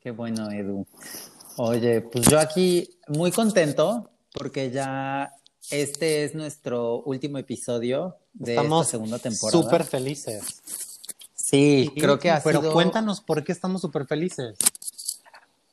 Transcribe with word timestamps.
Qué 0.00 0.10
bueno, 0.12 0.50
Edu. 0.50 0.86
Oye, 1.56 2.00
pues 2.00 2.26
yo 2.26 2.38
aquí 2.38 2.88
muy 3.08 3.30
contento 3.30 4.08
porque 4.32 4.70
ya 4.70 5.34
este 5.70 6.24
es 6.24 6.34
nuestro 6.34 7.02
último 7.02 7.36
episodio 7.36 8.16
de 8.32 8.52
Estamos 8.52 8.86
esta 8.86 8.92
segunda 8.92 9.18
temporada. 9.18 9.62
súper 9.62 9.84
felices. 9.84 10.62
Sí, 11.34 11.92
creo 11.96 12.18
que 12.18 12.30
ha 12.30 12.42
Pero 12.42 12.60
sido... 12.60 12.72
cuéntanos 12.72 13.20
por 13.20 13.44
qué 13.44 13.52
estamos 13.52 13.82
súper 13.82 14.06
felices. 14.06 14.56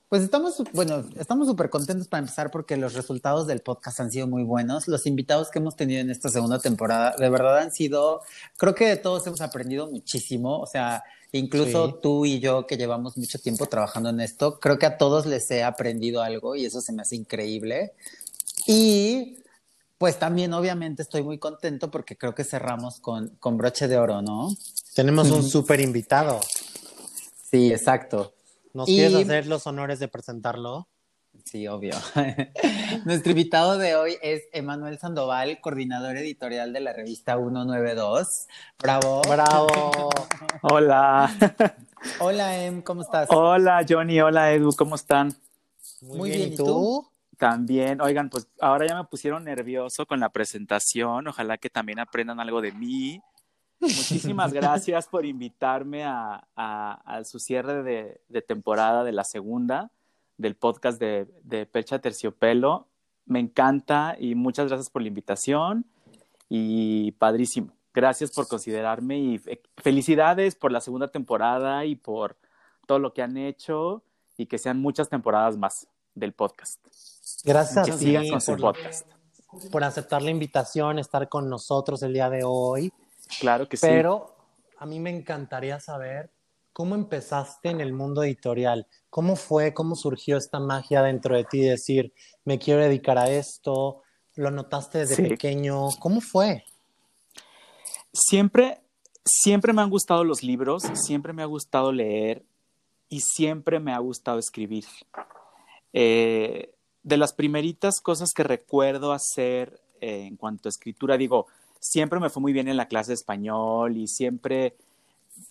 Pues 0.09 0.23
estamos, 0.23 0.63
bueno, 0.73 1.05
estamos 1.17 1.47
súper 1.47 1.69
contentos 1.69 2.07
para 2.07 2.19
empezar 2.19 2.49
porque 2.49 2.77
los 2.77 2.93
resultados 2.93 3.45
del 3.45 3.59
podcast 3.61 3.99
han 3.99 4.11
sido 4.11 4.25
muy 4.25 4.43
buenos. 4.43 4.87
Los 4.87 5.05
invitados 5.05 5.51
que 5.51 5.59
hemos 5.59 5.75
tenido 5.75 6.01
en 6.01 6.09
esta 6.09 6.29
segunda 6.29 6.59
temporada, 6.59 7.15
de 7.17 7.29
verdad 7.29 7.59
han 7.59 7.71
sido, 7.71 8.21
creo 8.57 8.73
que 8.73 8.95
todos 8.95 9.27
hemos 9.27 9.41
aprendido 9.41 9.91
muchísimo. 9.91 10.59
O 10.59 10.65
sea, 10.65 11.03
incluso 11.37 11.87
Sí. 11.87 11.95
tú 12.01 12.25
y 12.25 12.39
yo 12.39 12.65
que 12.67 12.77
llevamos 12.77 13.17
mucho 13.17 13.39
tiempo 13.39 13.65
trabajando 13.67 14.09
en 14.09 14.19
esto, 14.19 14.59
creo 14.59 14.77
que 14.77 14.85
a 14.85 14.97
todos 14.97 15.25
les 15.25 15.49
he 15.51 15.63
aprendido 15.63 16.21
algo 16.21 16.55
y 16.55 16.65
eso 16.65 16.81
se 16.81 16.91
me 16.93 17.01
hace 17.03 17.15
increíble. 17.15 17.93
Y 18.65 19.37
pues 19.97 20.19
también 20.19 20.53
obviamente 20.53 21.01
estoy 21.01 21.23
muy 21.23 21.39
contento 21.39 21.89
porque 21.89 22.17
creo 22.17 22.35
que 22.35 22.43
cerramos 22.43 22.99
con, 22.99 23.29
con 23.39 23.57
broche 23.57 23.87
de 23.87 23.97
oro, 23.97 24.21
¿no? 24.21 24.49
Tenemos 24.93 25.31
un 25.31 25.43
súper 25.47 25.79
invitado. 25.79 26.39
Sí, 27.49 27.71
exacto. 27.71 28.33
¿Nos 28.73 28.89
Y- 28.89 28.95
quieres 28.97 29.15
hacer 29.15 29.47
los 29.47 29.65
honores 29.67 29.99
de 29.99 30.07
presentarlo? 30.07 30.87
Sí, 31.49 31.65
obvio. 31.67 31.93
Nuestro 33.05 33.31
invitado 33.31 33.77
de 33.77 33.95
hoy 33.95 34.17
es 34.21 34.43
Emanuel 34.51 34.97
Sandoval, 34.99 35.59
coordinador 35.61 36.17
editorial 36.17 36.73
de 36.73 36.81
la 36.81 36.91
revista 36.91 37.37
192. 37.37 38.47
Bravo. 38.79 39.21
¡Bravo! 39.29 40.09
Hola, 40.61 41.31
Hola, 42.19 42.65
Em, 42.65 42.81
¿cómo 42.81 43.01
estás? 43.01 43.29
hola 43.31 43.85
Johnny, 43.87 44.19
hola 44.19 44.51
Edu, 44.51 44.73
¿cómo 44.75 44.95
están? 44.95 45.33
Muy 46.01 46.31
bien, 46.31 46.51
¿y 46.53 46.55
tú? 46.57 47.07
También, 47.37 48.01
oigan, 48.01 48.29
pues 48.29 48.47
ahora 48.59 48.85
ya 48.87 48.95
me 48.95 49.05
pusieron 49.05 49.43
nervioso 49.45 50.05
con 50.05 50.19
la 50.19 50.29
presentación, 50.29 51.27
ojalá 51.27 51.57
que 51.57 51.69
también 51.69 51.99
aprendan 51.99 52.39
algo 52.41 52.59
de 52.61 52.71
mí. 52.73 53.21
Muchísimas 53.79 54.51
gracias 54.53 55.07
por 55.07 55.25
invitarme 55.25 56.03
a, 56.03 56.45
a- 56.57 57.01
a 57.05 57.23
su 57.23 57.39
cierre 57.39 57.83
de, 57.83 58.21
de 58.27 58.41
temporada 58.41 59.03
de 59.05 59.11
la 59.13 59.23
segunda 59.23 59.91
del 60.37 60.55
podcast 60.55 60.99
de, 60.99 61.27
de 61.43 61.65
Percha 61.65 61.99
Terciopelo. 61.99 62.87
Me 63.25 63.39
encanta 63.39 64.15
y 64.19 64.35
muchas 64.35 64.67
gracias 64.67 64.89
por 64.89 65.01
la 65.01 65.07
invitación 65.09 65.85
y 66.49 67.11
padrísimo. 67.13 67.73
Gracias 67.93 68.31
por 68.31 68.47
considerarme 68.47 69.17
y 69.17 69.37
fe- 69.39 69.61
felicidades 69.77 70.55
por 70.55 70.71
la 70.71 70.81
segunda 70.81 71.07
temporada 71.09 71.85
y 71.85 71.95
por 71.95 72.37
todo 72.85 72.99
lo 72.99 73.13
que 73.13 73.21
han 73.23 73.37
hecho 73.37 74.03
y 74.37 74.45
que 74.45 74.57
sean 74.57 74.79
muchas 74.79 75.09
temporadas 75.09 75.57
más 75.57 75.87
del 76.13 76.33
podcast. 76.33 76.79
Gracias 77.43 77.85
Que 77.85 77.91
a 77.91 77.97
sigan 77.97 78.29
con 78.29 78.39
su 78.41 78.55
podcast. 78.55 79.07
por 79.71 79.83
aceptar 79.83 80.21
la 80.21 80.29
invitación, 80.29 80.99
estar 80.99 81.27
con 81.27 81.49
nosotros 81.49 82.01
el 82.03 82.13
día 82.13 82.29
de 82.29 82.43
hoy. 82.45 82.93
Claro 83.39 83.67
que 83.67 83.77
sí. 83.77 83.87
Pero 83.87 84.35
a 84.77 84.85
mí 84.85 84.99
me 84.99 85.09
encantaría 85.09 85.79
saber 85.79 86.29
cómo 86.77 86.93
empezaste 86.93 87.69
en 87.69 87.81
el 87.81 87.91
mundo 87.91 88.21
editorial. 88.21 88.85
¿Cómo 89.09 89.35
fue? 89.35 89.73
¿Cómo 89.73 89.95
surgió 89.95 90.37
esta 90.37 90.59
magia 90.59 91.01
dentro 91.01 91.35
de 91.35 91.43
ti? 91.43 91.61
Decir, 91.61 92.13
me 92.45 92.59
quiero 92.59 92.83
dedicar 92.83 93.17
a 93.17 93.31
esto. 93.31 94.03
¿Lo 94.35 94.51
notaste 94.51 94.99
desde 94.99 95.15
Sí. 95.15 95.23
pequeño? 95.23 95.87
¿Cómo 95.99 96.21
fue? 96.21 96.65
Siempre, 98.13 98.79
siempre 99.25 99.73
me 99.73 99.81
han 99.81 99.89
gustado 99.89 100.23
los 100.23 100.43
libros, 100.43 100.83
siempre 100.93 101.33
me 101.33 101.41
ha 101.41 101.47
gustado 101.47 101.91
leer 101.91 102.45
y 103.09 103.21
siempre 103.21 103.79
me 103.79 103.91
ha 103.91 103.97
gustado 103.97 104.37
escribir. 104.37 104.85
Eh, 105.93 106.75
de 107.01 107.17
las 107.17 107.33
primeritas 107.33 108.01
cosas 108.01 108.33
que 108.35 108.43
recuerdo 108.43 109.13
hacer 109.13 109.81
eh, 109.99 110.27
en 110.27 110.37
cuanto 110.37 110.67
a 110.67 110.69
escritura, 110.69 111.17
digo, 111.17 111.47
siempre 111.79 112.19
me 112.19 112.29
fue 112.29 112.41
muy 112.41 112.53
bien 112.53 112.67
en 112.67 112.77
la 112.77 112.87
clase 112.87 113.13
de 113.13 113.15
español 113.15 113.97
y 113.97 114.07
siempre, 114.07 114.75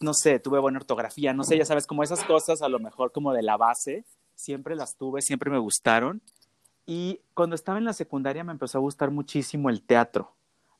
no 0.00 0.14
sé, 0.14 0.38
tuve 0.38 0.58
buena 0.58 0.78
ortografía, 0.78 1.32
no 1.32 1.44
sé, 1.44 1.56
ya 1.56 1.64
sabes, 1.64 1.86
como 1.86 2.02
esas 2.02 2.24
cosas 2.24 2.62
a 2.62 2.68
lo 2.68 2.78
mejor 2.78 3.12
como 3.12 3.32
de 3.32 3.42
la 3.42 3.56
base, 3.56 4.04
siempre 4.34 4.76
las 4.76 4.96
tuve, 4.96 5.22
siempre 5.22 5.50
me 5.50 5.58
gustaron. 5.58 6.22
Y 6.86 7.20
cuando 7.34 7.56
estaba 7.56 7.78
en 7.78 7.84
la 7.84 7.92
secundaria 7.92 8.44
me 8.44 8.52
empezó 8.52 8.78
a 8.78 8.80
gustar 8.80 9.10
muchísimo 9.10 9.70
el 9.70 9.82
teatro, 9.82 10.32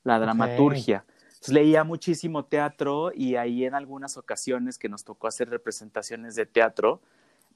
la 0.05 0.19
dramaturgia. 0.19 1.05
Entonces, 1.25 1.53
leía 1.53 1.84
muchísimo 1.84 2.44
teatro 2.44 3.11
y 3.15 3.37
ahí 3.37 3.65
en 3.65 3.75
algunas 3.75 4.17
ocasiones 4.17 4.78
que 4.78 4.89
nos 4.89 5.05
tocó 5.05 5.27
hacer 5.27 5.50
representaciones 5.50 6.34
de 6.34 6.47
teatro, 6.47 7.00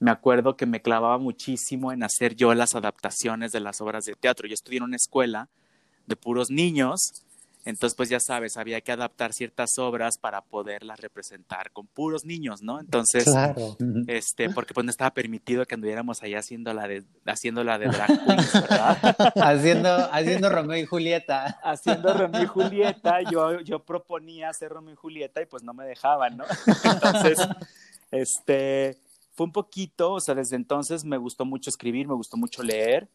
me 0.00 0.10
acuerdo 0.10 0.56
que 0.56 0.66
me 0.66 0.82
clavaba 0.82 1.18
muchísimo 1.18 1.92
en 1.92 2.02
hacer 2.02 2.34
yo 2.34 2.54
las 2.54 2.74
adaptaciones 2.74 3.52
de 3.52 3.60
las 3.60 3.80
obras 3.80 4.04
de 4.04 4.14
teatro. 4.14 4.48
Yo 4.48 4.54
estudié 4.54 4.78
en 4.78 4.84
una 4.84 4.96
escuela 4.96 5.48
de 6.06 6.16
puros 6.16 6.50
niños, 6.50 7.24
entonces 7.64 7.94
pues 7.96 8.08
ya 8.08 8.20
sabes, 8.20 8.56
había 8.56 8.80
que 8.80 8.92
adaptar 8.92 9.32
ciertas 9.32 9.78
obras 9.78 10.16
para 10.18 10.40
poderlas 10.40 10.98
representar 11.00 11.70
con 11.72 11.86
puros 11.86 12.24
niños, 12.24 12.62
¿no? 12.62 12.80
Entonces, 12.80 13.24
Claro. 13.24 13.76
este, 14.06 14.48
porque 14.50 14.72
pues 14.74 14.84
no 14.84 14.90
estaba 14.90 15.12
permitido 15.12 15.66
que 15.66 15.74
anduviéramos 15.74 16.22
ahí 16.22 16.34
haciendo 16.34 16.72
la 16.72 16.88
de, 16.88 17.04
haciendo 17.26 17.62
la 17.62 17.78
de 17.78 17.86
drag 17.88 18.24
queens, 18.24 18.52
¿verdad? 18.54 19.16
haciendo, 19.42 19.88
haciendo 20.12 20.48
Romeo 20.48 20.78
y 20.78 20.86
Julieta. 20.86 21.60
haciendo 21.62 22.14
Romeo 22.14 22.42
y 22.42 22.46
Julieta, 22.46 23.20
yo, 23.30 23.60
yo 23.60 23.84
proponía 23.84 24.48
hacer 24.48 24.70
Romeo 24.70 24.94
y 24.94 24.96
Julieta 24.96 25.42
y 25.42 25.46
pues 25.46 25.62
no 25.62 25.74
me 25.74 25.84
dejaban, 25.84 26.36
¿no? 26.38 26.44
Entonces, 26.84 27.38
este, 28.10 28.98
fue 29.34 29.46
un 29.46 29.52
poquito, 29.52 30.12
o 30.14 30.20
sea, 30.20 30.34
desde 30.34 30.56
entonces 30.56 31.04
me 31.04 31.16
gustó 31.16 31.44
mucho 31.44 31.70
escribir, 31.70 32.08
me 32.08 32.14
gustó 32.14 32.36
mucho 32.36 32.62
leer. 32.62 33.08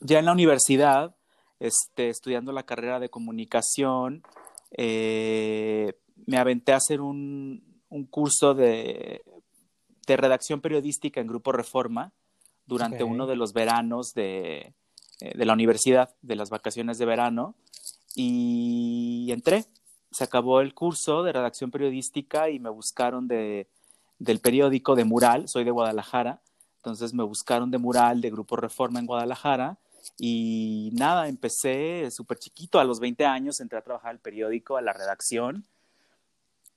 Ya 0.00 0.18
en 0.18 0.24
la 0.24 0.32
universidad, 0.32 1.14
este, 1.60 2.08
estudiando 2.08 2.52
la 2.52 2.64
carrera 2.64 3.00
de 3.00 3.08
comunicación, 3.08 4.22
eh, 4.76 5.94
me 6.26 6.36
aventé 6.36 6.72
a 6.72 6.76
hacer 6.76 7.00
un, 7.00 7.80
un 7.88 8.04
curso 8.06 8.54
de, 8.54 9.22
de 10.06 10.16
redacción 10.16 10.60
periodística 10.60 11.20
en 11.20 11.26
Grupo 11.26 11.52
Reforma 11.52 12.12
durante 12.66 13.04
uno 13.04 13.26
de 13.26 13.36
los 13.36 13.52
veranos 13.52 14.14
de, 14.14 14.74
eh, 15.20 15.32
de 15.36 15.44
la 15.44 15.52
universidad, 15.52 16.14
de 16.22 16.36
las 16.36 16.50
vacaciones 16.50 16.98
de 16.98 17.04
verano, 17.04 17.54
y 18.14 19.28
entré. 19.30 19.64
Se 20.10 20.24
acabó 20.24 20.60
el 20.60 20.74
curso 20.74 21.22
de 21.22 21.32
redacción 21.32 21.70
periodística 21.70 22.48
y 22.48 22.60
me 22.60 22.70
buscaron 22.70 23.26
de, 23.26 23.68
del 24.18 24.40
periódico 24.40 24.94
de 24.94 25.04
Mural, 25.04 25.48
soy 25.48 25.64
de 25.64 25.70
Guadalajara, 25.72 26.40
entonces 26.76 27.14
me 27.14 27.24
buscaron 27.24 27.70
de 27.70 27.78
Mural, 27.78 28.20
de 28.20 28.30
Grupo 28.30 28.56
Reforma 28.56 29.00
en 29.00 29.06
Guadalajara, 29.06 29.78
y 30.18 30.90
nada, 30.94 31.28
empecé 31.28 32.10
súper 32.10 32.38
chiquito, 32.38 32.78
a 32.78 32.84
los 32.84 33.00
20 33.00 33.24
años 33.26 33.60
entré 33.60 33.78
a 33.78 33.82
trabajar 33.82 34.10
al 34.10 34.20
periódico, 34.20 34.76
a 34.76 34.82
la 34.82 34.92
redacción, 34.92 35.64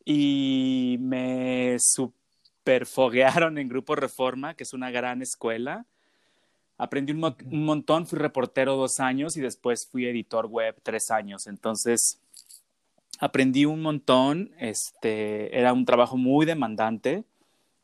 y 0.05 0.97
me 0.99 1.77
superfoguearon 1.79 3.57
en 3.57 3.67
Grupo 3.67 3.95
Reforma, 3.95 4.53
que 4.53 4.63
es 4.63 4.73
una 4.73 4.89
gran 4.89 5.21
escuela. 5.21 5.85
Aprendí 6.77 7.13
un, 7.13 7.19
mo- 7.19 7.37
un 7.51 7.65
montón, 7.65 8.07
fui 8.07 8.19
reportero 8.19 8.75
dos 8.77 8.99
años 8.99 9.37
y 9.37 9.41
después 9.41 9.87
fui 9.91 10.05
editor 10.07 10.47
web 10.47 10.75
tres 10.83 11.11
años. 11.11 11.47
Entonces, 11.47 12.19
aprendí 13.19 13.65
un 13.65 13.81
montón. 13.81 14.51
Este, 14.59 15.57
era 15.57 15.73
un 15.73 15.85
trabajo 15.85 16.17
muy 16.17 16.45
demandante 16.45 17.23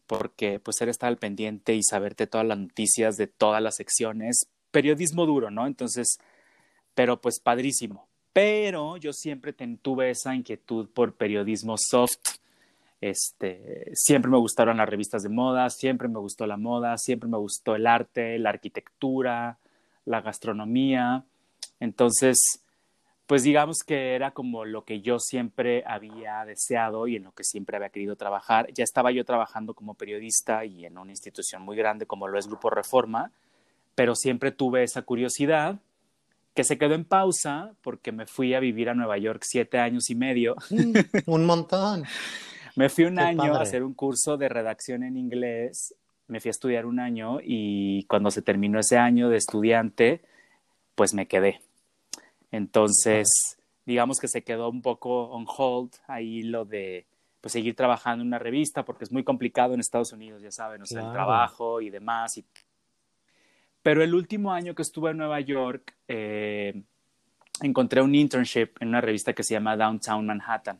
porque 0.07 0.59
pues 0.59 0.81
era 0.81 0.91
estar 0.91 1.07
al 1.09 1.17
pendiente 1.17 1.75
y 1.75 1.83
saberte 1.83 2.27
todas 2.27 2.47
las 2.47 2.57
noticias 2.59 3.17
de 3.17 3.27
todas 3.27 3.61
las 3.61 3.75
secciones. 3.75 4.47
Periodismo 4.73 5.27
duro, 5.27 5.51
¿no? 5.51 5.67
Entonces, 5.67 6.17
pero 6.95 7.21
pues 7.21 7.39
padrísimo. 7.39 8.07
Pero 8.33 8.97
yo 8.97 9.13
siempre 9.13 9.53
tuve 9.53 10.09
esa 10.09 10.33
inquietud 10.33 10.89
por 10.89 11.13
periodismo 11.13 11.75
soft. 11.77 12.39
Este, 12.99 13.91
siempre 13.93 14.31
me 14.31 14.39
gustaron 14.39 14.77
las 14.77 14.89
revistas 14.89 15.21
de 15.21 15.29
moda, 15.29 15.69
siempre 15.69 16.07
me 16.07 16.17
gustó 16.17 16.47
la 16.47 16.57
moda, 16.57 16.97
siempre 16.97 17.29
me 17.29 17.37
gustó 17.37 17.75
el 17.75 17.85
arte, 17.85 18.39
la 18.39 18.49
arquitectura, 18.49 19.59
la 20.05 20.21
gastronomía. 20.21 21.23
Entonces, 21.79 22.63
pues 23.27 23.43
pues 23.43 23.43
digamos 23.43 23.77
que 23.85 24.15
era 24.15 24.31
como 24.31 24.65
lo 24.65 24.83
que 24.83 25.01
yo 25.01 25.17
siempre 25.19 25.83
había 25.85 26.43
deseado 26.45 27.07
y 27.07 27.17
en 27.17 27.23
lo 27.23 27.31
que 27.31 27.43
siempre 27.43 27.77
había 27.77 27.89
querido 27.89 28.15
trabajar. 28.15 28.67
Ya 28.73 28.83
estaba 28.83 29.11
yo 29.11 29.23
trabajando 29.25 29.73
como 29.73 29.93
periodista 29.95 30.65
y 30.65 30.85
en 30.85 30.97
una 30.97 31.11
institución 31.11 31.61
muy 31.61 31.77
grande 31.77 32.05
como 32.05 32.27
lo 32.27 32.37
es 32.37 32.47
Grupo 32.47 32.69
Reforma, 32.69 33.31
pero 33.95 34.15
siempre 34.15 34.51
tuve 34.51 34.83
esa 34.83 35.01
curiosidad 35.03 35.79
que 36.53 36.63
se 36.63 36.77
quedó 36.77 36.93
en 36.93 37.05
pausa 37.05 37.73
porque 37.81 38.11
me 38.11 38.25
fui 38.25 38.53
a 38.53 38.59
vivir 38.59 38.89
a 38.89 38.93
Nueva 38.93 39.17
York 39.17 39.43
siete 39.45 39.79
años 39.79 40.09
y 40.09 40.15
medio. 40.15 40.55
Mm, 40.69 40.93
un 41.25 41.45
montón. 41.45 42.03
me 42.75 42.89
fui 42.89 43.05
un 43.05 43.19
año 43.19 43.55
a 43.55 43.61
hacer 43.61 43.83
un 43.83 43.93
curso 43.93 44.37
de 44.37 44.49
redacción 44.49 45.03
en 45.03 45.17
inglés, 45.17 45.95
me 46.27 46.39
fui 46.39 46.49
a 46.49 46.51
estudiar 46.51 46.85
un 46.85 46.99
año 46.99 47.39
y 47.43 48.05
cuando 48.05 48.31
se 48.31 48.41
terminó 48.41 48.79
ese 48.79 48.97
año 48.97 49.29
de 49.29 49.37
estudiante, 49.37 50.21
pues 50.95 51.13
me 51.13 51.27
quedé. 51.27 51.61
Entonces, 52.51 53.57
digamos 53.85 54.19
que 54.19 54.27
se 54.27 54.43
quedó 54.43 54.69
un 54.69 54.81
poco 54.81 55.25
on 55.29 55.45
hold 55.47 55.91
ahí 56.07 56.43
lo 56.43 56.65
de 56.65 57.05
pues 57.41 57.51
seguir 57.51 57.75
trabajando 57.75 58.21
en 58.21 58.27
una 58.27 58.39
revista 58.39 58.85
porque 58.85 59.03
es 59.03 59.11
muy 59.11 59.23
complicado 59.23 59.73
en 59.73 59.81
Estados 59.81 60.13
Unidos, 60.13 60.41
ya 60.41 60.51
saben, 60.51 60.81
o 60.81 60.85
sea, 60.85 61.05
el 61.05 61.11
trabajo 61.11 61.81
y 61.81 61.89
demás. 61.89 62.37
Y... 62.37 62.45
Pero 63.83 64.03
el 64.03 64.15
último 64.15 64.51
año 64.51 64.73
que 64.73 64.81
estuve 64.81 65.11
en 65.11 65.17
Nueva 65.17 65.39
York, 65.41 65.93
eh, 66.07 66.81
encontré 67.61 68.01
un 68.01 68.15
internship 68.15 68.69
en 68.79 68.87
una 68.87 69.01
revista 69.01 69.33
que 69.33 69.43
se 69.43 69.53
llama 69.53 69.77
Downtown 69.77 70.25
Manhattan. 70.25 70.79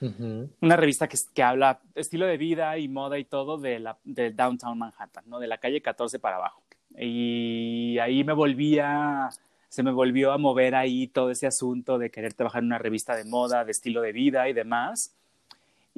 Una 0.00 0.76
revista 0.76 1.08
que, 1.08 1.18
que, 1.34 1.42
habla 1.42 1.80
estilo 1.94 2.26
de 2.26 2.36
vida 2.36 2.78
y 2.78 2.86
moda 2.86 3.18
y 3.18 3.24
todo 3.24 3.58
de, 3.58 3.80
la, 3.80 3.98
de 4.04 4.30
Downtown 4.30 4.78
Manhattan, 4.78 5.24
¿no? 5.26 5.40
De 5.40 5.48
la 5.48 5.58
calle 5.58 5.82
14 5.82 6.20
para 6.20 6.36
abajo. 6.36 6.62
Y 6.96 7.98
ahí 7.98 8.22
me 8.22 8.32
volvía 8.32 9.28
se 9.68 9.82
me 9.82 9.92
volvió 9.92 10.32
a 10.32 10.38
mover 10.38 10.74
ahí 10.74 11.08
todo 11.08 11.30
ese 11.30 11.46
asunto 11.46 11.98
de 11.98 12.10
querer 12.10 12.32
trabajar 12.32 12.62
en 12.62 12.66
una 12.66 12.78
revista 12.78 13.14
de 13.14 13.24
moda, 13.24 13.64
de 13.64 13.72
estilo 13.72 14.00
de 14.00 14.12
vida 14.12 14.48
y 14.48 14.52
demás. 14.52 15.14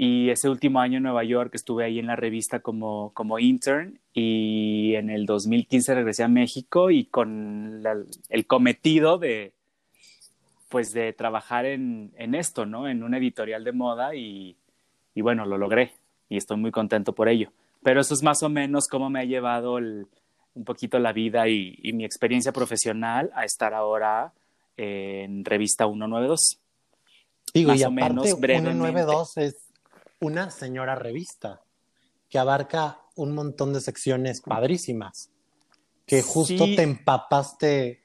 Y 0.03 0.31
ese 0.31 0.49
último 0.49 0.81
año 0.81 0.97
en 0.97 1.03
Nueva 1.03 1.25
York 1.25 1.51
estuve 1.55 1.85
ahí 1.85 1.99
en 1.99 2.07
la 2.07 2.17
revista 2.17 2.61
como, 2.61 3.11
como 3.13 3.39
intern 3.39 4.01
y 4.15 4.95
en 4.95 5.11
el 5.11 5.27
2015 5.27 5.95
regresé 5.95 6.23
a 6.23 6.29
México 6.29 6.91
y 6.91 7.05
con 7.05 7.83
el 8.31 8.47
cometido 8.47 9.19
de, 9.19 9.53
pues 10.71 10.93
de 10.95 11.13
trabajar 11.13 11.67
en, 11.67 12.13
en, 12.17 12.35
esto, 12.35 12.65
¿no? 12.65 12.89
En 12.89 13.03
una 13.03 13.19
editorial 13.19 13.63
de 13.63 13.73
moda 13.73 14.15
y, 14.15 14.57
y 15.15 15.21
bueno, 15.21 15.45
lo 15.45 15.59
logré 15.59 15.93
y 16.31 16.39
estoy 16.39 16.57
muy 16.57 16.71
contento 16.71 17.15
por 17.15 17.29
ello. 17.29 17.53
Pero 17.83 18.01
eso 18.01 18.15
es 18.15 18.23
más 18.23 18.43
o 18.43 18.49
menos 18.49 18.89
cómo 18.89 19.11
me 19.11 19.21
ha 19.21 19.25
llevado 19.25 19.77
el, 19.77 20.07
un 20.55 20.65
poquito 20.65 20.99
la 20.99 21.13
vida 21.13 21.47
y, 21.47 21.79
mi 21.93 22.07
experiencia 22.07 22.53
profesional 22.53 23.31
a 23.35 23.45
estar 23.45 23.75
ahora 23.75 24.33
en 24.79 25.45
revista 25.45 25.85
192. 25.85 26.59
Digo, 27.53 27.75
y 27.75 27.83
aparte, 27.83 28.15
menos 28.15 28.27
192 28.29 29.37
es 29.37 29.70
una 30.21 30.51
señora 30.51 30.95
revista 30.95 31.63
que 32.29 32.39
abarca 32.39 33.01
un 33.17 33.35
montón 33.35 33.73
de 33.73 33.81
secciones 33.81 34.41
padrísimas, 34.41 35.31
que 36.07 36.23
justo 36.23 36.65
te 36.65 36.83
empapaste 36.83 38.03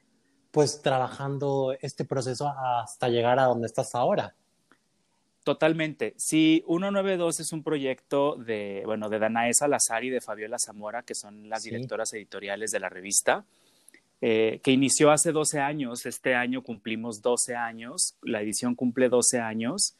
pues 0.50 0.80
trabajando 0.80 1.76
este 1.80 2.04
proceso 2.04 2.48
hasta 2.48 3.08
llegar 3.08 3.38
a 3.38 3.44
donde 3.44 3.66
estás 3.66 3.94
ahora. 3.94 4.34
Totalmente. 5.44 6.14
Sí, 6.16 6.64
192 6.66 7.38
es 7.38 7.52
un 7.52 7.62
proyecto 7.62 8.34
de, 8.34 8.82
bueno, 8.84 9.08
de 9.08 9.20
Danae 9.20 9.54
Salazar 9.54 10.02
y 10.02 10.10
de 10.10 10.20
Fabiola 10.20 10.58
Zamora, 10.58 11.02
que 11.02 11.14
son 11.14 11.48
las 11.48 11.62
directoras 11.62 12.12
editoriales 12.14 12.72
de 12.72 12.80
la 12.80 12.88
revista, 12.88 13.44
eh, 14.20 14.60
que 14.64 14.72
inició 14.72 15.12
hace 15.12 15.30
12 15.30 15.60
años. 15.60 16.04
Este 16.04 16.34
año 16.34 16.62
cumplimos 16.62 17.22
12 17.22 17.54
años, 17.54 18.16
la 18.22 18.40
edición 18.42 18.74
cumple 18.74 19.08
12 19.08 19.38
años, 19.38 19.94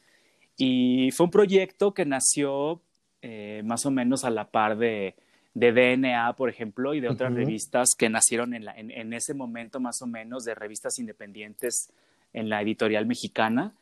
y 0.57 1.11
fue 1.13 1.25
un 1.25 1.31
proyecto 1.31 1.95
que 1.95 2.05
nació 2.05 2.81
eh, 3.23 3.63
más 3.65 3.87
o 3.87 3.91
menos 3.91 4.25
a 4.25 4.31
la 4.31 4.51
par 4.51 4.79
de, 4.79 5.15
de 5.55 5.73
DNA, 5.73 6.35
por 6.37 6.49
ejemplo, 6.49 6.95
y 6.95 7.01
de 7.01 7.09
otras 7.09 7.33
revistas 7.33 7.91
que 7.97 8.09
nacieron 8.09 8.55
en, 8.55 8.65
la, 8.65 8.75
en 8.77 9.13
ese 9.13 9.35
momento 9.35 9.81
más 9.81 10.03
o 10.03 10.07
menos, 10.07 10.45
de 10.45 10.55
revistas 10.55 10.99
independientes 10.99 11.91
en 12.33 12.49
la 12.49 12.63
editorial 12.63 13.07
mexicana. 13.07 13.73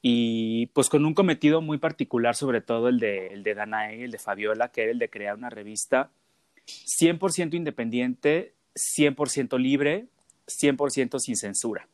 Y 0.00 0.66
pues 0.68 0.88
con 0.88 1.04
un 1.04 1.14
cometido 1.14 1.60
muy 1.60 1.78
particular, 1.78 2.36
sobre 2.36 2.60
todo 2.60 2.88
el 2.88 3.00
de, 3.00 3.28
el 3.28 3.42
de 3.42 3.54
Danae, 3.54 4.04
el 4.04 4.10
de 4.10 4.18
Fabiola, 4.18 4.70
que 4.70 4.82
era 4.82 4.92
el 4.92 4.98
de 4.98 5.10
crear 5.10 5.36
una 5.36 5.50
revista 5.50 6.10
100% 6.66 7.54
independiente, 7.54 8.54
100% 8.74 9.58
libre, 9.58 10.06
100% 10.46 11.18
sin 11.18 11.36
censura, 11.36 11.88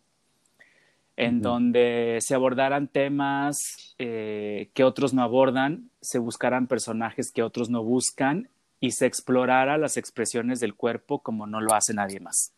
en 1.17 1.43
donde 1.43 2.19
se 2.21 2.35
abordaran 2.35 2.89
temas 2.89 3.95
eh, 3.99 4.71
que 4.75 4.85
otros 4.85 5.15
no 5.15 5.23
abordan, 5.23 5.91
se 6.01 6.19
buscaran 6.19 6.67
personajes 6.67 7.31
que 7.33 7.43
otros 7.43 7.71
no 7.71 7.85
buscan 7.85 8.49
y 8.81 8.91
se 8.93 9.07
explorara 9.07 9.79
las 9.79 9.97
expresiones 9.97 10.61
del 10.61 10.75
cuerpo 10.75 11.21
como 11.21 11.47
no 11.47 11.61
lo 11.61 11.75
hace 11.75 11.95
nadie 11.95 12.21
más, 12.21 12.53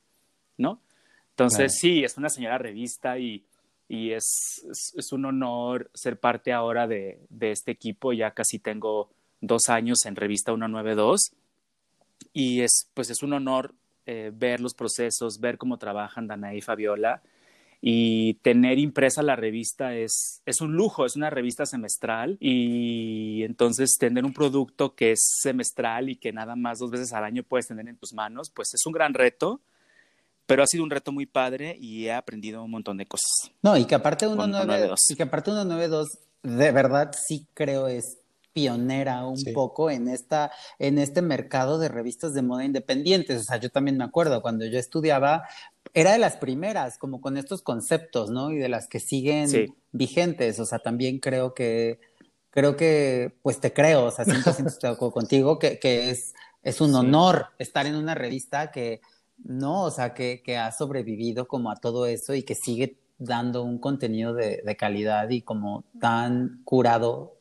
¿no? 0.57 0.81
Entonces, 1.31 1.77
sí, 1.79 2.03
es 2.03 2.17
una 2.17 2.31
señora 2.31 2.57
revista 2.57 3.19
y 3.19 3.45
y 3.89 4.13
es, 4.13 4.67
es, 4.97 5.13
un 5.13 5.25
honor 5.27 5.91
ser 5.95 6.19
parte 6.19 6.53
ahora 6.53 6.87
de, 6.87 7.21
de, 7.29 7.53
este 7.53 7.71
equipo. 7.71 8.13
Ya 8.13 8.33
casi 8.33 8.59
tengo 8.59 9.11
dos 9.41 9.69
años 9.69 10.05
en 10.07 10.17
Revista 10.17 10.53
192 10.53 11.33
y 12.33 12.63
es, 12.63 12.91
pues 12.95 13.11
es 13.11 13.23
un 13.23 13.35
honor 13.35 13.75
eh, 14.07 14.33
ver 14.35 14.61
los 14.61 14.75
procesos, 14.75 15.39
ver 15.39 15.57
cómo 15.57 15.79
trabajan 15.79 16.27
Danae 16.27 16.59
y 16.59 16.61
Fabiola 16.63 17.23
y 17.81 18.35
tener 18.35 18.79
impresa 18.79 19.23
la 19.23 19.37
revista 19.37 19.95
es, 19.95 20.43
es 20.47 20.61
un 20.61 20.73
lujo, 20.73 21.07
es 21.07 21.17
una 21.17 21.31
revista 21.31 21.67
semestral 21.67 22.37
y 22.41 23.43
entonces 23.45 23.97
tener 23.99 24.25
un 24.25 24.33
producto 24.33 24.95
que 24.95 25.13
es 25.13 25.21
semestral 25.41 26.09
y 26.09 26.17
que 26.17 26.33
nada 26.33 26.57
más 26.57 26.79
dos 26.79 26.91
veces 26.91 27.13
al 27.13 27.25
año 27.25 27.43
puedes 27.43 27.67
tener 27.69 27.89
en 27.89 27.97
tus 27.97 28.13
manos, 28.13 28.51
pues 28.51 28.75
es 28.75 28.85
un 28.87 28.93
gran 28.93 29.15
reto 29.15 29.61
pero 30.47 30.63
ha 30.63 30.67
sido 30.67 30.85
un 30.85 30.91
reto 30.91 31.13
muy 31.13 31.27
padre 31.27 31.77
y 31.79 32.07
he 32.07 32.13
aprendido 32.13 32.63
un 32.63 32.71
montón 32.71 32.97
de 32.97 33.07
cosas. 33.07 33.51
No, 33.63 33.77
y 33.77 33.85
que 33.85 33.97
aparte 33.97 34.27
192, 34.27 35.11
y 35.11 35.17
que 35.17 35.25
aparte 35.25 35.51
192 35.51 36.19
de 36.43 36.71
verdad 36.71 37.13
sí 37.27 37.47
creo 37.55 37.89
es 37.89 38.19
pionera 38.57 39.27
un 39.27 39.45
poco 39.53 39.91
en 39.91 40.09
esta 40.09 40.51
en 40.79 40.97
este 40.99 41.21
mercado 41.21 41.79
de 41.79 41.91
revistas 41.91 42.33
de 42.33 42.41
moda 42.41 42.65
independientes, 42.65 43.43
o 43.43 43.45
sea, 43.45 43.59
yo 43.59 43.69
también 43.69 43.99
me 43.99 44.05
acuerdo 44.05 44.41
cuando 44.41 44.65
yo 44.65 44.79
estudiaba 44.79 45.45
era 45.93 46.13
de 46.13 46.19
las 46.19 46.39
primeras 46.39 46.97
como 46.97 47.21
con 47.21 47.37
estos 47.37 47.61
conceptos, 47.61 48.31
¿no? 48.31 48.51
Y 48.53 48.57
de 48.57 48.71
las 48.71 48.89
que 48.89 48.99
siguen 48.99 49.75
vigentes, 49.93 50.59
o 50.59 50.65
sea, 50.65 50.79
también 50.79 51.19
creo 51.19 51.53
que 51.53 52.01
creo 52.49 52.77
que 52.77 53.37
pues 53.43 53.61
te 53.61 53.75
creo, 53.75 54.07
o 54.07 54.11
sea, 54.11 54.25
100% 54.25 54.67
estoy 54.69 54.97
contigo 54.97 55.59
que, 55.59 55.79
que 55.79 56.09
es 56.09 56.33
es 56.63 56.81
un 56.81 56.95
honor 56.95 57.49
estar 57.59 57.85
en 57.85 57.95
una 57.95 58.15
revista 58.15 58.71
que 58.71 59.03
no, 59.45 59.83
o 59.83 59.91
sea, 59.91 60.15
que, 60.15 60.43
que 60.43 60.57
ha 60.57 60.73
sobrevivido 60.73 61.47
como 61.47 61.71
a 61.71 61.77
todo 61.77 62.07
eso 62.07 62.33
y 62.33 62.43
que 62.43 62.55
sigue 62.55 62.97
dando 63.19 63.65
un 63.65 63.79
contenido 63.79 64.33
de, 64.33 64.63
de 64.65 64.77
calidad 64.77 65.29
y 65.29 65.43
como 65.43 65.85
tan 66.01 66.63
curado 66.65 67.36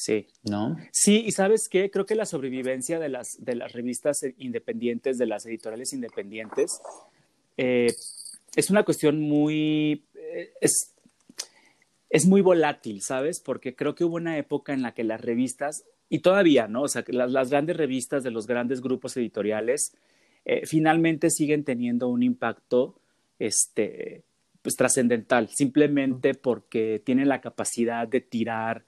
Sí. 0.00 0.28
¿No? 0.44 0.78
Sí, 0.92 1.24
y 1.26 1.32
sabes 1.32 1.68
qué, 1.68 1.90
creo 1.90 2.06
que 2.06 2.14
la 2.14 2.24
sobrevivencia 2.24 2.98
de 2.98 3.10
las, 3.10 3.36
de 3.38 3.54
las 3.54 3.72
revistas 3.72 4.16
independientes, 4.38 5.18
de 5.18 5.26
las 5.26 5.44
editoriales 5.44 5.92
independientes, 5.92 6.80
eh, 7.58 7.88
es 8.56 8.70
una 8.70 8.82
cuestión 8.82 9.20
muy, 9.20 10.06
eh, 10.14 10.54
es, 10.62 10.94
es, 12.08 12.24
muy 12.24 12.40
volátil, 12.40 13.02
¿sabes? 13.02 13.42
Porque 13.44 13.76
creo 13.76 13.94
que 13.94 14.04
hubo 14.04 14.16
una 14.16 14.38
época 14.38 14.72
en 14.72 14.80
la 14.80 14.94
que 14.94 15.04
las 15.04 15.20
revistas, 15.20 15.84
y 16.08 16.20
todavía, 16.20 16.66
¿no? 16.66 16.84
O 16.84 16.88
sea, 16.88 17.04
las, 17.08 17.30
las 17.30 17.50
grandes 17.50 17.76
revistas 17.76 18.22
de 18.22 18.30
los 18.30 18.46
grandes 18.46 18.80
grupos 18.80 19.18
editoriales 19.18 19.92
eh, 20.46 20.64
finalmente 20.64 21.28
siguen 21.28 21.62
teniendo 21.62 22.08
un 22.08 22.22
impacto 22.22 22.98
este, 23.38 24.22
pues, 24.62 24.76
trascendental, 24.76 25.50
simplemente 25.50 26.32
porque 26.32 27.02
tienen 27.04 27.28
la 27.28 27.42
capacidad 27.42 28.08
de 28.08 28.22
tirar 28.22 28.86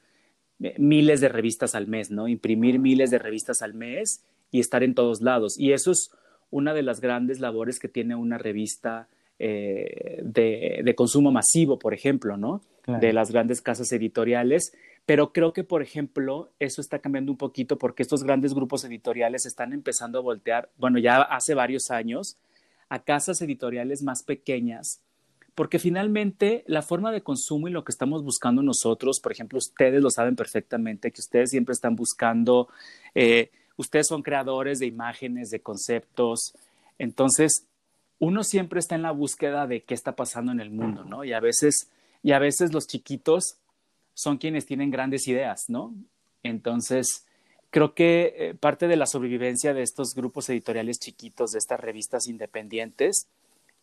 miles 0.79 1.21
de 1.21 1.29
revistas 1.29 1.75
al 1.75 1.87
mes, 1.87 2.11
¿no? 2.11 2.29
Imprimir 2.29 2.79
miles 2.79 3.11
de 3.11 3.19
revistas 3.19 3.63
al 3.63 3.75
mes 3.75 4.25
y 4.51 4.61
estar 4.61 4.83
en 4.83 4.95
todos 4.95 5.21
lados. 5.21 5.59
Y 5.59 5.73
eso 5.73 5.91
es 5.91 6.11
una 6.51 6.75
de 6.75 6.83
las 6.83 7.01
grandes 7.01 7.41
labores 7.41 7.79
que 7.79 7.89
tiene 7.89 8.15
una 8.15 8.39
revista 8.39 9.09
eh, 9.39 10.21
de, 10.23 10.83
de, 10.85 10.95
consumo 10.95 11.33
masivo, 11.33 11.79
por 11.79 11.95
ejemplo, 11.95 12.37
¿no? 12.37 12.63
De 12.87 13.13
las 13.13 13.31
grandes 13.31 13.63
casas 13.63 13.93
editoriales 13.93 14.73
pero 15.05 15.33
creo 15.33 15.53
que, 15.53 15.65
por 15.65 15.83
ejemplo, 15.83 16.53
eso 16.61 16.81
está 16.81 17.01
cambiando 17.01 17.33
un 17.33 17.39
poquito 17.39 17.77
porque 17.77 18.03
estos 18.03 18.23
grandes 18.23 18.55
grupos 18.55 18.85
editoriales 18.85 19.47
están 19.47 19.73
empezando 19.73 20.19
a 20.19 20.23
voltear, 20.23 20.71
bueno, 20.77 20.99
ya 20.99 21.23
hace 21.23 21.55
varios 21.55 21.91
años, 21.91 22.39
a 22.89 23.03
casas 23.03 23.43
editoriales 23.43 24.03
más 24.03 24.23
pequeñas, 24.23 25.03
porque 25.55 25.79
finalmente 25.79 26.65
la 26.67 26.83
forma 26.83 27.13
de 27.13 27.23
consumo 27.23 27.69
y 27.69 27.73
lo 27.73 27.85
que 27.85 27.93
estamos 27.93 28.25
buscando 28.25 28.63
nosotros, 28.63 29.21
por 29.21 29.33
ejemplo, 29.33 29.59
ustedes 29.59 30.03
lo 30.03 30.11
saben 30.11 30.37
perfectamente, 30.37 31.11
que 31.11 31.21
ustedes 31.21 31.51
siempre 31.51 31.73
están 31.75 31.95
buscando, 31.95 32.69
eh, 33.15 33.51
ustedes 33.77 34.07
son 34.07 34.23
creadores 34.23 34.79
de 34.79 34.87
imágenes, 34.87 35.51
de 35.51 35.61
conceptos, 35.61 36.55
entonces 36.99 37.67
uno 38.19 38.45
siempre 38.45 38.79
está 38.79 38.95
en 38.95 39.03
la 39.03 39.11
búsqueda 39.11 39.67
de 39.67 39.83
qué 39.83 39.95
está 39.95 40.15
pasando 40.15 40.53
en 40.53 40.61
el 40.61 40.71
mundo, 40.71 41.05
¿no? 41.05 41.25
Y 41.25 41.33
a 41.33 41.41
veces, 41.41 41.91
y 42.23 42.33
a 42.33 42.39
veces 42.39 42.73
los 42.73 42.87
chiquitos 42.87 43.57
son 44.15 44.39
quienes 44.39 44.65
tienen 44.65 44.91
grandes 44.91 45.27
ideas, 45.27 45.65
¿no? 45.69 45.93
Entonces, 46.45 47.27
creo 47.71 47.95
que 47.95 48.35
eh, 48.37 48.55
parte 48.55 48.87
de 48.87 48.97
la 48.97 49.07
sobrevivencia 49.07 49.75
de 49.75 49.83
estos 49.83 50.15
grupos 50.15 50.49
editoriales 50.49 50.99
chiquitos, 51.01 51.51
de 51.51 51.59
estas 51.59 51.81
revistas 51.81 52.29
independientes, 52.29 53.27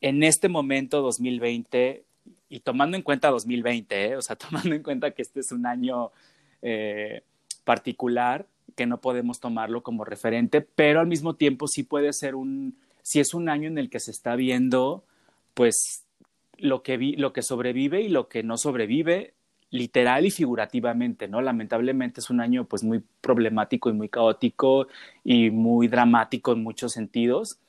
en 0.01 0.23
este 0.23 0.49
momento 0.49 1.01
2020, 1.01 2.03
y 2.49 2.59
tomando 2.61 2.97
en 2.97 3.03
cuenta 3.03 3.29
2020, 3.29 4.05
¿eh? 4.05 4.15
o 4.17 4.21
sea, 4.21 4.35
tomando 4.35 4.75
en 4.75 4.83
cuenta 4.83 5.11
que 5.11 5.21
este 5.21 5.39
es 5.39 5.51
un 5.51 5.65
año 5.65 6.11
eh, 6.61 7.21
particular, 7.63 8.47
que 8.75 8.85
no 8.85 8.99
podemos 8.99 9.39
tomarlo 9.39 9.83
como 9.83 10.05
referente, 10.05 10.61
pero 10.61 10.99
al 10.99 11.07
mismo 11.07 11.35
tiempo 11.35 11.67
sí 11.67 11.83
puede 11.83 12.13
ser 12.13 12.35
un, 12.35 12.77
si 13.01 13.19
es 13.19 13.33
un 13.33 13.49
año 13.49 13.67
en 13.67 13.77
el 13.77 13.89
que 13.89 13.99
se 13.99 14.11
está 14.11 14.35
viendo, 14.35 15.03
pues 15.53 16.05
lo 16.57 16.83
que, 16.83 16.97
lo 17.17 17.33
que 17.33 17.41
sobrevive 17.41 18.01
y 18.01 18.09
lo 18.09 18.27
que 18.27 18.43
no 18.43 18.57
sobrevive, 18.57 19.33
literal 19.71 20.25
y 20.25 20.31
figurativamente, 20.31 21.27
¿no? 21.27 21.41
Lamentablemente 21.41 22.21
es 22.21 22.29
un 22.29 22.41
año 22.41 22.65
pues 22.65 22.83
muy 22.83 23.03
problemático 23.21 23.89
y 23.89 23.93
muy 23.93 24.09
caótico 24.09 24.87
y 25.23 25.51
muy 25.51 25.87
dramático 25.87 26.53
en 26.53 26.63
muchos 26.63 26.93
sentidos. 26.93 27.59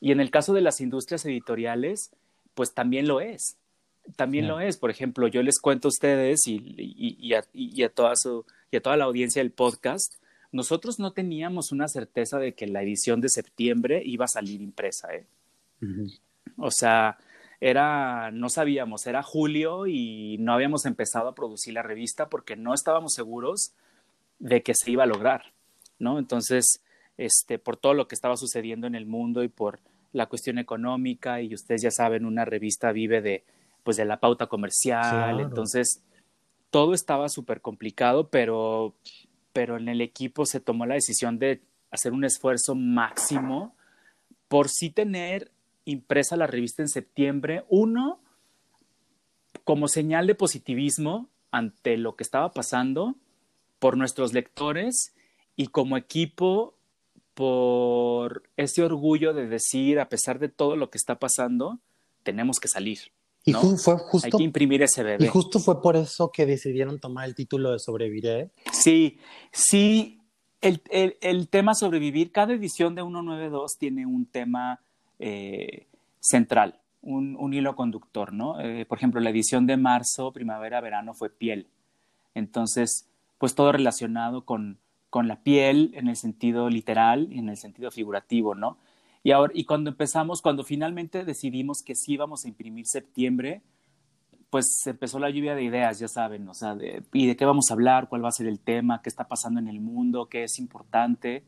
Y 0.00 0.12
en 0.12 0.20
el 0.20 0.30
caso 0.30 0.52
de 0.52 0.60
las 0.60 0.80
industrias 0.80 1.24
editoriales, 1.24 2.10
pues 2.54 2.74
también 2.74 3.08
lo 3.08 3.20
es. 3.20 3.56
También 4.16 4.46
lo 4.46 4.60
es. 4.60 4.76
Por 4.76 4.90
ejemplo, 4.90 5.26
yo 5.26 5.42
les 5.42 5.58
cuento 5.58 5.88
a 5.88 5.90
ustedes 5.90 6.46
y, 6.46 6.74
y, 6.76 7.34
a, 7.34 7.44
y, 7.52 7.82
a 7.82 7.88
toda 7.88 8.14
su, 8.16 8.44
y 8.70 8.76
a 8.76 8.82
toda 8.82 8.96
la 8.96 9.04
audiencia 9.04 9.42
del 9.42 9.50
podcast, 9.50 10.14
nosotros 10.52 10.98
no 10.98 11.12
teníamos 11.12 11.72
una 11.72 11.88
certeza 11.88 12.38
de 12.38 12.54
que 12.54 12.66
la 12.66 12.82
edición 12.82 13.20
de 13.20 13.28
septiembre 13.28 14.02
iba 14.04 14.26
a 14.26 14.28
salir 14.28 14.60
impresa. 14.60 15.08
¿eh? 15.14 15.26
O 16.56 16.70
sea, 16.70 17.18
era, 17.60 18.30
no 18.30 18.48
sabíamos, 18.48 19.06
era 19.06 19.22
julio 19.22 19.86
y 19.86 20.36
no 20.38 20.52
habíamos 20.52 20.86
empezado 20.86 21.28
a 21.28 21.34
producir 21.34 21.74
la 21.74 21.82
revista 21.82 22.28
porque 22.28 22.56
no 22.56 22.74
estábamos 22.74 23.14
seguros 23.14 23.72
de 24.38 24.62
que 24.62 24.74
se 24.74 24.90
iba 24.90 25.04
a 25.04 25.06
lograr, 25.06 25.52
¿no? 25.98 26.18
Entonces, 26.18 26.80
este, 27.16 27.58
por 27.58 27.76
todo 27.76 27.94
lo 27.94 28.08
que 28.08 28.14
estaba 28.14 28.36
sucediendo 28.36 28.86
en 28.86 28.94
el 28.94 29.06
mundo 29.06 29.42
y 29.42 29.48
por 29.48 29.80
la 30.12 30.26
cuestión 30.26 30.58
económica, 30.58 31.42
y 31.42 31.54
ustedes 31.54 31.82
ya 31.82 31.90
saben, 31.90 32.24
una 32.24 32.44
revista 32.44 32.92
vive 32.92 33.20
de, 33.20 33.44
pues, 33.82 33.96
de 33.96 34.04
la 34.04 34.20
pauta 34.20 34.46
comercial, 34.46 35.40
entonces 35.40 36.02
todo 36.70 36.94
estaba 36.94 37.28
súper 37.28 37.60
complicado, 37.60 38.28
pero 38.28 38.94
pero 39.56 39.78
en 39.78 39.88
el 39.88 40.02
equipo 40.02 40.44
se 40.44 40.60
tomó 40.60 40.84
la 40.84 40.96
decisión 40.96 41.38
de 41.38 41.62
hacer 41.90 42.12
un 42.12 42.24
esfuerzo 42.26 42.74
máximo 42.74 43.74
por 44.48 44.68
sí 44.68 44.90
tener 44.90 45.50
impresa 45.86 46.36
la 46.36 46.46
revista 46.46 46.82
en 46.82 46.90
septiembre, 46.90 47.64
uno, 47.70 48.20
como 49.64 49.88
señal 49.88 50.26
de 50.26 50.34
positivismo 50.34 51.30
ante 51.50 51.96
lo 51.96 52.16
que 52.16 52.22
estaba 52.22 52.50
pasando 52.52 53.14
por 53.78 53.96
nuestros 53.96 54.34
lectores 54.34 55.14
y 55.56 55.68
como 55.68 55.96
equipo 55.96 56.75
por 57.36 58.44
ese 58.56 58.82
orgullo 58.82 59.34
de 59.34 59.46
decir, 59.46 60.00
a 60.00 60.08
pesar 60.08 60.38
de 60.38 60.48
todo 60.48 60.74
lo 60.74 60.88
que 60.88 60.96
está 60.96 61.18
pasando, 61.18 61.78
tenemos 62.22 62.58
que 62.58 62.66
salir. 62.66 62.98
Y 63.44 63.52
fue 63.52 63.98
justo. 63.98 64.26
Hay 64.26 64.30
que 64.30 64.42
imprimir 64.42 64.82
ese 64.82 65.02
bebé. 65.02 65.26
Y 65.26 65.28
justo 65.28 65.60
fue 65.60 65.82
por 65.82 65.96
eso 65.96 66.30
que 66.32 66.46
decidieron 66.46 66.98
tomar 66.98 67.26
el 67.26 67.34
título 67.34 67.72
de 67.72 67.78
Sobreviviré. 67.78 68.52
Sí, 68.72 69.18
sí. 69.52 70.18
El, 70.62 70.80
el, 70.90 71.18
el 71.20 71.48
tema 71.50 71.74
sobrevivir, 71.74 72.32
cada 72.32 72.54
edición 72.54 72.94
de 72.94 73.02
192 73.02 73.76
tiene 73.78 74.06
un 74.06 74.24
tema 74.24 74.80
eh, 75.18 75.86
central, 76.18 76.80
un, 77.02 77.36
un, 77.38 77.52
hilo 77.52 77.76
conductor, 77.76 78.32
¿no? 78.32 78.58
Eh, 78.60 78.86
por 78.86 78.96
ejemplo, 78.96 79.20
la 79.20 79.28
edición 79.28 79.66
de 79.66 79.76
marzo, 79.76 80.32
primavera, 80.32 80.80
verano 80.80 81.12
fue 81.12 81.28
piel. 81.28 81.68
Entonces, 82.34 83.10
pues 83.36 83.54
todo 83.54 83.72
relacionado 83.72 84.46
con, 84.46 84.78
con 85.16 85.28
la 85.28 85.36
piel 85.36 85.92
en 85.94 86.08
el 86.08 86.16
sentido 86.16 86.68
literal 86.68 87.28
y 87.32 87.38
en 87.38 87.48
el 87.48 87.56
sentido 87.56 87.90
figurativo, 87.90 88.54
¿no? 88.54 88.76
Y, 89.22 89.30
ahora, 89.30 89.50
y 89.56 89.64
cuando 89.64 89.88
empezamos, 89.88 90.42
cuando 90.42 90.62
finalmente 90.62 91.24
decidimos 91.24 91.78
que 91.82 91.94
sí 91.94 92.12
íbamos 92.12 92.44
a 92.44 92.48
imprimir 92.48 92.84
septiembre, 92.86 93.62
pues 94.50 94.66
empezó 94.84 95.18
la 95.18 95.30
lluvia 95.30 95.54
de 95.54 95.62
ideas, 95.62 96.00
ya 96.00 96.08
saben, 96.08 96.46
o 96.46 96.52
sea, 96.52 96.74
de, 96.74 97.02
y 97.14 97.28
de 97.28 97.34
qué 97.34 97.46
vamos 97.46 97.70
a 97.70 97.72
hablar, 97.72 98.10
cuál 98.10 98.22
va 98.22 98.28
a 98.28 98.32
ser 98.32 98.46
el 98.46 98.60
tema, 98.60 99.00
qué 99.00 99.08
está 99.08 99.26
pasando 99.26 99.58
en 99.58 99.68
el 99.68 99.80
mundo, 99.80 100.26
qué 100.26 100.44
es 100.44 100.58
importante 100.58 101.44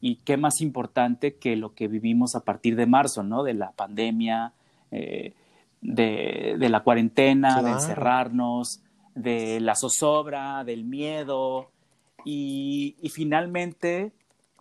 y 0.00 0.16
qué 0.16 0.36
más 0.36 0.60
importante 0.60 1.36
que 1.36 1.54
lo 1.54 1.76
que 1.76 1.86
vivimos 1.86 2.34
a 2.34 2.40
partir 2.40 2.74
de 2.74 2.86
marzo, 2.86 3.22
¿no? 3.22 3.44
De 3.44 3.54
la 3.54 3.70
pandemia, 3.70 4.52
eh, 4.90 5.32
de, 5.80 6.56
de, 6.58 6.68
la 6.68 6.80
cuarentena, 6.80 7.50
claro. 7.50 7.66
de 7.68 7.72
encerrarnos, 7.74 8.80
de 9.14 9.60
la 9.60 9.76
zozobra, 9.76 10.64
del 10.64 10.82
miedo 10.82 11.70
y, 12.26 12.96
y 13.00 13.08
finalmente 13.08 14.12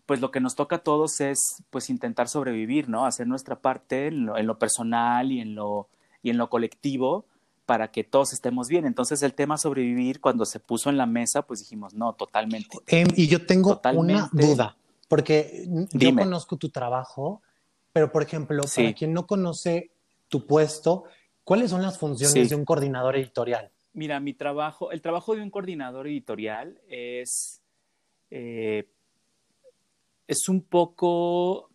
pues 0.05 0.21
lo 0.21 0.31
que 0.31 0.39
nos 0.39 0.55
toca 0.55 0.77
a 0.77 0.83
todos 0.83 1.19
es 1.19 1.63
pues 1.69 1.89
intentar 1.89 2.27
sobrevivir, 2.27 2.89
¿no? 2.89 3.05
Hacer 3.05 3.27
nuestra 3.27 3.59
parte 3.59 4.07
en 4.07 4.27
lo, 4.27 4.37
en 4.37 4.47
lo, 4.47 4.59
personal 4.59 5.31
y 5.31 5.41
en 5.41 5.55
lo, 5.55 5.89
y 6.21 6.29
en 6.29 6.37
lo 6.37 6.49
colectivo 6.49 7.25
para 7.65 7.89
que 7.89 8.03
todos 8.03 8.31
estemos 8.33 8.67
bien. 8.67 8.85
Entonces 8.85 9.23
el 9.23 9.33
tema 9.33 9.57
sobrevivir 9.57 10.21
cuando 10.21 10.45
se 10.45 10.59
puso 10.59 10.89
en 10.89 10.97
la 10.97 11.07
mesa, 11.07 11.41
pues 11.41 11.61
dijimos, 11.61 11.95
no, 11.95 12.13
totalmente. 12.13 12.77
Eh, 12.87 13.05
y 13.15 13.27
yo 13.27 13.45
tengo 13.45 13.75
totalmente. 13.75 14.13
una 14.13 14.29
duda, 14.31 14.77
porque 15.07 15.63
Dime. 15.65 15.87
yo 15.91 16.15
conozco 16.15 16.57
tu 16.57 16.69
trabajo, 16.69 17.41
pero 17.91 18.11
por 18.11 18.21
ejemplo, 18.21 18.63
sí. 18.63 18.83
para 18.83 18.93
quien 18.93 19.13
no 19.13 19.25
conoce 19.25 19.91
tu 20.27 20.45
puesto, 20.45 21.05
¿cuáles 21.43 21.71
son 21.71 21.81
las 21.81 21.97
funciones 21.97 22.33
sí. 22.33 22.47
de 22.47 22.55
un 22.55 22.65
coordinador 22.65 23.15
editorial? 23.15 23.71
Mira, 23.95 24.19
mi 24.19 24.33
trabajo, 24.33 24.91
el 24.91 25.01
trabajo 25.01 25.35
de 25.35 25.41
un 25.41 25.49
coordinador 25.49 26.07
editorial 26.07 26.79
es... 26.87 27.61
Eh, 28.29 28.87
es 30.27 30.49
un 30.49 30.61
poco 30.61 31.69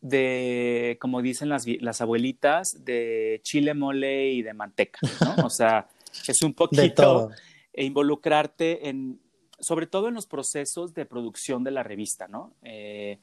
de, 0.00 0.98
como 1.00 1.20
dicen 1.20 1.48
las, 1.48 1.66
las, 1.66 2.00
abuelitas, 2.00 2.84
de 2.84 3.40
chile 3.42 3.74
mole 3.74 4.30
y 4.30 4.42
de 4.42 4.54
manteca, 4.54 4.98
¿no? 5.20 5.46
O 5.46 5.50
sea, 5.50 5.88
es 6.28 6.42
un 6.42 6.54
poquito 6.54 7.30
e 7.72 7.84
involucrarte 7.84 8.88
en, 8.88 9.20
sobre 9.58 9.86
todo 9.86 10.08
en 10.08 10.14
los 10.14 10.26
procesos 10.26 10.94
de 10.94 11.06
producción 11.06 11.64
de 11.64 11.70
la 11.70 11.82
revista, 11.82 12.28
¿no? 12.28 12.52
Eh, 12.62 13.18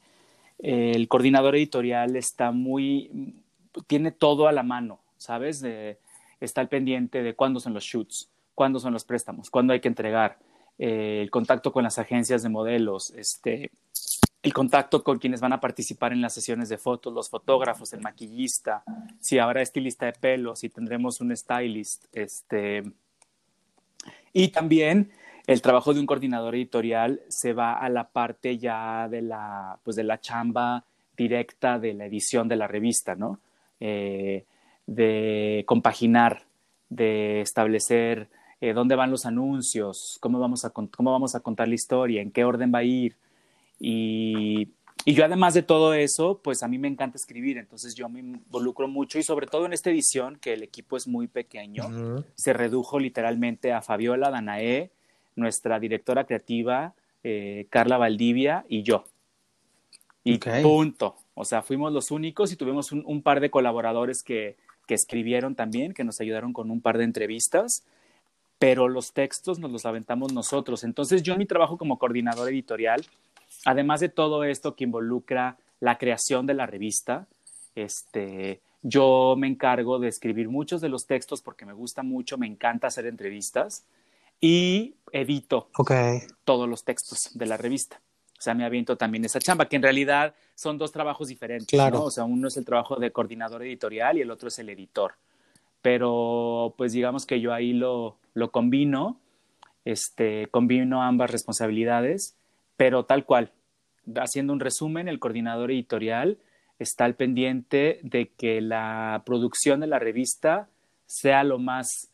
el 0.58 1.08
coordinador 1.08 1.56
editorial 1.56 2.16
está 2.16 2.50
muy, 2.50 3.34
tiene 3.86 4.12
todo 4.12 4.46
a 4.46 4.52
la 4.52 4.62
mano, 4.62 5.00
¿sabes? 5.16 5.60
De, 5.60 5.98
está 6.40 6.60
al 6.60 6.68
pendiente 6.68 7.22
de 7.22 7.34
cuándo 7.34 7.60
son 7.60 7.74
los 7.74 7.84
shoots, 7.84 8.30
cuándo 8.54 8.80
son 8.80 8.92
los 8.92 9.04
préstamos, 9.04 9.50
cuándo 9.50 9.72
hay 9.72 9.80
que 9.80 9.88
entregar, 9.88 10.38
eh, 10.78 11.20
el 11.22 11.30
contacto 11.30 11.72
con 11.72 11.84
las 11.84 11.98
agencias 11.98 12.42
de 12.42 12.48
modelos, 12.48 13.10
este, 13.10 13.70
el 14.42 14.52
contacto 14.52 15.04
con 15.04 15.18
quienes 15.18 15.40
van 15.40 15.52
a 15.52 15.60
participar 15.60 16.12
en 16.12 16.22
las 16.22 16.32
sesiones 16.32 16.68
de 16.68 16.78
fotos, 16.78 17.12
los 17.12 17.28
fotógrafos, 17.28 17.92
el 17.92 18.00
maquillista, 18.00 18.82
si 19.20 19.38
habrá 19.38 19.60
estilista 19.60 20.06
de 20.06 20.12
pelo, 20.14 20.56
si 20.56 20.70
tendremos 20.70 21.20
un 21.20 21.36
stylist, 21.36 22.06
este, 22.12 22.84
y 24.32 24.48
también 24.48 25.10
el 25.46 25.62
trabajo 25.62 25.92
de 25.92 26.00
un 26.00 26.06
coordinador 26.06 26.54
editorial 26.54 27.20
se 27.28 27.52
va 27.52 27.74
a 27.74 27.88
la 27.88 28.08
parte 28.08 28.56
ya 28.58 29.08
de 29.08 29.22
la, 29.22 29.78
pues 29.82 29.96
de 29.96 30.04
la 30.04 30.20
chamba 30.20 30.84
directa 31.16 31.78
de 31.78 31.92
la 31.94 32.06
edición 32.06 32.48
de 32.48 32.56
la 32.56 32.66
revista, 32.66 33.14
¿no? 33.14 33.40
Eh, 33.80 34.44
de 34.90 35.62
compaginar, 35.66 36.42
de 36.88 37.40
establecer 37.42 38.28
eh, 38.60 38.72
dónde 38.72 38.96
van 38.96 39.12
los 39.12 39.24
anuncios, 39.24 40.18
cómo 40.20 40.40
vamos, 40.40 40.64
a, 40.64 40.70
cómo 40.70 41.12
vamos 41.12 41.36
a 41.36 41.40
contar 41.40 41.68
la 41.68 41.76
historia, 41.76 42.20
en 42.20 42.32
qué 42.32 42.44
orden 42.44 42.72
va 42.74 42.80
a 42.80 42.84
ir, 42.84 43.14
y, 43.78 44.68
y, 45.04 45.14
yo 45.14 45.24
además 45.24 45.54
de 45.54 45.62
todo 45.62 45.94
eso, 45.94 46.40
pues 46.42 46.64
a 46.64 46.68
mí 46.68 46.76
me 46.76 46.88
encanta 46.88 47.16
escribir, 47.16 47.56
entonces 47.56 47.94
yo 47.94 48.08
me 48.08 48.18
involucro 48.18 48.88
mucho 48.88 49.20
y 49.20 49.22
sobre 49.22 49.46
todo 49.46 49.64
en 49.64 49.74
esta 49.74 49.90
edición, 49.90 50.36
que 50.40 50.54
el 50.54 50.64
equipo 50.64 50.96
es 50.96 51.06
muy 51.06 51.28
pequeño, 51.28 51.86
uh 51.86 51.90
-huh. 51.90 52.24
se 52.34 52.52
redujo 52.52 52.98
literalmente 52.98 53.72
a 53.72 53.82
Fabiola 53.82 54.28
Danae, 54.30 54.90
nuestra 55.36 55.78
directora 55.78 56.24
creativa, 56.24 56.94
eh, 57.22 57.68
Carla 57.70 57.96
Valdivia 57.96 58.64
y 58.68 58.82
yo. 58.82 59.04
Y 60.24 60.34
okay. 60.34 60.64
punto. 60.64 61.14
O 61.34 61.44
sea, 61.44 61.62
fuimos 61.62 61.92
los 61.92 62.10
únicos 62.10 62.52
y 62.52 62.56
tuvimos 62.56 62.90
un, 62.90 63.04
un 63.06 63.22
par 63.22 63.40
de 63.40 63.50
colaboradores 63.50 64.22
que, 64.22 64.56
que 64.90 64.94
escribieron 64.94 65.54
también, 65.54 65.94
que 65.94 66.02
nos 66.02 66.20
ayudaron 66.20 66.52
con 66.52 66.70
un 66.70 66.80
par 66.80 66.98
de 66.98 67.04
entrevistas 67.04 67.84
pero 68.58 68.88
los 68.88 69.14
textos 69.14 69.58
nos 69.58 69.72
los 69.72 69.86
aventamos 69.86 70.34
nosotros. 70.34 70.84
Entonces 70.84 71.22
yo 71.22 71.34
mi 71.38 71.46
trabajo 71.46 71.78
como 71.78 71.98
coordinador 71.98 72.50
editorial 72.50 73.02
además 73.64 74.00
de 74.00 74.08
todo 74.08 74.44
esto 74.44 74.74
que 74.74 74.84
involucra 74.84 75.56
la 75.80 75.98
creación 75.98 76.46
de 76.46 76.54
la 76.54 76.66
revista, 76.66 77.26
este, 77.74 78.60
yo 78.82 79.34
me 79.36 79.46
encargo 79.46 79.98
de 79.98 80.08
escribir 80.08 80.48
muchos 80.48 80.80
de 80.80 80.88
los 80.88 81.06
textos 81.06 81.42
porque 81.42 81.66
me 81.66 81.72
gusta 81.72 82.02
mucho, 82.02 82.38
me 82.38 82.46
encanta 82.46 82.88
hacer 82.88 83.06
entrevistas 83.06 83.84
y 84.40 84.94
edito 85.12 85.68
okay. 85.76 86.20
todos 86.44 86.68
los 86.68 86.84
textos 86.84 87.30
de 87.34 87.46
la 87.46 87.56
revista. 87.56 88.00
O 88.40 88.42
sea, 88.42 88.54
me 88.54 88.64
aviento 88.64 88.96
también 88.96 89.22
esa 89.26 89.38
chamba, 89.38 89.68
que 89.68 89.76
en 89.76 89.82
realidad 89.82 90.34
son 90.54 90.78
dos 90.78 90.90
trabajos 90.92 91.28
diferentes, 91.28 91.68
claro. 91.68 91.98
¿no? 91.98 92.04
O 92.04 92.10
sea, 92.10 92.24
uno 92.24 92.48
es 92.48 92.56
el 92.56 92.64
trabajo 92.64 92.96
de 92.96 93.12
coordinador 93.12 93.62
editorial 93.62 94.16
y 94.16 94.22
el 94.22 94.30
otro 94.30 94.48
es 94.48 94.58
el 94.58 94.70
editor. 94.70 95.12
Pero, 95.82 96.74
pues 96.78 96.92
digamos 96.92 97.26
que 97.26 97.40
yo 97.40 97.52
ahí 97.52 97.74
lo, 97.74 98.16
lo 98.32 98.50
combino, 98.50 99.20
este, 99.84 100.46
combino 100.50 101.02
ambas 101.02 101.30
responsabilidades, 101.30 102.34
pero 102.78 103.04
tal 103.04 103.26
cual, 103.26 103.52
haciendo 104.16 104.54
un 104.54 104.60
resumen, 104.60 105.06
el 105.08 105.18
coordinador 105.18 105.70
editorial 105.70 106.38
está 106.78 107.04
al 107.04 107.16
pendiente 107.16 108.00
de 108.02 108.30
que 108.30 108.62
la 108.62 109.22
producción 109.26 109.80
de 109.80 109.86
la 109.86 109.98
revista 109.98 110.70
sea 111.04 111.44
lo 111.44 111.58
más 111.58 112.10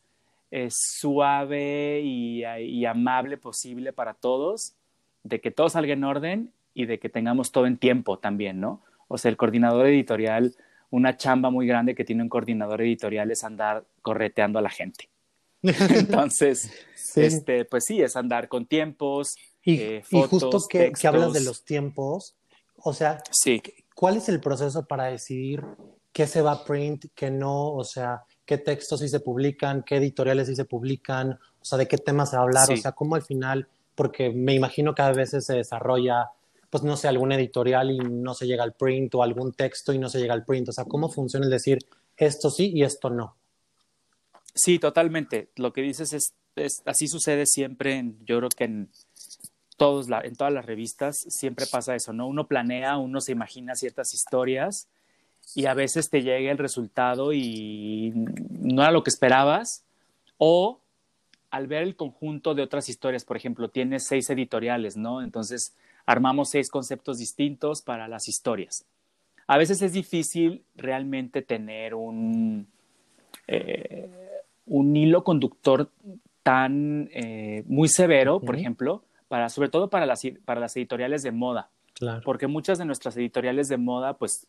eh, 0.49 0.69
suave 0.71 2.01
y, 2.01 2.85
amable 2.85 3.37
posible 3.37 3.91
para 3.91 4.13
todos, 4.13 4.73
de 5.27 5.41
que 5.41 5.51
todo 5.51 5.69
salga 5.69 5.93
en 5.93 6.03
orden 6.03 6.51
y 6.73 6.85
de 6.85 6.99
que 6.99 7.09
tengamos 7.09 7.51
todo 7.51 7.65
en 7.65 7.77
tiempo 7.77 8.19
también, 8.19 8.59
¿no? 8.59 8.81
O 9.07 9.17
sea, 9.17 9.29
el 9.29 9.37
coordinador 9.37 9.87
editorial, 9.87 10.55
una 10.89 11.17
chamba 11.17 11.49
muy 11.49 11.67
grande 11.67 11.95
que 11.95 12.05
tiene 12.05 12.23
un 12.23 12.29
coordinador 12.29 12.81
editorial 12.81 13.31
es 13.31 13.43
andar 13.43 13.85
correteando 14.01 14.59
a 14.59 14.61
la 14.61 14.69
gente. 14.69 15.09
Entonces, 15.61 16.71
este, 17.15 17.65
pues 17.65 17.85
sí, 17.85 18.01
es 18.01 18.15
andar 18.15 18.47
con 18.47 18.65
tiempos. 18.65 19.35
Y, 19.63 19.81
eh, 19.81 20.03
justo 20.29 20.59
que, 20.69 20.91
que, 20.93 21.07
hablas 21.07 21.33
de 21.33 21.41
los 21.41 21.65
tiempos, 21.65 22.35
o 22.77 22.93
sea, 22.93 23.21
sí. 23.31 23.61
¿cuál 23.93 24.17
es 24.17 24.29
el 24.29 24.39
proceso 24.39 24.85
para 24.85 25.05
decidir 25.05 25.63
qué 26.13 26.25
se 26.25 26.41
va 26.41 26.53
a 26.53 26.63
print, 26.63 27.07
qué 27.13 27.29
no? 27.29 27.73
O 27.73 27.83
sea, 27.83 28.23
qué 28.45 28.57
textos 28.57 29.01
sí 29.01 29.09
se 29.09 29.19
publican, 29.19 29.83
qué 29.83 29.97
editoriales 29.97 30.47
sí 30.47 30.55
se 30.55 30.65
publican, 30.65 31.31
o 31.33 31.65
sea, 31.65 31.77
de 31.77 31.87
qué 31.87 31.97
temas 31.97 32.29
se 32.29 32.37
va 32.37 32.43
a 32.43 32.45
hablar, 32.45 32.71
o 32.71 32.77
sea, 32.77 32.93
cómo 32.93 33.15
al 33.15 33.23
final, 33.23 33.67
porque 33.97 34.29
me 34.29 34.53
imagino 34.53 34.93
que 34.93 35.01
a 35.01 35.11
veces 35.11 35.43
se 35.43 35.55
desarrolla, 35.55 36.29
pues 36.69 36.83
no 36.83 36.95
sé, 36.95 37.07
algún 37.07 37.31
editorial 37.31 37.89
y 37.89 37.97
no 37.97 38.35
se 38.35 38.45
llega 38.45 38.63
al 38.63 38.75
print, 38.75 39.15
o 39.15 39.23
algún 39.23 39.53
texto 39.53 39.91
y 39.91 39.97
no 39.97 40.07
se 40.07 40.19
llega 40.19 40.35
al 40.35 40.45
print, 40.45 40.69
o 40.69 40.71
sea, 40.71 40.85
cómo 40.85 41.09
funciona 41.09 41.47
el 41.47 41.51
decir 41.51 41.79
esto 42.15 42.51
sí 42.51 42.71
y 42.75 42.83
esto 42.83 43.09
no. 43.09 43.35
Sí, 44.53 44.77
totalmente. 44.77 45.49
Lo 45.55 45.73
que 45.73 45.81
dices 45.81 46.13
es, 46.13 46.35
así 46.85 47.07
sucede 47.07 47.47
siempre, 47.47 47.97
en, 47.97 48.23
yo 48.23 48.37
creo 48.37 48.49
que 48.49 48.65
en, 48.65 48.89
todos 49.77 50.07
en 50.23 50.35
todas 50.35 50.53
las 50.53 50.67
revistas 50.67 51.15
siempre 51.29 51.65
pasa 51.65 51.95
eso, 51.95 52.13
¿no? 52.13 52.27
Uno 52.27 52.47
planea, 52.47 52.97
uno 52.97 53.19
se 53.19 53.31
imagina 53.31 53.73
ciertas 53.73 54.13
historias 54.13 54.87
y 55.55 55.65
a 55.65 55.73
veces 55.73 56.11
te 56.11 56.21
llega 56.21 56.51
el 56.51 56.59
resultado 56.59 57.33
y 57.33 58.13
no 58.13 58.83
era 58.83 58.91
lo 58.91 59.03
que 59.03 59.09
esperabas, 59.09 59.83
o 60.37 60.81
al 61.49 61.67
ver 61.67 61.83
el 61.83 61.95
conjunto 61.95 62.55
de 62.55 62.63
otras 62.63 62.89
historias, 62.89 63.25
por 63.25 63.37
ejemplo, 63.37 63.69
tienes 63.69 64.05
seis 64.05 64.29
editoriales, 64.29 64.97
¿no? 64.97 65.21
Entonces 65.21 65.75
armamos 66.05 66.49
seis 66.49 66.69
conceptos 66.69 67.17
distintos 67.17 67.81
para 67.81 68.07
las 68.07 68.27
historias. 68.27 68.85
A 69.47 69.57
veces 69.57 69.81
es 69.81 69.93
difícil 69.93 70.63
realmente 70.75 71.41
tener 71.41 71.95
un, 71.95 72.67
eh, 73.47 74.09
un 74.65 74.95
hilo 74.95 75.23
conductor 75.23 75.89
tan 76.43 77.09
eh, 77.13 77.63
muy 77.67 77.87
severo, 77.87 78.39
por 78.39 78.55
ejemplo, 78.55 79.03
para, 79.27 79.49
sobre 79.49 79.69
todo 79.69 79.89
para 79.89 80.05
las, 80.05 80.21
para 80.45 80.59
las 80.59 80.75
editoriales 80.75 81.23
de 81.23 81.31
moda. 81.31 81.69
Claro. 81.93 82.21
Porque 82.23 82.47
muchas 82.47 82.77
de 82.77 82.85
nuestras 82.85 83.17
editoriales 83.17 83.69
de 83.69 83.77
moda, 83.77 84.17
pues 84.17 84.47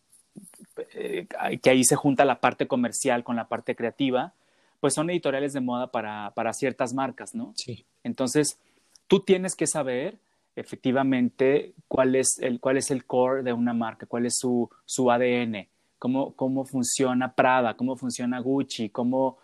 eh, 0.93 1.27
que 1.61 1.69
ahí 1.69 1.83
se 1.83 1.95
junta 1.95 2.25
la 2.25 2.39
parte 2.39 2.67
comercial 2.67 3.23
con 3.23 3.35
la 3.35 3.47
parte 3.47 3.75
creativa, 3.75 4.33
pues 4.79 4.93
son 4.93 5.09
editoriales 5.09 5.53
de 5.53 5.61
moda 5.61 5.91
para, 5.91 6.31
para 6.35 6.53
ciertas 6.53 6.93
marcas, 6.93 7.35
¿no? 7.35 7.53
Sí. 7.55 7.85
Entonces, 8.03 8.59
tú 9.07 9.21
tienes 9.21 9.55
que 9.55 9.67
saber 9.67 10.19
efectivamente 10.55 11.73
cuál 11.87 12.15
es 12.15 12.37
el, 12.39 12.59
cuál 12.59 12.77
es 12.77 12.91
el 12.91 13.05
core 13.05 13.43
de 13.43 13.53
una 13.53 13.73
marca, 13.73 14.05
cuál 14.05 14.25
es 14.25 14.37
su, 14.37 14.69
su 14.85 15.11
ADN, 15.11 15.67
cómo, 15.97 16.33
cómo 16.35 16.65
funciona 16.65 17.33
Prada, 17.33 17.75
cómo 17.75 17.95
funciona 17.95 18.39
Gucci, 18.39 18.89
cómo, 18.89 19.37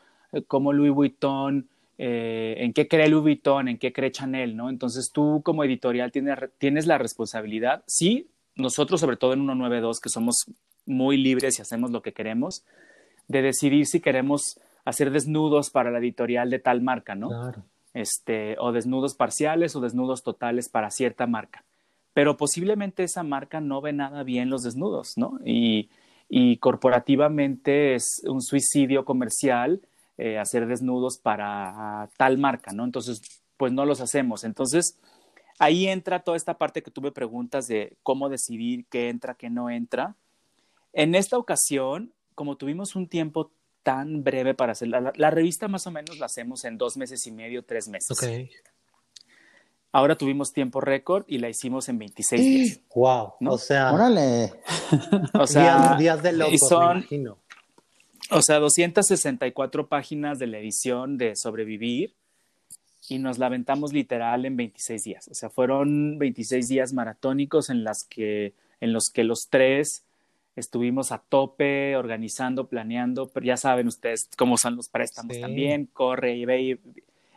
cómo 0.47 0.73
Louis 0.73 0.93
Vuitton, 0.93 1.67
eh, 1.97 2.55
en 2.59 2.73
qué 2.73 2.87
cree 2.87 3.07
Louis 3.07 3.23
Vuitton, 3.23 3.67
en 3.69 3.77
qué 3.77 3.93
cree 3.93 4.11
Chanel, 4.11 4.55
¿no? 4.55 4.69
Entonces 4.69 5.11
tú 5.13 5.41
como 5.43 5.63
editorial 5.63 6.11
tienes, 6.11 6.37
tienes 6.57 6.87
la 6.87 6.97
responsabilidad, 6.97 7.83
sí, 7.87 8.29
nosotros 8.55 8.99
sobre 8.99 9.17
todo 9.17 9.33
en 9.33 9.39
192, 9.39 9.99
que 9.99 10.09
somos 10.09 10.45
muy 10.85 11.17
libres 11.17 11.57
y 11.57 11.61
hacemos 11.61 11.91
lo 11.91 12.01
que 12.01 12.13
queremos, 12.13 12.63
de 13.27 13.41
decidir 13.41 13.85
si 13.85 14.01
queremos 14.01 14.59
hacer 14.85 15.11
desnudos 15.11 15.69
para 15.71 15.91
la 15.91 15.99
editorial 15.99 16.49
de 16.49 16.59
tal 16.59 16.81
marca, 16.81 17.15
¿no? 17.15 17.27
Claro. 17.29 17.63
Este, 17.93 18.55
o 18.59 18.71
desnudos 18.71 19.15
parciales 19.15 19.75
o 19.75 19.81
desnudos 19.81 20.23
totales 20.23 20.69
para 20.69 20.91
cierta 20.91 21.27
marca. 21.27 21.63
Pero 22.13 22.37
posiblemente 22.37 23.03
esa 23.03 23.23
marca 23.23 23.59
no 23.59 23.81
ve 23.81 23.93
nada 23.93 24.23
bien 24.23 24.49
los 24.49 24.63
desnudos, 24.63 25.17
¿no? 25.17 25.39
Y, 25.43 25.89
y 26.29 26.57
corporativamente 26.57 27.95
es 27.95 28.21
un 28.27 28.41
suicidio 28.41 29.05
comercial 29.05 29.81
eh, 30.17 30.37
hacer 30.37 30.65
desnudos 30.65 31.17
para 31.17 32.07
tal 32.15 32.37
marca, 32.37 32.71
¿no? 32.71 32.85
Entonces, 32.85 33.21
pues 33.57 33.73
no 33.73 33.85
los 33.85 33.99
hacemos. 33.99 34.45
Entonces, 34.45 34.97
ahí 35.59 35.87
entra 35.87 36.23
toda 36.23 36.37
esta 36.37 36.57
parte 36.57 36.83
que 36.83 36.91
tú 36.91 37.01
me 37.01 37.11
preguntas 37.11 37.67
de 37.67 37.97
cómo 38.01 38.29
decidir 38.29 38.85
qué 38.89 39.09
entra, 39.09 39.35
qué 39.35 39.49
no 39.49 39.69
entra. 39.69 40.15
En 40.93 41.15
esta 41.15 41.37
ocasión, 41.37 42.13
como 42.33 42.55
tuvimos 42.55 42.95
un 42.95 43.07
tiempo 43.07 43.51
tan 43.85 44.23
breve 44.23 44.55
para 44.55 44.71
hacer 44.71 44.87
la, 44.87 45.29
revista, 45.29 45.67
más 45.67 45.85
o 45.85 45.91
menos 45.91 46.17
la 46.17 46.25
hacemos 46.25 46.65
en 46.65 46.75
dos 46.79 46.97
meses 46.97 47.25
y 47.27 47.31
medio, 47.31 47.63
tres 47.63 47.87
meses. 47.87 48.09
Ok. 48.09 48.49
Ahora 49.91 50.17
tuvimos 50.17 50.51
tiempo 50.51 50.81
récord 50.81 51.23
y 51.27 51.37
la 51.37 51.49
hicimos 51.49 51.87
en 51.87 51.99
26 51.99 52.41
días. 52.41 52.79
¡Wow! 52.95 53.33
O 53.45 53.57
sea, 53.59 53.93
órale. 53.93 54.53
O 55.39 55.45
sea, 55.45 55.95
días, 55.97 56.23
de 56.23 56.33
locos, 56.33 56.59
me 56.71 56.77
imagino. 56.77 57.37
O 58.31 58.41
sea, 58.41 58.57
264 58.57 59.87
páginas 59.87 60.39
de 60.39 60.47
la 60.47 60.57
edición 60.57 61.19
de 61.19 61.35
Sobrevivir 61.35 62.15
y 63.07 63.19
nos 63.19 63.37
la 63.37 63.45
aventamos 63.45 63.93
literal 63.93 64.45
en 64.45 64.57
26 64.57 65.03
días. 65.03 65.27
O 65.29 65.35
sea, 65.35 65.51
fueron 65.51 66.17
26 66.17 66.67
días 66.67 66.91
maratónicos 66.91 67.69
en, 67.69 67.83
las 67.83 68.03
que, 68.09 68.55
en 68.81 68.93
los 68.93 69.11
que 69.13 69.23
los 69.23 69.47
tres 69.51 70.03
estuvimos 70.55 71.11
a 71.11 71.19
tope, 71.19 71.95
organizando, 71.95 72.67
planeando, 72.67 73.27
pero 73.27 73.45
ya 73.45 73.57
saben 73.57 73.87
ustedes 73.87 74.29
cómo 74.37 74.57
son 74.57 74.75
los 74.75 74.89
préstamos 74.89 75.39
también, 75.39 75.85
corre 75.85 76.35
y 76.35 76.45
ve. 76.45 76.79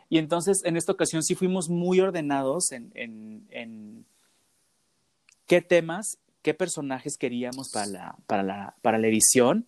Y, 0.09 0.17
entonces 0.17 0.63
en 0.63 0.77
esta 0.77 0.91
ocasión 0.91 1.23
sí 1.23 1.35
fuimos 1.35 1.69
muy 1.69 1.99
ordenados 1.99 2.71
en, 2.71 2.91
en, 2.95 3.45
en 3.51 4.05
qué 5.45 5.61
temas, 5.61 6.17
qué 6.41 6.53
personajes 6.53 7.17
queríamos 7.17 7.69
para 7.71 7.85
la, 7.85 8.15
para, 8.25 8.43
la, 8.43 8.75
para 8.81 8.97
la 8.97 9.07
edición. 9.07 9.65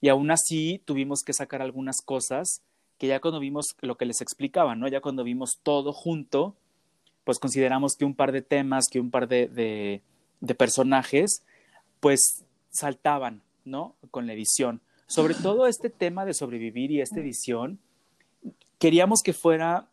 Y 0.00 0.08
aún 0.08 0.30
así 0.30 0.82
tuvimos 0.84 1.22
que 1.24 1.32
sacar 1.32 1.62
algunas 1.62 2.00
cosas 2.02 2.62
que 2.98 3.06
ya 3.06 3.20
cuando 3.20 3.40
vimos 3.40 3.76
lo 3.80 3.96
que 3.96 4.04
les 4.04 4.20
explicaba, 4.20 4.74
¿no? 4.74 4.88
Ya 4.88 5.00
cuando 5.00 5.24
vimos 5.24 5.58
todo 5.62 5.92
junto, 5.92 6.54
pues 7.24 7.38
consideramos 7.38 7.94
que 7.96 8.04
un 8.04 8.14
par 8.14 8.32
de 8.32 8.42
temas, 8.42 8.86
que 8.90 9.00
un 9.00 9.10
par 9.10 9.28
de, 9.28 9.48
de, 9.48 10.02
de 10.40 10.54
personajes, 10.54 11.42
pues 12.00 12.44
saltaban, 12.70 13.42
¿no? 13.64 13.96
Con 14.10 14.26
la 14.26 14.32
edición. 14.32 14.80
Sobre 15.06 15.34
todo 15.34 15.66
este 15.66 15.90
tema 15.90 16.24
de 16.24 16.34
sobrevivir 16.34 16.90
y 16.92 17.00
esta 17.00 17.20
edición, 17.20 17.80
queríamos 18.78 19.22
que 19.22 19.32
fuera, 19.32 19.88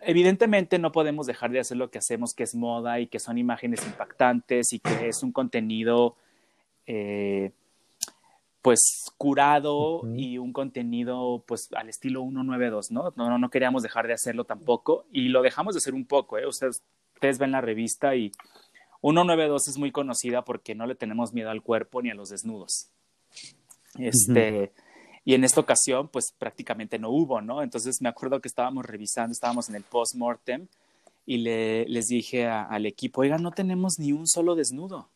evidentemente 0.00 0.78
no 0.78 0.90
podemos 0.90 1.26
dejar 1.26 1.50
de 1.50 1.60
hacer 1.60 1.76
lo 1.76 1.90
que 1.90 1.98
hacemos, 1.98 2.34
que 2.34 2.44
es 2.44 2.54
moda 2.54 2.98
y 3.00 3.06
que 3.06 3.18
son 3.18 3.38
imágenes 3.38 3.86
impactantes 3.86 4.72
y 4.72 4.80
que 4.80 5.08
es 5.08 5.22
un 5.22 5.32
contenido, 5.32 6.16
eh, 6.86 7.52
pues, 8.62 9.12
curado 9.18 10.02
y 10.16 10.38
un 10.38 10.52
contenido, 10.52 11.44
pues, 11.46 11.68
al 11.74 11.88
estilo 11.88 12.22
192, 12.22 12.90
¿no? 12.90 13.12
¿no? 13.16 13.38
No 13.38 13.50
queríamos 13.50 13.82
dejar 13.82 14.06
de 14.06 14.14
hacerlo 14.14 14.44
tampoco 14.44 15.04
y 15.12 15.28
lo 15.28 15.42
dejamos 15.42 15.74
de 15.74 15.78
hacer 15.78 15.94
un 15.94 16.06
poco, 16.06 16.38
¿eh? 16.38 16.46
Ustedes, 16.46 16.82
ustedes 17.14 17.38
ven 17.38 17.52
la 17.52 17.60
revista 17.60 18.16
y 18.16 18.32
192 19.02 19.68
es 19.68 19.78
muy 19.78 19.92
conocida 19.92 20.44
porque 20.44 20.74
no 20.74 20.86
le 20.86 20.94
tenemos 20.94 21.32
miedo 21.32 21.50
al 21.50 21.62
cuerpo 21.62 22.00
ni 22.02 22.10
a 22.10 22.14
los 22.14 22.30
desnudos. 22.30 22.88
Este, 23.98 24.72
Y 25.24 25.34
en 25.34 25.44
esta 25.44 25.60
ocasión, 25.60 26.08
pues 26.08 26.32
prácticamente 26.36 26.98
no 26.98 27.10
hubo, 27.10 27.40
¿no? 27.40 27.62
Entonces 27.62 28.00
me 28.00 28.08
acuerdo 28.08 28.40
que 28.40 28.48
estábamos 28.48 28.86
revisando, 28.86 29.32
estábamos 29.32 29.68
en 29.68 29.76
el 29.76 29.82
post-mortem 29.82 30.66
y 31.26 31.38
le, 31.38 31.86
les 31.86 32.06
dije 32.06 32.46
al 32.46 32.86
equipo, 32.86 33.20
oiga, 33.20 33.38
no 33.38 33.52
tenemos 33.52 33.98
ni 33.98 34.12
un 34.12 34.26
solo 34.26 34.56
desnudo, 34.56 35.08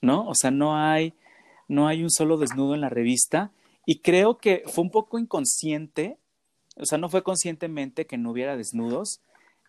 ¿no? 0.00 0.28
O 0.28 0.34
sea, 0.34 0.50
no 0.52 0.76
hay, 0.76 1.14
no 1.66 1.88
hay 1.88 2.02
un 2.04 2.10
solo 2.10 2.36
desnudo 2.36 2.74
en 2.74 2.80
la 2.80 2.88
revista 2.88 3.50
y 3.84 3.98
creo 4.00 4.38
que 4.38 4.62
fue 4.66 4.84
un 4.84 4.90
poco 4.90 5.18
inconsciente, 5.18 6.18
o 6.76 6.86
sea, 6.86 6.98
no 6.98 7.08
fue 7.08 7.24
conscientemente 7.24 8.06
que 8.06 8.18
no 8.18 8.30
hubiera 8.30 8.56
desnudos. 8.56 9.20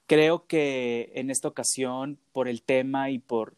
Creo 0.09 0.47
que 0.47 1.11
en 1.13 1.29
esta 1.29 1.47
ocasión, 1.47 2.17
por 2.33 2.47
el 2.47 2.63
tema 2.63 3.11
y 3.11 3.19
por 3.19 3.53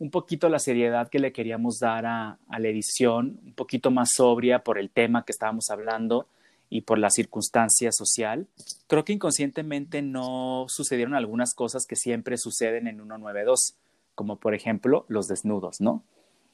un 0.00 0.10
poquito 0.10 0.48
la 0.48 0.58
seriedad 0.58 1.08
que 1.08 1.20
le 1.20 1.32
queríamos 1.32 1.78
dar 1.78 2.06
a, 2.06 2.40
la 2.48 2.68
edición, 2.68 3.38
un 3.44 3.52
poquito 3.52 3.92
más 3.92 4.10
sobria 4.16 4.64
por 4.64 4.80
el 4.80 4.90
tema 4.90 5.24
que 5.24 5.30
estábamos 5.30 5.70
hablando 5.70 6.26
y 6.68 6.80
por 6.80 6.98
la 6.98 7.08
circunstancia 7.08 7.92
social. 7.92 8.48
Creo 8.88 9.04
que 9.04 9.12
inconscientemente 9.12 10.02
no 10.02 10.66
sucedieron 10.66 11.14
algunas 11.14 11.54
cosas 11.54 11.86
que 11.88 11.94
siempre 11.94 12.36
suceden 12.36 12.88
en 12.88 12.96
192. 12.96 13.76
como 14.16 14.40
por 14.40 14.56
ejemplo 14.56 15.04
los 15.06 15.28
desnudos, 15.28 15.76
¿no? 15.80 16.02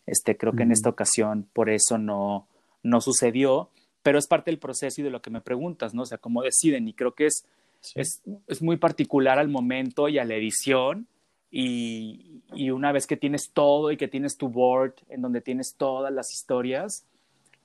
Este, 0.05 0.37
creo 0.37 0.53
que 0.53 0.65
en 0.65 0.73
esta 0.73 0.91
ocasión 0.91 1.49
por 1.55 1.71
eso 1.71 1.97
no, 1.97 2.47
no 2.83 3.01
sucedió, 3.01 3.71
pero 4.03 4.19
es 4.19 4.27
parte 4.27 4.51
del 4.51 4.61
proceso 4.61 5.01
y 5.01 5.05
de 5.05 5.11
lo 5.11 5.23
que 5.23 5.31
me 5.31 5.41
preguntas, 5.41 5.95
¿no? 5.95 6.03
O 6.03 6.07
sea, 6.07 6.19
cómo 6.19 6.43
deciden 6.43 6.87
y 6.87 6.93
creo 6.93 7.15
que 7.15 7.25
es, 7.25 7.47
es, 7.95 8.23
es, 8.47 8.62
muy 8.62 8.77
particular 8.77 9.38
al 9.38 9.49
momento 9.49 10.09
y 10.09 10.19
a 10.19 10.25
la 10.25 10.35
edición 10.35 11.07
y, 11.51 12.43
y, 12.55 12.71
una 12.71 12.93
vez 12.93 13.07
que 13.07 13.17
tienes 13.17 13.51
todo 13.53 13.91
y 13.91 13.97
que 13.97 14.09
tienes 14.09 14.37
tu 14.37 14.49
board 14.49 14.95
en 15.09 15.23
donde 15.23 15.41
tienes 15.41 15.75
todas 15.77 16.12
las 16.12 16.33
historias, 16.33 17.05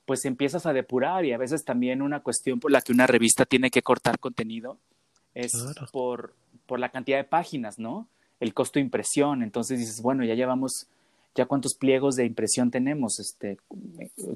pues 0.06 0.24
empiezas 0.24 0.66
a 0.66 0.72
depurar 0.72 1.24
y 1.24 1.32
a 1.32 1.38
veces 1.38 1.64
también 1.64 2.02
una 2.02 2.20
cuestión 2.20 2.60
por 2.60 2.70
la 2.70 2.80
que 2.80 2.92
una 2.92 3.06
revista 3.06 3.44
tiene 3.44 3.70
que 3.70 3.82
cortar 3.82 4.18
contenido 4.18 4.78
es 5.34 5.52
por, 5.92 6.34
por 6.66 6.78
la 6.78 6.90
cantidad 6.90 7.18
de 7.18 7.24
páginas, 7.24 7.78
¿no? 7.78 8.08
El 8.40 8.54
costo 8.54 8.78
de 8.78 8.84
impresión. 8.84 9.42
Entonces 9.42 9.78
dices, 9.78 10.00
bueno, 10.00 10.24
ya 10.24 10.34
llevamos, 10.34 10.86
ya 11.34 11.46
cuántos 11.46 11.74
pliegos 11.74 12.14
de 12.16 12.24
impresión 12.24 12.70
tenemos, 12.70 13.18
este, 13.18 13.58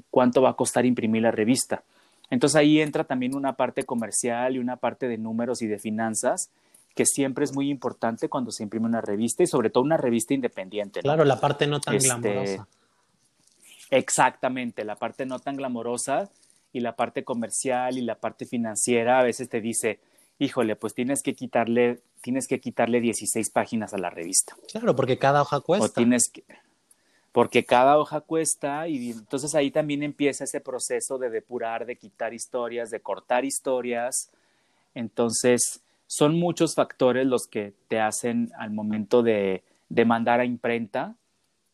cuánto 0.09 0.41
va 0.41 0.51
a 0.51 0.55
costar 0.55 0.85
imprimir 0.85 1.21
la 1.21 1.31
revista. 1.31 1.83
Entonces 2.29 2.55
ahí 2.55 2.79
entra 2.79 3.03
también 3.03 3.35
una 3.35 3.53
parte 3.53 3.83
comercial 3.83 4.55
y 4.55 4.59
una 4.59 4.77
parte 4.77 5.07
de 5.07 5.17
números 5.17 5.61
y 5.61 5.67
de 5.67 5.79
finanzas 5.79 6.49
que 6.95 7.05
siempre 7.05 7.45
es 7.45 7.53
muy 7.53 7.69
importante 7.69 8.27
cuando 8.29 8.51
se 8.51 8.63
imprime 8.63 8.85
una 8.85 9.01
revista 9.01 9.43
y 9.43 9.47
sobre 9.47 9.69
todo 9.69 9.83
una 9.83 9.97
revista 9.97 10.33
independiente. 10.33 11.01
Claro, 11.01 11.23
la 11.23 11.39
parte 11.39 11.65
no 11.65 11.79
tan 11.79 11.95
este, 11.95 12.07
glamorosa. 12.07 12.67
Exactamente, 13.89 14.83
la 14.83 14.95
parte 14.95 15.25
no 15.25 15.39
tan 15.39 15.55
glamorosa 15.55 16.29
y 16.73 16.81
la 16.81 16.95
parte 16.95 17.23
comercial 17.23 17.97
y 17.97 18.01
la 18.01 18.15
parte 18.15 18.45
financiera 18.45 19.19
a 19.19 19.23
veces 19.23 19.49
te 19.49 19.61
dice, 19.61 19.99
híjole, 20.39 20.75
pues 20.75 20.93
tienes 20.93 21.23
que 21.23 21.33
quitarle, 21.33 22.01
tienes 22.21 22.47
que 22.47 22.59
quitarle 22.59 23.01
16 23.01 23.49
páginas 23.49 23.93
a 23.93 23.97
la 23.97 24.09
revista. 24.09 24.55
Claro, 24.71 24.95
porque 24.95 25.17
cada 25.17 25.41
hoja 25.41 25.61
cuesta. 25.61 25.85
O 25.85 25.89
tienes 25.89 26.29
que, 26.29 26.43
porque 27.31 27.65
cada 27.65 27.97
hoja 27.97 28.21
cuesta 28.21 28.87
y 28.87 29.11
entonces 29.11 29.55
ahí 29.55 29.71
también 29.71 30.03
empieza 30.03 30.43
ese 30.43 30.61
proceso 30.61 31.17
de 31.17 31.29
depurar, 31.29 31.85
de 31.85 31.95
quitar 31.95 32.33
historias, 32.33 32.89
de 32.89 32.99
cortar 32.99 33.45
historias. 33.45 34.31
Entonces, 34.95 35.81
son 36.07 36.39
muchos 36.39 36.75
factores 36.75 37.27
los 37.27 37.47
que 37.47 37.73
te 37.87 37.99
hacen 37.99 38.51
al 38.57 38.71
momento 38.71 39.21
de, 39.21 39.63
mandar 40.05 40.39
a 40.39 40.45
imprenta 40.45 41.15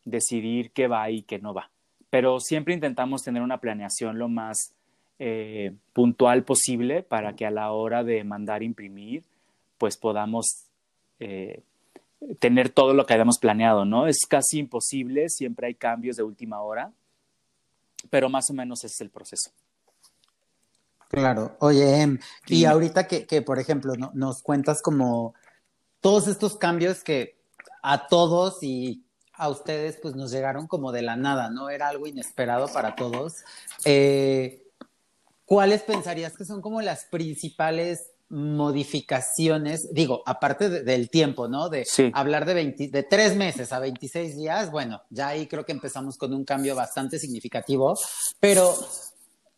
decidir 0.04 0.70
qué 0.72 0.88
va 0.88 1.10
y 1.10 1.22
qué 1.22 1.38
no 1.38 1.54
va 1.54 1.70
pero 2.10 2.40
siempre 2.40 2.72
intentamos 2.72 3.22
tener 3.22 3.42
una 3.42 3.58
planeación 3.58 4.18
lo 4.18 4.28
más 4.28 4.72
eh, 5.18 5.74
puntual 5.92 6.44
posible 6.44 7.02
para 7.02 7.34
que 7.34 7.46
a 7.46 7.50
la 7.50 7.72
hora 7.72 8.04
de 8.04 8.24
mandar 8.24 8.62
imprimir, 8.62 9.22
pues 9.78 9.96
podamos 9.96 10.66
eh, 11.20 11.60
tener 12.38 12.70
todo 12.70 12.94
lo 12.94 13.06
que 13.06 13.14
hayamos 13.14 13.38
planeado, 13.38 13.84
¿no? 13.84 14.06
Es 14.06 14.26
casi 14.28 14.58
imposible, 14.58 15.28
siempre 15.28 15.68
hay 15.68 15.74
cambios 15.74 16.16
de 16.16 16.22
última 16.22 16.60
hora, 16.62 16.92
pero 18.10 18.28
más 18.28 18.50
o 18.50 18.54
menos 18.54 18.84
ese 18.84 18.94
es 18.94 19.00
el 19.00 19.10
proceso. 19.10 19.50
Claro, 21.08 21.56
oye, 21.60 22.02
em, 22.02 22.18
y 22.46 22.64
ahorita 22.64 23.06
que, 23.06 23.26
que 23.26 23.42
por 23.42 23.58
ejemplo, 23.58 23.94
nos 24.12 24.42
cuentas 24.42 24.82
como 24.82 25.34
todos 26.00 26.26
estos 26.26 26.56
cambios 26.56 27.04
que 27.04 27.36
a 27.82 28.08
todos 28.08 28.62
y 28.62 29.04
a 29.32 29.48
ustedes 29.48 29.98
pues 30.00 30.16
nos 30.16 30.32
llegaron 30.32 30.66
como 30.66 30.92
de 30.92 31.02
la 31.02 31.16
nada, 31.16 31.50
¿no? 31.50 31.70
Era 31.70 31.88
algo 31.88 32.06
inesperado 32.06 32.68
para 32.68 32.96
todos. 32.96 33.44
Eh, 33.84 34.66
¿Cuáles 35.44 35.82
pensarías 35.82 36.36
que 36.36 36.44
son 36.44 36.60
como 36.60 36.82
las 36.82 37.04
principales 37.04 38.10
modificaciones? 38.28 39.92
Digo, 39.92 40.22
aparte 40.26 40.68
del 40.68 41.10
tiempo, 41.10 41.48
¿no? 41.48 41.68
De 41.68 41.84
hablar 42.12 42.44
de, 42.46 42.54
20, 42.54 42.88
de 42.88 43.02
tres 43.02 43.36
meses 43.36 43.72
a 43.72 43.78
26 43.78 44.36
días, 44.36 44.70
bueno, 44.70 45.02
ya 45.10 45.28
ahí 45.28 45.46
creo 45.46 45.64
que 45.64 45.72
empezamos 45.72 46.16
con 46.16 46.34
un 46.34 46.44
cambio 46.44 46.74
bastante 46.74 47.18
significativo, 47.18 47.98
pero 48.40 48.74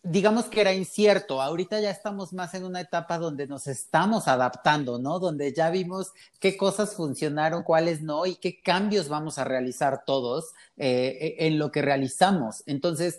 digamos 0.02 0.46
que 0.46 0.60
era 0.60 0.72
incierto. 0.72 1.42
Ahorita 1.42 1.80
ya 1.80 1.90
estamos 1.90 2.32
más 2.32 2.54
en 2.54 2.64
una 2.64 2.80
etapa 2.80 3.18
donde 3.18 3.46
nos 3.46 3.66
estamos 3.66 4.28
adaptando, 4.28 4.98
¿no? 4.98 5.18
Donde 5.18 5.52
ya 5.52 5.70
vimos 5.70 6.12
qué 6.40 6.56
cosas 6.56 6.94
funcionaron, 6.94 7.62
cuáles 7.62 8.02
no 8.02 8.26
y 8.26 8.36
qué 8.36 8.60
cambios 8.60 9.08
vamos 9.08 9.38
a 9.38 9.44
realizar 9.44 10.04
todos 10.06 10.52
eh, 10.76 11.36
e, 11.38 11.46
en 11.46 11.58
lo 11.58 11.70
que 11.70 11.82
realizamos. 11.82 12.62
Entonces, 12.66 13.18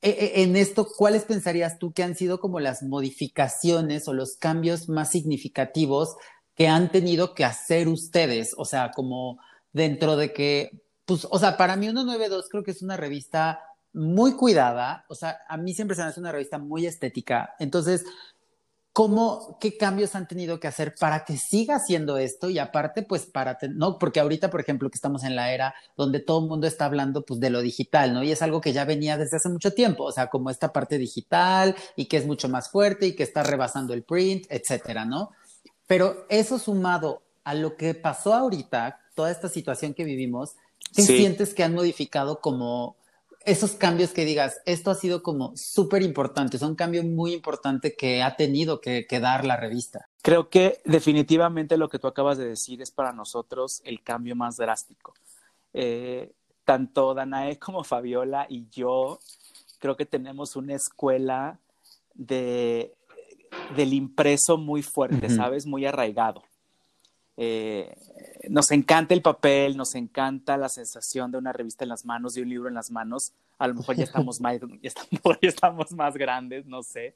en 0.00 0.56
esto, 0.56 0.86
¿cuáles 0.96 1.24
pensarías 1.24 1.78
tú 1.78 1.92
que 1.92 2.02
han 2.02 2.14
sido 2.14 2.40
como 2.40 2.60
las 2.60 2.82
modificaciones 2.82 4.06
o 4.08 4.14
los 4.14 4.36
cambios 4.36 4.88
más 4.88 5.10
significativos 5.10 6.16
que 6.54 6.68
han 6.68 6.90
tenido 6.90 7.34
que 7.34 7.44
hacer 7.44 7.88
ustedes? 7.88 8.54
O 8.56 8.64
sea, 8.64 8.92
como 8.92 9.38
dentro 9.72 10.16
de 10.16 10.32
que, 10.32 10.82
pues, 11.04 11.26
o 11.30 11.38
sea, 11.38 11.56
para 11.56 11.76
mí 11.76 11.86
192 11.86 12.48
creo 12.48 12.62
que 12.62 12.70
es 12.70 12.82
una 12.82 12.96
revista 12.96 13.60
muy 13.92 14.34
cuidada, 14.34 15.04
o 15.08 15.14
sea, 15.14 15.38
a 15.48 15.56
mí 15.56 15.74
siempre 15.74 15.96
se 15.96 16.02
me 16.02 16.08
hace 16.08 16.20
una 16.20 16.32
revista 16.32 16.58
muy 16.58 16.86
estética, 16.86 17.54
entonces, 17.58 18.04
¿cómo, 18.98 19.56
qué 19.60 19.76
cambios 19.76 20.16
han 20.16 20.26
tenido 20.26 20.58
que 20.58 20.66
hacer 20.66 20.96
para 20.98 21.24
que 21.24 21.36
siga 21.36 21.76
haciendo 21.76 22.18
esto? 22.18 22.50
Y 22.50 22.58
aparte, 22.58 23.04
pues, 23.04 23.26
para, 23.26 23.56
no, 23.70 23.96
porque 23.96 24.18
ahorita, 24.18 24.50
por 24.50 24.60
ejemplo, 24.60 24.90
que 24.90 24.96
estamos 24.96 25.22
en 25.22 25.36
la 25.36 25.52
era 25.52 25.72
donde 25.96 26.18
todo 26.18 26.40
el 26.40 26.48
mundo 26.48 26.66
está 26.66 26.86
hablando, 26.86 27.24
pues, 27.24 27.38
de 27.38 27.48
lo 27.48 27.60
digital, 27.60 28.12
¿no? 28.12 28.24
Y 28.24 28.32
es 28.32 28.42
algo 28.42 28.60
que 28.60 28.72
ya 28.72 28.84
venía 28.84 29.16
desde 29.16 29.36
hace 29.36 29.50
mucho 29.50 29.72
tiempo, 29.72 30.02
o 30.02 30.10
sea, 30.10 30.26
como 30.26 30.50
esta 30.50 30.72
parte 30.72 30.98
digital 30.98 31.76
y 31.94 32.06
que 32.06 32.16
es 32.16 32.26
mucho 32.26 32.48
más 32.48 32.70
fuerte 32.70 33.06
y 33.06 33.14
que 33.14 33.22
está 33.22 33.44
rebasando 33.44 33.94
el 33.94 34.02
print, 34.02 34.46
etcétera, 34.50 35.04
¿no? 35.04 35.30
Pero 35.86 36.26
eso 36.28 36.58
sumado 36.58 37.22
a 37.44 37.54
lo 37.54 37.76
que 37.76 37.94
pasó 37.94 38.34
ahorita, 38.34 38.98
toda 39.14 39.30
esta 39.30 39.48
situación 39.48 39.94
que 39.94 40.02
vivimos, 40.02 40.56
¿qué 40.92 41.02
sientes 41.02 41.54
que 41.54 41.62
han 41.62 41.72
modificado 41.72 42.40
como, 42.40 42.96
esos 43.48 43.72
cambios 43.72 44.12
que 44.12 44.26
digas, 44.26 44.60
esto 44.66 44.90
ha 44.90 44.94
sido 44.94 45.22
como 45.22 45.56
súper 45.56 46.02
importante, 46.02 46.58
es 46.58 46.62
un 46.62 46.74
cambio 46.74 47.02
muy 47.02 47.32
importante 47.32 47.96
que 47.96 48.22
ha 48.22 48.36
tenido 48.36 48.80
que, 48.80 49.06
dar 49.20 49.44
la 49.46 49.56
revista. 49.56 50.08
Creo 50.22 50.50
que 50.50 50.82
definitivamente 50.84 51.78
lo 51.78 51.88
que 51.88 51.98
tú 51.98 52.06
acabas 52.06 52.36
de 52.36 52.46
decir 52.46 52.82
es 52.82 52.90
para 52.90 53.12
nosotros 53.12 53.80
el 53.84 54.02
cambio 54.02 54.36
más 54.36 54.58
drástico. 54.58 55.14
Eh, 55.72 56.30
tanto 56.64 57.14
Danae 57.14 57.58
como 57.58 57.84
Fabiola 57.84 58.46
y 58.50 58.68
yo 58.68 59.18
creo 59.78 59.96
que 59.96 60.04
tenemos 60.04 60.54
una 60.54 60.74
escuela 60.74 61.58
de, 62.14 62.94
del 63.74 63.94
impreso 63.94 64.58
muy 64.58 64.82
fuerte, 64.82 65.30
¿sabes? 65.30 65.64
Muy 65.64 65.86
arraigado. 65.86 66.42
Eh, 67.40 67.96
nos 68.48 68.72
encanta 68.72 69.14
el 69.14 69.22
papel, 69.22 69.76
nos 69.76 69.94
encanta 69.94 70.56
la 70.56 70.68
sensación 70.68 71.30
de 71.30 71.38
una 71.38 71.52
revista 71.52 71.84
en 71.84 71.90
las 71.90 72.04
manos, 72.04 72.34
de 72.34 72.42
un 72.42 72.48
libro 72.48 72.68
en 72.68 72.74
las 72.74 72.90
manos. 72.90 73.32
A 73.58 73.68
lo 73.68 73.74
mejor 73.74 73.94
ya 73.94 74.02
estamos 74.02 74.40
más, 74.40 74.58
ya 74.82 75.48
estamos, 75.48 75.92
más 75.92 76.14
grandes, 76.14 76.66
no 76.66 76.82
sé. 76.82 77.14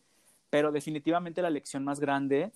Pero 0.49 0.71
definitivamente 0.71 1.43
la 1.43 1.51
lección 1.51 1.83
más 1.83 1.99
grande, 1.99 2.53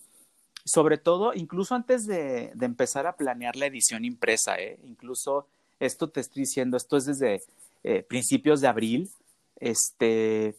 sobre 0.65 0.97
todo, 0.97 1.35
incluso 1.35 1.75
antes 1.75 2.07
de, 2.07 2.53
empezar 2.61 3.09
a 3.09 3.17
planear 3.17 3.57
la 3.57 3.67
edición 3.67 4.05
impresa, 4.05 4.57
¿eh? 4.59 4.79
incluso 4.85 5.49
esto 5.81 6.09
te 6.09 6.21
estoy 6.21 6.43
diciendo, 6.43 6.77
esto 6.77 6.97
es 6.97 7.07
desde 7.07 7.43
eh, 7.83 8.05
principios 8.05 8.61
de 8.61 8.69
abril, 8.69 9.11
este, 9.57 10.55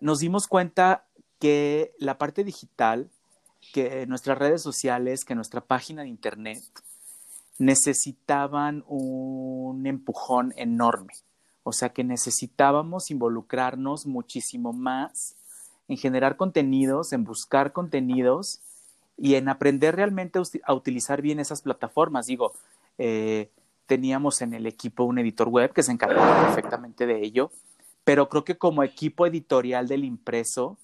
nos 0.00 0.20
dimos 0.20 0.46
cuenta 0.46 1.04
que 1.38 1.92
la 1.98 2.16
parte 2.16 2.42
digital 2.42 3.10
que 3.72 4.06
nuestras 4.06 4.38
redes 4.38 4.62
sociales, 4.62 5.24
que 5.24 5.34
nuestra 5.34 5.60
página 5.60 6.02
de 6.02 6.08
internet 6.08 6.62
necesitaban 7.58 8.84
un 8.86 9.86
empujón 9.86 10.54
enorme. 10.56 11.14
O 11.64 11.72
sea 11.72 11.90
que 11.90 12.04
necesitábamos 12.04 13.10
involucrarnos 13.10 14.06
muchísimo 14.06 14.72
más 14.72 15.36
en 15.88 15.96
generar 15.96 16.36
contenidos, 16.36 17.12
en 17.12 17.24
buscar 17.24 17.72
contenidos 17.72 18.60
y 19.16 19.34
en 19.34 19.48
aprender 19.48 19.96
realmente 19.96 20.40
a 20.64 20.74
utilizar 20.74 21.20
bien 21.20 21.40
esas 21.40 21.62
plataformas. 21.62 22.26
Digo, 22.26 22.52
eh, 22.98 23.50
teníamos 23.86 24.40
en 24.42 24.54
el 24.54 24.66
equipo 24.66 25.04
un 25.04 25.18
editor 25.18 25.48
web 25.48 25.72
que 25.72 25.82
se 25.82 25.92
encargaba 25.92 26.46
perfectamente 26.46 27.06
de 27.06 27.22
ello, 27.22 27.50
pero 28.04 28.28
creo 28.28 28.44
que 28.44 28.56
como 28.56 28.82
equipo 28.82 29.26
editorial 29.26 29.88
del 29.88 30.04
impreso, 30.04 30.76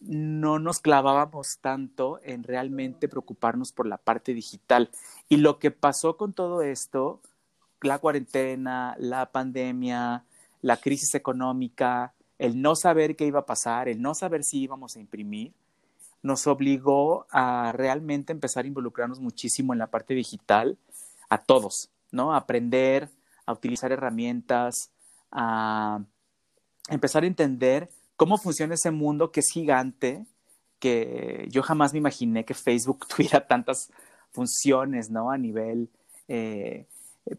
no 0.00 0.58
nos 0.58 0.80
clavábamos 0.80 1.58
tanto 1.60 2.20
en 2.22 2.42
realmente 2.42 3.08
preocuparnos 3.08 3.72
por 3.72 3.86
la 3.86 3.98
parte 3.98 4.34
digital. 4.34 4.90
Y 5.28 5.38
lo 5.38 5.58
que 5.58 5.70
pasó 5.70 6.16
con 6.16 6.32
todo 6.32 6.62
esto, 6.62 7.20
la 7.80 7.98
cuarentena, 7.98 8.94
la 8.98 9.30
pandemia, 9.32 10.24
la 10.62 10.76
crisis 10.78 11.14
económica, 11.14 12.14
el 12.38 12.60
no 12.60 12.76
saber 12.76 13.16
qué 13.16 13.26
iba 13.26 13.40
a 13.40 13.46
pasar, 13.46 13.88
el 13.88 14.02
no 14.02 14.14
saber 14.14 14.44
si 14.44 14.60
íbamos 14.62 14.96
a 14.96 15.00
imprimir, 15.00 15.52
nos 16.22 16.46
obligó 16.46 17.26
a 17.30 17.72
realmente 17.72 18.32
empezar 18.32 18.64
a 18.64 18.68
involucrarnos 18.68 19.20
muchísimo 19.20 19.72
en 19.72 19.78
la 19.78 19.86
parte 19.86 20.14
digital, 20.14 20.76
a 21.28 21.38
todos, 21.38 21.90
¿no? 22.10 22.32
A 22.32 22.38
aprender, 22.38 23.10
a 23.46 23.52
utilizar 23.52 23.92
herramientas, 23.92 24.90
a 25.30 26.00
empezar 26.88 27.22
a 27.22 27.26
entender 27.26 27.90
cómo 28.16 28.38
funciona 28.38 28.74
ese 28.74 28.90
mundo 28.90 29.30
que 29.30 29.40
es 29.40 29.50
gigante, 29.52 30.26
que 30.78 31.46
yo 31.50 31.62
jamás 31.62 31.92
me 31.92 31.98
imaginé 31.98 32.44
que 32.44 32.54
Facebook 32.54 33.06
tuviera 33.16 33.46
tantas 33.46 33.90
funciones, 34.30 35.10
¿no? 35.10 35.30
A 35.30 35.38
nivel, 35.38 35.88
eh, 36.28 36.86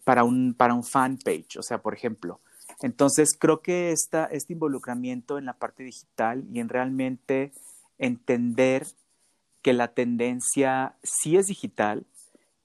para 0.03 0.23
un, 0.23 0.53
para 0.53 0.73
un 0.73 0.83
fan 0.83 1.17
page, 1.17 1.59
o 1.59 1.63
sea, 1.63 1.81
por 1.81 1.93
ejemplo. 1.93 2.39
Entonces, 2.81 3.35
creo 3.37 3.61
que 3.61 3.91
esta, 3.91 4.25
este 4.25 4.53
involucramiento 4.53 5.37
en 5.37 5.45
la 5.45 5.53
parte 5.53 5.83
digital 5.83 6.45
y 6.51 6.59
en 6.59 6.69
realmente 6.69 7.51
entender 7.97 8.85
que 9.61 9.73
la 9.73 9.93
tendencia 9.93 10.95
sí 11.03 11.37
es 11.37 11.47
digital, 11.47 12.05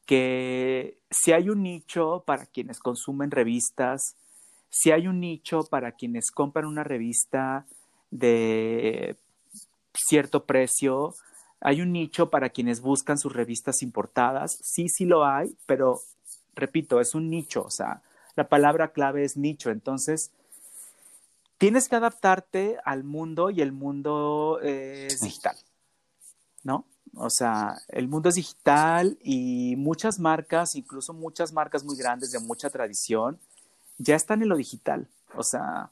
que 0.07 0.99
si 1.11 1.33
hay 1.33 1.49
un 1.49 1.63
nicho 1.63 2.25
para 2.27 2.47
quienes 2.47 2.79
consumen 2.79 3.31
revistas, 3.31 4.17
si 4.69 4.91
hay 4.91 5.07
un 5.07 5.21
nicho 5.21 5.65
para 5.65 5.93
quienes 5.93 6.31
compran 6.31 6.67
una 6.67 6.85
revista 6.85 7.67
de 8.13 9.17
cierto 9.93 10.45
precio, 10.45 11.15
hay 11.61 11.81
un 11.81 11.93
nicho 11.93 12.31
para 12.31 12.51
quienes 12.51 12.81
buscan 12.81 13.19
sus 13.19 13.33
revistas 13.33 13.83
importadas, 13.83 14.59
sí, 14.63 14.89
sí 14.89 15.05
lo 15.05 15.25
hay, 15.25 15.57
pero 15.67 16.01
repito, 16.55 17.01
es 17.01 17.15
un 17.15 17.29
nicho, 17.31 17.63
o 17.63 17.71
sea, 17.71 18.03
la 18.37 18.49
palabra 18.49 18.93
clave 18.93 19.25
es 19.25 19.37
nicho, 19.37 19.71
entonces 19.71 20.31
tienes 21.59 21.89
que 21.89 21.97
adaptarte 21.97 22.79
al 22.85 23.03
mundo 23.03 23.51
y 23.51 23.61
el 23.63 23.73
mundo 23.73 24.61
es 24.63 25.21
digital, 25.21 25.57
¿no? 26.63 26.85
O 27.15 27.31
sea, 27.31 27.77
el 27.89 28.09
mundo 28.09 28.29
es 28.29 28.37
digital 28.37 29.19
y 29.23 29.77
muchas 29.77 30.19
marcas, 30.19 30.75
incluso 30.75 31.13
muchas 31.13 31.53
marcas 31.53 31.85
muy 31.85 31.97
grandes 31.97 32.33
de 32.33 32.41
mucha 32.41 32.71
tradición, 32.71 33.39
ya 33.99 34.17
están 34.17 34.43
en 34.43 34.49
lo 34.49 34.57
digital. 34.57 35.07
O 35.35 35.43
sea, 35.43 35.91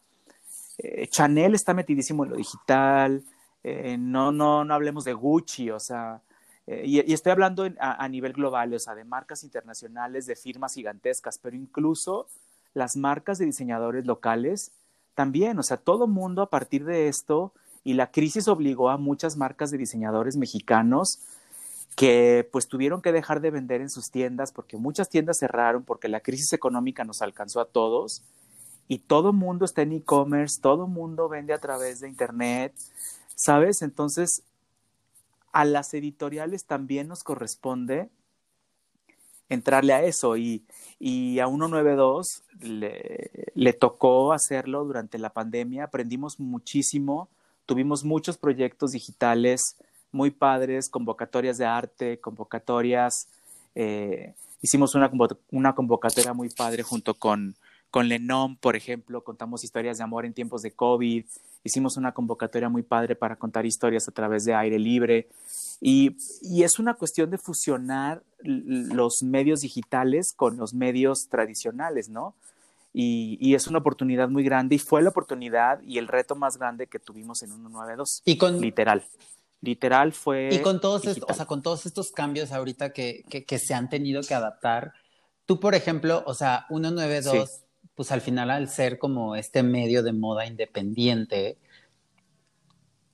eh, 0.83 1.07
Chanel 1.09 1.55
está 1.55 1.75
metidísimo 1.75 2.25
en 2.25 2.31
lo 2.31 2.37
digital, 2.37 3.23
eh, 3.63 3.97
no, 3.99 4.33
no, 4.33 4.65
no 4.65 4.75
hablemos 4.75 5.05
de 5.05 5.13
Gucci, 5.13 5.71
o 5.71 5.79
sea, 5.79 6.23
eh, 6.67 6.85
y, 6.87 7.13
estoy 7.13 7.33
hablando 7.33 7.69
a, 7.79 8.09
nivel 8.09 8.33
global, 8.33 8.73
o 8.73 8.79
sea, 8.79 8.95
de 8.95 9.05
marcas 9.05 9.43
internacionales, 9.45 10.27
de 10.27 10.37
firmas 10.37 10.75
gigantescas, 10.75 11.39
pero 11.39 11.57
incluso 11.57 12.29
las 12.75 12.97
marcas 12.97 13.39
de 13.39 13.47
diseñadores 13.47 14.07
locales 14.07 14.73
también, 15.15 15.59
o 15.59 15.63
sea, 15.63 15.77
todo 15.77 16.07
mundo 16.07 16.43
a 16.43 16.51
partir 16.51 16.85
de 16.85 17.09
esto 17.09 17.53
y 17.85 17.95
la 17.95 18.11
crisis 18.11 18.49
obligó 18.49 18.89
a 18.89 18.97
muchas 18.97 19.37
marcas 19.37 19.71
de 19.71 19.79
diseñadores 19.79 20.37
mexicanos 20.37 21.19
que 21.97 22.49
pues 22.53 22.69
tuvieron 22.69 23.03
que 23.03 23.13
dejar 23.13 23.41
de 23.41 23.51
vender 23.51 23.81
en 23.81 23.91
sus 23.91 24.11
tiendas 24.11 24.53
porque 24.53 24.77
muchas 24.77 25.09
tiendas 25.09 25.39
cerraron 25.39 25.83
porque 25.83 26.09
la 26.09 26.21
crisis 26.21 26.53
económica 26.53 27.05
nos 27.05 27.21
alcanzó 27.21 27.61
a 27.61 27.67
todos 27.67 28.23
y 28.91 28.99
todo 28.99 29.33
mundo 29.33 29.65
está 29.65 29.83
en 29.83 29.93
e-commerce, 29.93 30.61
todo 30.61 30.87
mundo 30.87 31.29
vende 31.29 31.55
a 31.55 31.59
través 31.59 32.01
de 32.01 32.09
internet, 32.09 32.75
¿sabes? 33.37 33.83
Entonces, 33.83 34.43
a 35.53 35.65
las 35.65 35.95
editoriales 35.95 36.65
también 36.65 37.09
nos 37.09 37.23
corresponde 37.23 38.11
entrarle 39.49 39.93
a 39.93 40.03
eso 40.03 40.37
y, 40.37 40.65
y 40.99 41.39
a 41.39 41.47
192 41.47 42.43
le, 42.61 43.31
le 43.55 43.73
tocó 43.73 44.33
hacerlo 44.33 44.85
durante 44.85 45.19
la 45.19 45.31
pandemia, 45.31 45.85
aprendimos 45.85 46.39
muchísimo 46.39 47.29
tuvimos 47.71 48.03
muchos 48.03 48.37
proyectos 48.37 48.91
digitales 48.91 49.77
muy 50.11 50.33
padres, 50.33 50.89
convocatorias 50.89 51.57
de 51.57 51.67
arte, 51.67 52.19
convocatorias, 52.19 53.29
eh, 53.77 54.35
hicimos 54.61 54.97
una, 54.97 55.09
una, 55.53 55.73
convocatoria 55.77 56.33
muy 56.33 56.49
padre 56.49 56.83
junto 56.83 57.15
con, 57.15 57.55
con 57.91 58.09
Lenom, 58.09 58.57
por 58.57 58.77
ejemplo, 58.77 59.23
contamos 59.25 59.65
historias 59.65 59.99
de 59.99 60.05
amor 60.05 60.27
en 60.27 60.33
tiempos 60.33 60.63
de 60.63 60.73
COVID, 60.73 61.25
hicimos 61.65 61.97
una 61.97 62.13
convocatoria 62.13 62.69
muy 62.69 62.83
padre 62.83 63.17
para 63.17 63.37
contar 63.37 63.67
historias 63.67 64.09
a 64.09 64.13
través 64.13 64.45
de 64.45 64.55
aire 64.55 64.79
libre. 64.79 65.29
Y, 65.81 66.17
y, 66.43 66.63
es 66.63 66.79
una 66.79 66.95
cuestión 66.95 67.31
de 67.31 67.39
fusionar 67.39 68.23
los 68.43 69.23
medios 69.23 69.61
digitales 69.61 70.35
con 70.37 70.59
los 70.59 70.75
medios 70.75 71.29
tradicionales, 71.31 72.11
¿no? 72.11 72.35
y, 72.93 73.55
es 73.55 73.67
una 73.67 73.79
oportunidad 73.79 74.29
muy 74.29 74.43
grande 74.43 74.75
y 74.75 74.79
fue 74.79 75.03
la 75.03 75.11
oportunidad 75.11 75.81
y 75.83 75.99
el 75.99 76.09
reto 76.09 76.35
más 76.35 76.57
grande 76.57 76.87
que 76.87 76.99
tuvimos 76.99 77.43
en 77.43 77.51
192. 77.51 78.23
Y 78.25 78.37
con 78.37 78.61
literal. 78.61 79.05
Literal 79.61 80.13
fue. 80.13 80.49
Y 80.53 80.61
con 80.61 80.81
todos 80.81 81.05
estos, 81.05 81.31
o 81.31 81.35
sea, 81.35 81.47
con 81.47 81.63
todos 81.63 81.87
estos 81.87 82.11
cambios 82.11 82.51
ahorita 82.51 82.93
que, 82.93 83.23
que, 83.29 83.59
se 83.59 83.75
han 83.75 83.89
tenido 83.89 84.23
que 84.23 84.35
adaptar, 84.35 84.95
tú, 85.47 85.61
por 85.61 85.75
ejemplo, 85.75 86.23
o 86.27 86.35
sea, 86.35 86.65
192, 86.69 87.61
pues 88.01 88.13
al 88.13 88.23
final 88.23 88.51
al 88.51 88.71
ser 88.71 88.99
como 88.99 89.37
este 89.37 89.63
medio 89.63 90.03
de 90.03 90.15
moda 90.15 90.47
independiente, 90.47 91.59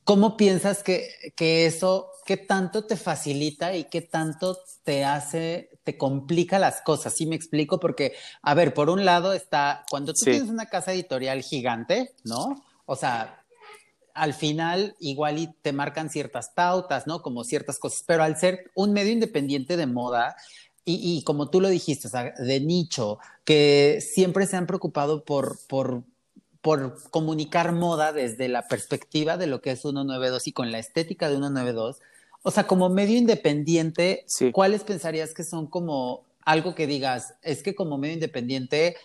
¿cómo 0.04 0.36
piensas 0.36 0.84
que, 0.84 1.08
que 1.34 1.66
eso, 1.66 2.12
qué 2.24 2.36
tanto 2.36 2.84
te 2.84 2.96
facilita 2.96 3.74
y 3.74 3.82
qué 3.82 4.00
tanto 4.00 4.56
te 4.84 5.04
hace 5.04 5.70
te 5.82 5.98
complica 5.98 6.60
las 6.60 6.82
cosas, 6.82 7.16
¿sí 7.16 7.26
me 7.26 7.34
explico? 7.34 7.80
Porque, 7.80 8.14
a 8.42 8.54
ver, 8.54 8.74
por 8.74 8.88
un 8.88 9.04
lado 9.04 9.32
está, 9.32 9.84
cuando 9.90 10.12
tú 10.12 10.20
tienes 10.22 10.50
una 10.50 10.66
casa 10.66 10.92
editorial 10.92 11.42
gigante, 11.42 12.12
¿no? 12.22 12.62
O 12.84 12.94
sea, 12.94 13.44
al 14.14 14.34
final 14.34 14.94
igual 15.00 15.38
y 15.38 15.48
te 15.62 15.72
marcan 15.72 16.10
ciertas 16.10 16.50
pautas, 16.50 17.08
¿no? 17.08 17.22
Como 17.22 17.42
ciertas 17.42 17.80
cosas, 17.80 18.04
pero 18.06 18.22
al 18.22 18.36
ser 18.36 18.70
un 18.76 18.92
medio 18.92 19.10
independiente 19.10 19.76
de 19.76 19.86
moda, 19.86 20.36
y, 20.88 21.22
como 21.24 21.50
tú 21.50 21.60
lo 21.60 21.68
dijiste, 21.68 22.06
o 22.06 22.10
sea, 22.10 22.32
de 22.38 22.60
nicho, 22.60 23.18
que 23.44 23.98
siempre 24.00 24.46
se 24.46 24.56
han 24.56 24.68
preocupado 24.68 25.24
por, 25.24 25.58
por, 25.66 26.04
por 26.60 27.10
comunicar 27.10 27.72
moda 27.72 28.12
desde 28.12 28.46
la 28.46 28.68
perspectiva 28.68 29.36
de 29.36 29.48
lo 29.48 29.60
que 29.60 29.72
es 29.72 29.80
192 29.80 30.46
y 30.46 30.52
con 30.52 30.70
la 30.70 30.78
estética 30.78 31.28
de 31.28 31.38
192, 31.38 32.00
o 32.44 32.50
sea, 32.52 32.68
como 32.68 32.88
medio 32.88 33.18
independiente, 33.18 34.26
¿cuáles 34.52 34.84
pensarías 34.84 35.34
que 35.34 35.42
son 35.42 35.66
como 35.66 36.24
algo 36.44 36.76
que 36.76 36.86
digas, 36.86 37.34
es 37.42 37.64
que 37.64 37.74
como 37.74 37.98
medio 37.98 38.14
independiente, 38.14 38.96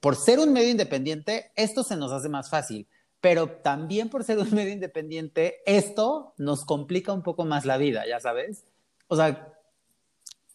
por 0.00 0.16
ser 0.16 0.40
un 0.40 0.52
medio 0.52 0.70
independiente, 0.70 1.52
esto 1.54 1.84
se 1.84 1.96
nos 1.96 2.10
hace 2.10 2.28
más 2.28 2.50
fácil, 2.50 2.88
pero 3.20 3.48
también 3.48 4.08
por 4.08 4.24
ser 4.24 4.38
un 4.38 4.50
medio 4.50 4.72
independiente, 4.72 5.58
esto 5.64 6.34
nos 6.38 6.64
complica 6.64 7.12
un 7.12 7.22
poco 7.22 7.44
más 7.44 7.64
la 7.64 7.76
vida, 7.76 8.04
ya 8.08 8.18
sabes? 8.18 8.64
O 9.06 9.14
sea... 9.14 9.54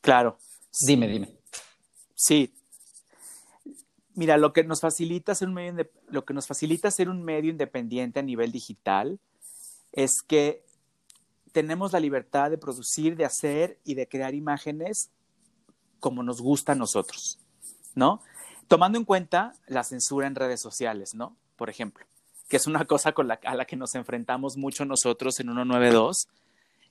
Claro. 0.04 0.38
Dime, 0.86 1.08
dime. 1.08 1.34
Sí. 2.14 2.54
Mira, 4.16 4.38
lo 4.38 4.52
que 4.52 4.66
nos 4.66 4.82
facilita 4.82 5.34
ser 5.34 5.48
un 5.48 5.54
medio, 5.54 5.90
lo 6.10 6.26
que 6.26 6.34
nos 6.34 6.46
facilita 6.46 6.92
ser 6.92 7.08
un 7.08 7.24
medio 7.24 7.50
independiente 7.50 8.20
a 8.20 8.24
nivel 8.24 8.52
digital 8.52 9.18
es 9.94 10.22
que 10.22 10.66
tenemos 11.54 11.94
la 11.94 12.02
libertad 12.02 12.52
de 12.52 12.58
producir, 12.58 13.16
de 13.16 13.24
hacer 13.24 13.80
y 13.86 13.96
de 13.96 14.10
crear 14.10 14.36
imágenes 14.36 15.10
como 16.02 16.22
nos 16.22 16.42
gusta 16.42 16.74
a 16.74 16.76
nosotros, 16.76 17.40
¿no? 17.96 18.22
Tomando 18.68 18.98
en 18.98 19.06
cuenta 19.06 19.54
la 19.68 19.86
censura 19.86 20.28
en 20.28 20.36
redes 20.36 20.60
sociales, 20.60 21.16
¿no? 21.16 21.38
Por 21.56 21.70
ejemplo, 21.70 22.06
que 22.50 22.58
es 22.58 22.68
una 22.68 22.84
cosa 22.86 23.14
con 23.14 23.30
la, 23.30 23.40
a 23.46 23.56
la 23.56 23.64
que 23.64 23.78
nos 23.78 23.96
enfrentamos 23.96 24.58
mucho 24.58 24.84
nosotros 24.84 25.40
en 25.40 25.48
192, 25.48 26.28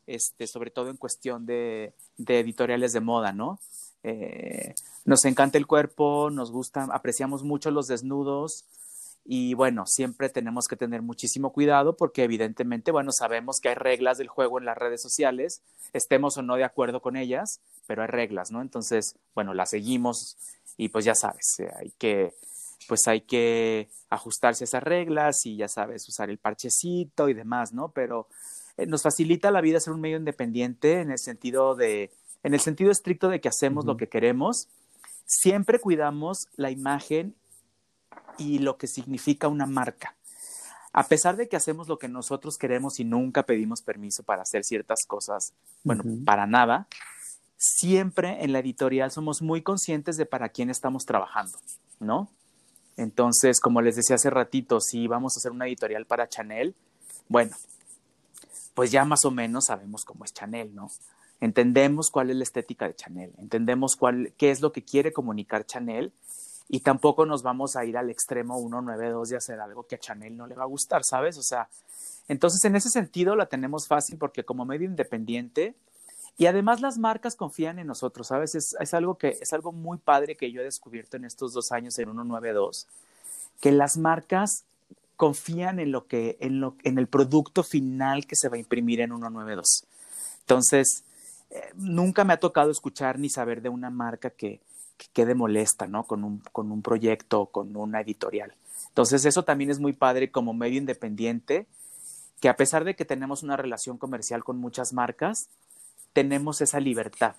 este, 0.07 0.47
sobre 0.47 0.71
todo 0.71 0.91
en 0.91 0.97
cuestión 0.97 1.47
de, 1.47 1.95
editoriales 2.19 2.93
de 2.93 3.01
moda, 3.01 3.33
¿no? 3.33 3.59
Eh, 4.03 4.75
nos 5.05 5.25
encanta 5.25 5.59
el 5.59 5.67
cuerpo, 5.67 6.31
nos 6.31 6.51
gusta, 6.51 6.89
apreciamos 6.93 7.43
mucho 7.43 7.71
los 7.71 7.87
desnudos, 7.87 8.65
y 9.25 9.55
bueno, 9.55 9.87
siempre 9.87 10.29
tenemos 10.29 10.67
que 10.67 10.77
tener 10.77 11.01
muchísimo 11.03 11.53
cuidado 11.53 11.97
porque 11.97 12.25
evidentemente, 12.25 12.91
bueno, 12.91 13.13
sabemos 13.13 13.61
que 13.61 13.69
hay 13.69 13.77
reglas 13.77 14.19
del 14.19 14.29
juego 14.29 14.59
en 14.59 14.65
las 14.65 14.77
redes 14.77 15.01
sociales, 15.01 15.63
estemos 15.93 16.37
o 16.37 16.43
no 16.43 16.57
de 16.57 16.65
acuerdo 16.65 17.01
con 17.01 17.17
ellas, 17.17 17.61
pero 17.87 18.03
hay 18.03 18.09
reglas, 18.09 18.51
¿no? 18.51 18.63
Entonces, 18.63 19.17
bueno, 19.35 19.55
las 19.55 19.71
seguimos 19.71 20.37
y 20.77 20.89
pues 20.89 21.05
ya 21.05 21.15
sabes, 21.15 21.61
eh, 21.61 21.71
hay 21.79 21.93
que, 21.99 22.35
pues 22.89 23.07
hay 23.07 23.21
que 23.21 23.89
ajustarse 24.11 24.65
a 24.65 24.67
esas 24.67 24.83
reglas 24.83 25.47
y 25.47 25.57
ya 25.57 25.69
sabes, 25.69 26.09
usar 26.09 26.29
el 26.29 26.39
parchecito 26.39 27.29
y 27.29 27.35
demás, 27.35 27.73
¿no? 27.73 27.93
Pero 27.93 28.27
nos 28.87 29.03
facilita 29.03 29.51
la 29.51 29.61
vida 29.61 29.81
ser 29.81 29.93
un 29.93 30.01
medio 30.01 30.17
independiente 30.17 31.01
en 31.01 31.11
el 31.11 31.19
sentido 31.19 31.75
de, 31.75 32.11
en 32.43 32.55
el 32.55 32.61
sentido 32.61 32.91
estricto 32.91 33.29
de 33.29 33.41
que 33.41 33.49
hacemos 33.49 33.85
lo 33.85 33.97
que 33.97 34.09
queremos. 34.09 34.69
Siempre 35.25 35.79
cuidamos 35.79 36.47
la 36.57 36.71
imagen 36.71 37.35
y 38.39 38.59
lo 38.59 38.77
que 38.77 38.87
significa 38.87 39.49
una 39.49 39.67
marca. 39.67 40.17
A 40.93 41.09
pesar 41.09 41.37
de 41.37 41.49
que 41.49 41.57
hacemos 41.57 41.89
lo 41.89 41.99
que 41.99 42.09
nosotros 42.09 42.59
queremos 42.59 43.01
y 43.01 43.05
nunca 43.05 43.45
pedimos 43.45 43.81
permiso 43.81 44.23
para 44.23 44.43
hacer 44.43 44.63
ciertas 44.63 45.01
cosas, 45.07 45.55
bueno, 45.85 46.05
para 46.27 46.47
nada, 46.47 46.87
siempre 47.57 48.45
en 48.45 48.53
la 48.53 48.59
editorial 48.59 49.11
somos 49.11 49.41
muy 49.41 49.63
conscientes 49.63 50.17
de 50.17 50.27
para 50.27 50.51
quién 50.51 50.69
estamos 50.69 51.05
trabajando, 51.07 51.59
¿no? 51.99 52.31
Entonces, 52.99 53.59
como 53.59 53.81
les 53.81 53.97
decía 53.97 54.17
hace 54.17 54.29
ratito, 54.29 54.81
si 54.81 55.07
vamos 55.07 55.35
a 55.35 55.39
hacer 55.39 55.53
una 55.53 55.67
editorial 55.67 56.05
para 56.05 56.29
Chanel, 56.29 56.75
bueno, 57.29 57.57
pues 58.75 58.91
ya 58.91 59.05
más 59.05 59.25
o 59.25 59.31
menos 59.31 59.67
sabemos 59.67 60.05
cómo 60.05 60.25
es 60.25 60.33
Chanel, 60.33 60.75
¿no? 60.75 60.89
Entendemos 61.41 62.11
cuál 62.11 62.31
es 62.31 62.37
la 62.37 62.45
estética 62.45 62.87
de 62.87 62.95
Chanel, 62.95 63.33
entendemos 63.39 63.97
cuál, 63.97 64.33
qué 64.37 64.51
es 64.51 64.61
lo 64.61 64.73
que 64.73 64.83
quiere 64.83 65.13
comunicar 65.13 65.67
Chanel 65.67 66.13
y 66.69 66.81
tampoco 66.81 67.27
nos 67.27 67.43
vamos 67.43 67.77
a 67.77 67.85
ir 67.85 67.97
al 67.99 68.11
extremo 68.11 68.59
192 68.59 69.29
de 69.29 69.37
hacer 69.37 69.61
algo 69.61 69.83
que 69.83 69.97
a 69.97 69.99
Chanel 69.99 70.37
no 70.37 70.47
le 70.47 70.55
va 70.55 70.63
a 70.63 70.67
gustar, 70.67 71.03
¿sabes? 71.05 71.37
O 71.37 71.43
sea, 71.43 71.69
entonces 72.29 72.65
en 72.65 72.77
ese 72.77 72.89
sentido 72.89 73.37
la 73.37 73.47
tenemos 73.47 73.87
fácil 73.89 74.17
porque 74.19 74.45
como 74.45 74.65
medio 74.65 74.87
independiente 74.87 75.75
Y 76.39 76.47
además 76.47 76.81
las 76.81 76.97
marcas 76.97 77.37
confían 77.37 77.79
en 77.79 77.87
nosotros, 77.89 78.29
¿sabes? 78.29 78.55
Es, 78.55 78.75
es, 78.81 78.95
algo 78.95 79.19
que 79.19 79.37
es 79.41 79.53
algo 79.53 79.71
muy 79.71 79.99
padre 79.99 80.35
que 80.35 80.51
yo 80.51 80.63
he 80.63 80.65
descubierto 80.65 81.19
en 81.19 81.27
estos 81.27 81.53
dos 81.53 81.73
años 81.73 81.99
en 81.99 82.07
192, 82.07 82.87
que 83.61 83.71
las 83.71 83.99
marcas 83.99 84.65
confían 85.23 85.79
en 85.79 85.93
lo 85.93 86.09
que, 86.09 86.37
en 86.41 86.59
lo, 86.59 86.75
en 86.83 86.99
el 86.99 87.07
producto 87.07 87.63
final 87.63 88.27
que 88.27 88.35
se 88.35 88.49
va 88.49 88.57
a 88.57 88.59
imprimir 88.59 89.01
en 89.01 89.11
192. 89.11 89.85
Entonces, 90.41 91.05
eh, 91.51 91.61
nunca 91.77 92.25
me 92.25 92.33
ha 92.33 92.39
tocado 92.39 92.73
escuchar 92.73 93.21
ni 93.21 93.31
saber 93.31 93.63
de 93.63 93.69
una 93.69 93.89
marca 93.89 94.31
que, 94.31 94.59
que 94.97 95.07
quede 95.13 95.37
molesta, 95.37 95.87
¿no? 95.87 96.03
Con 96.03 96.25
un, 96.25 96.43
con 96.51 96.73
un 96.73 96.83
proyecto, 96.83 97.47
con 97.47 97.77
una 97.77 98.01
editorial. 98.01 98.53
Entonces, 98.89 99.25
eso 99.25 99.45
también 99.45 99.71
es 99.71 99.79
muy 99.79 99.93
padre 99.93 100.33
como 100.33 100.55
medio 100.55 100.79
independiente, 100.79 101.69
que 102.41 102.49
a 102.49 102.57
pesar 102.57 102.83
de 102.83 102.97
que 102.97 103.05
tenemos 103.05 103.45
una 103.45 103.57
relación 103.57 103.99
comercial 103.99 104.43
con 104.43 104.59
muchas 104.59 104.93
marcas, 104.93 105.51
tenemos 106.13 106.61
esa 106.63 106.81
libertad. 106.81 107.37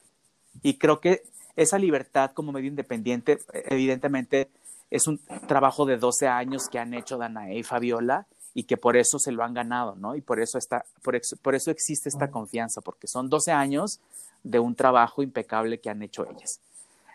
Y 0.61 0.75
creo 0.75 1.01
que 1.01 1.23
esa 1.57 1.77
libertad 1.79 2.31
como 2.31 2.53
medio 2.53 2.69
independiente, 2.69 3.39
evidentemente, 3.51 4.47
es 4.93 5.07
un 5.07 5.19
trabajo 5.47 5.87
de 5.87 5.97
12 5.97 6.27
años 6.27 6.67
que 6.71 6.77
han 6.77 6.93
hecho 6.93 7.17
Danae 7.17 7.57
y 7.57 7.63
Fabiola 7.63 8.27
y 8.53 8.65
que 8.65 8.77
por 8.77 8.95
eso 8.95 9.17
se 9.17 9.31
lo 9.31 9.43
han 9.43 9.55
ganado, 9.55 9.95
¿no? 9.95 10.15
Y 10.15 10.21
por 10.21 10.39
eso, 10.39 10.59
está, 10.59 10.85
por, 11.01 11.19
por 11.41 11.55
eso 11.55 11.71
existe 11.71 12.09
esta 12.09 12.29
confianza, 12.29 12.79
porque 12.79 13.07
son 13.07 13.27
12 13.27 13.51
años 13.51 13.99
de 14.43 14.59
un 14.59 14.75
trabajo 14.75 15.23
impecable 15.23 15.79
que 15.79 15.89
han 15.89 16.03
hecho 16.03 16.29
ellas. 16.29 16.59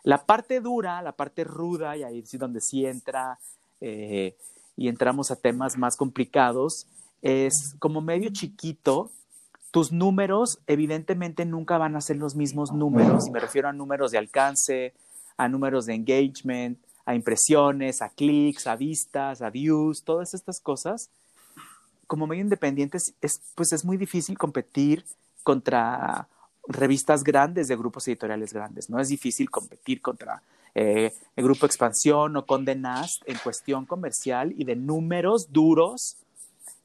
La 0.03 0.27
parte 0.27 0.61
dura, 0.61 1.01
la 1.03 1.12
parte 1.12 1.45
ruda, 1.45 1.97
y 1.97 2.03
ahí 2.03 2.19
es 2.19 2.37
donde 2.37 2.61
sí 2.61 2.85
entra 2.85 3.38
eh, 3.81 4.37
y 4.77 4.88
entramos 4.88 5.31
a 5.31 5.37
temas 5.37 5.79
más 5.79 5.97
complicados, 5.97 6.88
es 7.23 7.77
como 7.79 8.01
medio 8.01 8.31
chiquito, 8.33 9.12
tus 9.71 9.93
números 9.93 10.59
evidentemente 10.67 11.45
nunca 11.45 11.79
van 11.79 11.95
a 11.95 12.01
ser 12.01 12.17
los 12.17 12.35
mismos 12.35 12.73
números, 12.73 13.29
y 13.29 13.31
me 13.31 13.38
refiero 13.38 13.69
a 13.69 13.73
números 13.73 14.11
de 14.11 14.19
alcance, 14.19 14.95
a 15.37 15.49
números 15.49 15.87
de 15.87 15.95
engagement, 15.95 16.77
a 17.09 17.14
impresiones, 17.14 18.03
a 18.03 18.11
clics, 18.11 18.66
a 18.66 18.77
vistas, 18.77 19.40
a 19.40 19.49
views, 19.49 20.03
todas 20.05 20.35
estas 20.35 20.61
cosas. 20.61 21.09
Como 22.07 22.27
medio 22.27 22.42
independiente 22.42 22.99
es, 23.23 23.40
pues 23.55 23.73
es 23.73 23.83
muy 23.83 23.97
difícil 23.97 24.37
competir 24.37 25.07
contra 25.42 26.29
revistas 26.66 27.25
grandes 27.25 27.66
de 27.68 27.77
grupos 27.77 28.07
editoriales 28.09 28.53
grandes, 28.53 28.90
¿no? 28.90 29.01
Es 29.01 29.09
difícil 29.09 29.51
competir 29.51 30.03
contra 30.03 30.42
eh, 30.75 31.14
el 31.35 31.44
Grupo 31.44 31.64
Expansión 31.64 32.37
o 32.37 32.44
Conde 32.44 32.75
Nast 32.75 33.23
en 33.25 33.38
cuestión 33.38 33.87
comercial 33.87 34.53
y 34.59 34.64
de 34.64 34.77
números 34.77 35.47
duros 35.51 36.18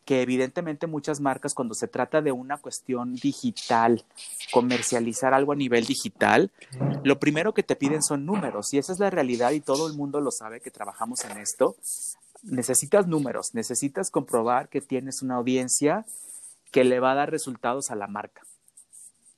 que 0.06 0.22
evidentemente 0.22 0.88
muchas 0.88 1.20
marcas 1.20 1.54
cuando 1.54 1.74
se 1.74 1.88
trata 1.88 2.22
de 2.22 2.32
una 2.32 2.58
cuestión 2.58 3.16
digital, 3.16 4.04
comercializar 4.52 5.34
algo 5.34 5.54
a 5.54 5.56
nivel 5.56 5.86
digital, 5.86 6.52
lo 7.04 7.20
primero 7.20 7.54
que 7.54 7.64
te 7.64 7.76
piden 7.76 8.04
son 8.04 8.26
números 8.26 8.74
y 8.74 8.78
esa 8.78 8.92
es 8.94 9.00
la 9.00 9.10
realidad 9.10 9.52
y 9.52 9.62
todo 9.62 9.88
el 9.88 9.94
mundo 9.94 10.20
lo 10.20 10.32
sabe 10.32 10.60
que 10.60 10.72
trabajamos 10.72 11.24
en 11.26 11.38
esto. 11.38 11.76
Necesitas 12.44 13.08
números, 13.08 13.52
necesitas 13.54 14.12
comprobar 14.12 14.68
que 14.68 14.82
tienes 14.82 15.22
una 15.22 15.36
audiencia 15.36 16.06
que 16.72 16.84
le 16.84 17.00
va 17.00 17.14
a 17.14 17.16
dar 17.16 17.32
resultados 17.32 17.90
a 17.90 17.96
la 17.96 18.08
marca. 18.08 18.42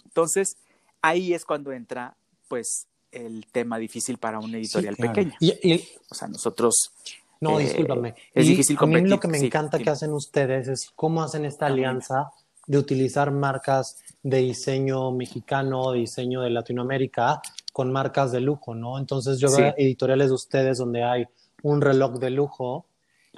Entonces, 0.06 0.58
ahí 1.02 1.34
es 1.34 1.46
cuando 1.46 1.72
entra 1.72 2.16
pues 2.48 2.88
el 3.12 3.46
tema 3.52 3.78
difícil 3.78 4.18
para 4.18 4.40
una 4.40 4.58
editorial 4.58 4.96
pequeña. 4.96 5.38
o 6.10 6.16
sea, 6.16 6.28
nosotros 6.28 6.92
no, 7.42 7.60
eh, 7.60 7.64
discúlpame. 7.64 8.16
Es 8.34 8.48
difícil 8.48 8.78
competir. 8.78 9.00
A 9.00 9.04
mí 9.04 9.10
lo 9.10 9.20
que 9.20 9.28
me 9.28 9.38
encanta 9.38 9.80
que 9.80 9.90
hacen 9.90 10.14
ustedes 10.14 10.68
es 10.68 10.92
cómo 10.96 11.24
hacen 11.24 11.46
esta 11.46 11.68
alianza 11.68 12.32
de 12.68 12.78
utilizar 12.78 13.32
marcas 13.32 13.98
de 14.24 14.40
diseño 14.40 15.12
mexicano, 15.12 15.92
diseño 15.92 16.42
de 16.42 16.50
Latinoamérica, 16.50 17.42
con 17.72 17.92
marcas 17.92 18.32
de 18.32 18.42
lujo, 18.42 18.74
¿no? 18.74 18.98
Entonces 18.98 19.40
yo 19.40 19.56
veo 19.56 19.74
editoriales 19.78 20.28
de 20.30 20.34
ustedes 20.34 20.78
donde 20.78 21.04
hay 21.04 21.26
un 21.64 21.82
reloj 21.82 22.20
de 22.20 22.30
lujo 22.30 22.88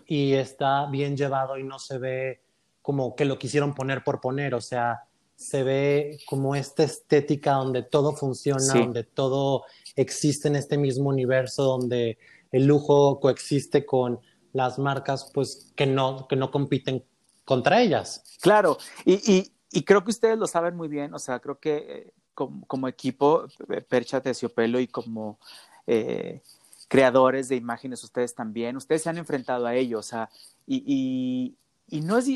y 0.05 0.33
está 0.33 0.85
bien 0.85 1.17
llevado 1.17 1.57
y 1.57 1.63
no 1.63 1.79
se 1.79 1.97
ve 1.97 2.41
como 2.81 3.15
que 3.15 3.25
lo 3.25 3.37
quisieron 3.37 3.73
poner 3.73 4.03
por 4.03 4.21
poner, 4.21 4.55
o 4.55 4.61
sea, 4.61 5.03
se 5.35 5.63
ve 5.63 6.19
como 6.25 6.55
esta 6.55 6.83
estética 6.83 7.53
donde 7.53 7.83
todo 7.83 8.13
funciona, 8.13 8.73
donde 8.73 9.03
todo 9.03 9.65
existe 9.95 10.47
en 10.47 10.55
este 10.55 10.77
mismo 10.77 11.09
universo, 11.09 11.63
donde 11.63 12.17
el 12.51 12.65
lujo 12.65 13.19
coexiste 13.19 13.85
con 13.85 14.19
las 14.53 14.79
marcas 14.79 15.31
pues 15.33 15.71
que 15.75 15.85
no, 15.85 16.27
que 16.27 16.35
no 16.35 16.51
compiten 16.51 17.03
contra 17.45 17.81
ellas. 17.81 18.23
Claro, 18.41 18.77
y, 19.05 19.51
y, 19.71 19.83
creo 19.83 20.03
que 20.03 20.11
ustedes 20.11 20.37
lo 20.37 20.47
saben 20.47 20.75
muy 20.75 20.87
bien, 20.87 21.13
o 21.13 21.19
sea, 21.19 21.39
creo 21.39 21.59
que 21.59 21.75
eh, 21.77 22.13
como, 22.33 22.87
equipo, 22.87 23.45
eh, 23.69 23.81
Percha 23.81 24.21
Terciopelo 24.21 24.79
y 24.79 24.87
como 24.87 25.39
eh, 25.85 26.41
creadores 26.87 27.49
de 27.49 27.55
imágenes, 27.55 28.03
ustedes 28.03 28.35
también, 28.35 28.75
ustedes 28.75 29.03
se 29.03 29.09
han 29.09 29.17
enfrentado 29.17 29.65
a 29.65 29.75
ello, 29.75 29.99
o 29.99 30.03
sea, 30.03 30.29
y, 30.65 31.55
y 31.87 32.01
no 32.01 32.17
es, 32.17 32.27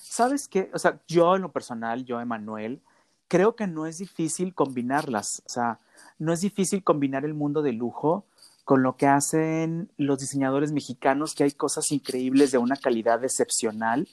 ¿sabes 0.00 0.48
qué? 0.48 0.70
O 0.72 0.78
sea, 0.78 1.00
yo 1.06 1.36
en 1.36 1.42
lo 1.42 1.52
personal, 1.52 2.04
yo, 2.04 2.20
Emanuel, 2.20 2.80
creo 3.28 3.56
que 3.56 3.66
no 3.66 3.86
es 3.86 3.98
difícil 3.98 4.54
combinarlas, 4.54 5.42
o 5.46 5.48
sea, 5.48 5.78
no 6.18 6.32
es 6.32 6.40
difícil 6.40 6.84
combinar 6.84 7.24
el 7.24 7.34
mundo 7.34 7.62
de 7.62 7.72
lujo 7.72 8.26
con 8.64 8.82
lo 8.82 8.96
que 8.96 9.06
hacen 9.06 9.90
los 9.96 10.18
diseñadores 10.18 10.72
mexicanos, 10.72 11.34
que 11.34 11.44
hay 11.44 11.52
cosas 11.52 11.90
increíbles 11.90 12.52
de 12.52 12.58
una 12.58 12.76
calidad 12.76 13.24
excepcional. 13.24 14.08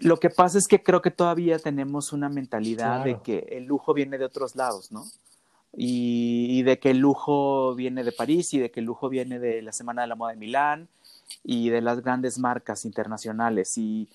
Lo 0.00 0.18
que 0.18 0.30
pasa 0.30 0.58
es 0.58 0.66
que 0.66 0.82
creo 0.82 1.02
que 1.02 1.10
todavía 1.10 1.58
tenemos 1.58 2.12
una 2.12 2.28
mentalidad 2.28 3.04
de 3.04 3.20
que 3.20 3.46
el 3.50 3.64
lujo 3.64 3.92
viene 3.92 4.16
de 4.16 4.24
otros 4.24 4.56
lados, 4.56 4.90
¿no? 4.90 5.04
Y, 5.76 6.62
de 6.62 6.78
que 6.78 6.90
el 6.90 6.98
lujo 6.98 7.74
viene 7.74 8.04
de 8.04 8.12
París 8.12 8.54
y 8.54 8.60
de 8.60 8.70
que 8.70 8.80
el 8.80 8.86
lujo 8.86 9.08
viene 9.08 9.40
de 9.40 9.60
la 9.60 9.72
Semana 9.72 10.02
de 10.02 10.08
la 10.08 10.14
Moda 10.14 10.30
de 10.30 10.38
Milán 10.38 10.88
y 11.42 11.68
de 11.68 11.80
las 11.80 12.00
grandes 12.00 12.38
marcas 12.38 12.84
internacionales. 12.84 13.76
Y, 13.76 14.08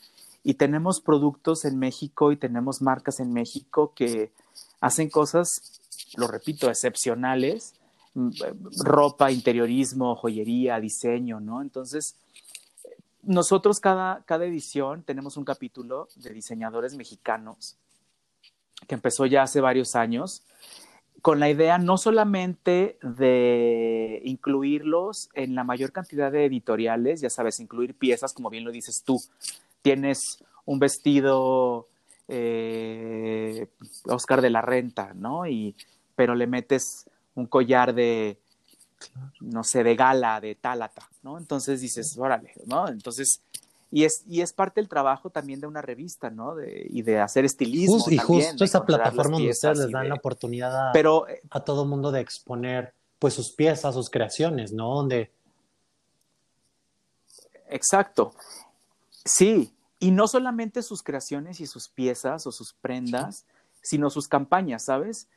y 0.44 0.54
tenemos 0.54 1.02
productos 1.02 1.66
en 1.66 1.78
México 1.78 2.32
y 2.32 2.38
tenemos 2.38 2.82
marcas 2.82 3.20
en 3.20 3.34
México 3.34 3.92
que 3.94 4.32
hacen 4.80 5.10
cosas, 5.10 5.82
lo 6.16 6.28
repito, 6.28 6.70
excepcionales 6.70 7.76
ropa, 8.84 9.32
interiorismo, 9.32 10.16
joyería, 10.16 10.80
diseño, 10.80 11.40
¿no? 11.40 11.62
Entonces, 11.62 12.16
nosotros 13.24 13.80
cada, 13.80 14.24
cada 14.26 14.46
edición 14.46 15.04
tenemos 15.04 15.38
un 15.38 15.46
capítulo 15.46 16.08
de 16.16 16.32
diseñadores 16.32 16.96
mexicanos 16.96 17.78
que 18.88 18.96
empezó 18.96 19.26
ya 19.26 19.44
hace 19.44 19.62
varios 19.62 19.96
años 19.96 20.44
con 21.22 21.40
la 21.40 21.50
idea 21.50 21.78
no 21.78 21.98
solamente 21.98 22.98
de 23.02 24.22
incluirlos 24.24 25.30
en 25.34 25.56
la 25.56 25.64
mayor 25.64 25.92
cantidad 25.92 26.32
de 26.32 26.46
editoriales, 26.46 27.22
ya 27.22 27.30
sabes, 27.30 27.60
incluir 27.60 27.96
piezas, 27.96 28.34
como 28.34 28.50
bien 28.50 28.64
lo 28.64 28.72
dices 28.72 29.04
tú. 29.04 29.22
Tienes 29.82 30.44
un 30.66 30.80
vestido 30.80 31.88
eh, 32.28 33.68
Oscar 34.06 34.42
de 34.42 34.50
la 34.50 34.62
Renta, 34.62 35.14
¿no? 35.14 35.46
Y, 35.46 35.76
pero 36.16 36.36
le 36.36 36.48
metes 36.48 37.10
un 37.40 37.48
collar 37.48 37.94
de, 37.94 38.38
no 39.40 39.64
sé, 39.64 39.84
de 39.84 39.96
gala, 39.96 40.40
de 40.42 40.56
tálata, 40.56 41.10
¿no? 41.24 41.38
Entonces 41.38 41.82
dices, 41.82 42.18
órale, 42.18 42.54
¿no? 42.66 42.88
Entonces, 42.88 43.42
y 43.92 44.04
es, 44.04 44.24
y 44.28 44.42
es 44.42 44.54
parte 44.54 44.80
del 44.82 44.88
trabajo 44.88 45.30
también 45.30 45.60
de 45.60 45.68
una 45.68 45.82
revista, 45.82 46.30
¿no? 46.30 46.56
De, 46.56 46.86
y 46.90 47.02
de 47.02 47.20
hacer 47.20 47.46
estilismo. 47.46 48.04
y 48.10 48.18
justo 48.18 48.64
esa 48.64 48.86
plataforma 48.86 49.38
donde 49.38 49.50
ustedes 49.50 49.80
les 49.80 49.92
dan 49.92 50.10
la 50.10 50.16
oportunidad 50.16 50.90
a, 50.90 50.92
pero, 50.92 51.28
eh, 51.28 51.42
a 51.50 51.62
todo 51.62 51.86
mundo 51.86 52.12
de 52.12 52.22
exponer 52.22 52.94
pues 53.18 53.34
sus 53.34 53.52
piezas, 53.52 53.96
sus 53.96 54.10
creaciones, 54.10 54.72
¿no? 54.72 54.96
Donde... 54.96 55.32
Exacto. 57.70 58.34
Sí, 59.26 59.74
y 60.00 60.12
no 60.12 60.28
solamente 60.28 60.82
sus 60.82 61.04
creaciones 61.04 61.60
y 61.60 61.68
sus 61.68 61.90
piezas 61.90 62.48
o 62.48 62.52
sus 62.52 62.74
prendas, 62.74 63.46
sino 63.82 64.10
sus 64.10 64.28
campañas, 64.28 64.86
¿sabes? 64.86 65.28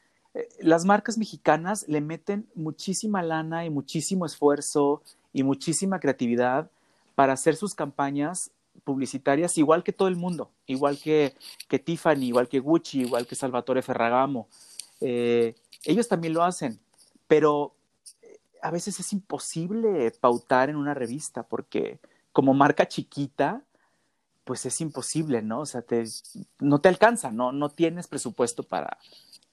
Las 0.60 0.84
marcas 0.84 1.18
mexicanas 1.18 1.86
le 1.88 2.00
meten 2.00 2.48
muchísima 2.54 3.22
lana 3.22 3.66
y 3.66 3.70
muchísimo 3.70 4.24
esfuerzo 4.24 5.02
y 5.32 5.42
muchísima 5.42 6.00
creatividad 6.00 6.70
para 7.14 7.34
hacer 7.34 7.56
sus 7.56 7.74
campañas 7.74 8.50
publicitarias 8.84 9.58
igual 9.58 9.82
que 9.82 9.92
todo 9.92 10.08
el 10.08 10.16
mundo, 10.16 10.50
igual 10.66 10.98
que, 10.98 11.34
que 11.68 11.78
Tiffany, 11.78 12.24
igual 12.24 12.48
que 12.48 12.58
Gucci, 12.58 13.02
igual 13.02 13.26
que 13.26 13.34
Salvatore 13.34 13.82
Ferragamo. 13.82 14.48
Eh, 15.00 15.54
ellos 15.84 16.08
también 16.08 16.34
lo 16.34 16.42
hacen, 16.42 16.80
pero 17.26 17.74
eh, 18.22 18.38
a 18.62 18.70
veces 18.70 18.98
es 19.00 19.12
imposible 19.12 20.10
pautar 20.20 20.70
en 20.70 20.76
una 20.76 20.94
revista 20.94 21.42
porque 21.42 21.98
como 22.32 22.54
marca 22.54 22.88
chiquita, 22.88 23.62
pues 24.44 24.66
es 24.66 24.80
imposible, 24.80 25.42
¿no? 25.42 25.60
O 25.60 25.66
sea, 25.66 25.82
te, 25.82 26.04
no 26.58 26.80
te 26.80 26.88
alcanza, 26.88 27.30
¿no? 27.30 27.52
No 27.52 27.68
tienes 27.68 28.08
presupuesto 28.08 28.62
para, 28.62 28.98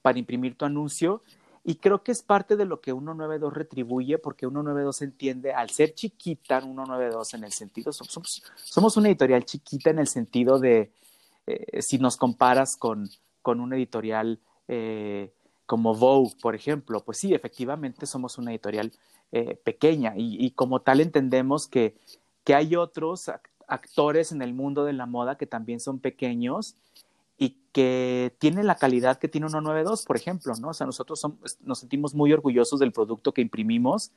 para 0.01 0.19
imprimir 0.19 0.55
tu 0.55 0.65
anuncio. 0.65 1.21
Y 1.63 1.75
creo 1.75 2.03
que 2.03 2.11
es 2.11 2.23
parte 2.23 2.55
de 2.55 2.65
lo 2.65 2.81
que 2.81 2.91
192 2.91 3.53
retribuye, 3.53 4.17
porque 4.17 4.45
192 4.45 5.01
entiende, 5.01 5.53
al 5.53 5.69
ser 5.69 5.93
chiquita, 5.93 6.61
192 6.61 7.33
en 7.33 7.43
el 7.43 7.51
sentido, 7.51 7.91
somos, 7.91 8.43
somos 8.55 8.97
una 8.97 9.09
editorial 9.09 9.43
chiquita 9.45 9.89
en 9.89 9.99
el 9.99 10.07
sentido 10.07 10.59
de, 10.59 10.91
eh, 11.47 11.81
si 11.81 11.97
nos 11.97 12.15
comparas 12.15 12.77
con, 12.77 13.09
con 13.41 13.59
una 13.59 13.75
editorial 13.75 14.39
eh, 14.67 15.33
como 15.65 15.95
Vogue, 15.95 16.35
por 16.41 16.55
ejemplo. 16.55 17.03
Pues 17.03 17.17
sí, 17.17 17.33
efectivamente 17.33 18.05
somos 18.05 18.37
una 18.37 18.51
editorial 18.51 18.91
eh, 19.31 19.55
pequeña 19.63 20.13
y, 20.15 20.51
como 20.51 20.81
tal 20.81 21.01
entendemos 21.01 21.67
que, 21.67 21.95
que 22.43 22.55
hay 22.55 22.75
otros 22.75 23.29
actores 23.67 24.31
en 24.31 24.41
el 24.41 24.53
mundo 24.53 24.85
de 24.85 24.93
la 24.93 25.05
moda 25.05 25.37
que 25.37 25.45
también 25.45 25.79
son 25.79 25.99
pequeños 25.99 26.75
y 27.07 27.08
que 27.71 28.33
tienen 28.39 28.67
la 28.67 28.75
calidad 28.75 29.19
que 29.19 29.27
tiene 29.27 29.47
192, 29.47 30.05
por 30.05 30.15
ejemplo, 30.15 30.53
¿no? 30.59 30.69
O 30.69 30.73
sea, 30.73 30.87
nosotros 30.87 31.21
nos 31.61 31.79
sentimos 31.79 32.13
muy 32.13 32.33
orgullosos 32.33 32.79
del 32.79 32.91
producto 32.91 33.33
que 33.33 33.41
imprimimos 33.41 34.11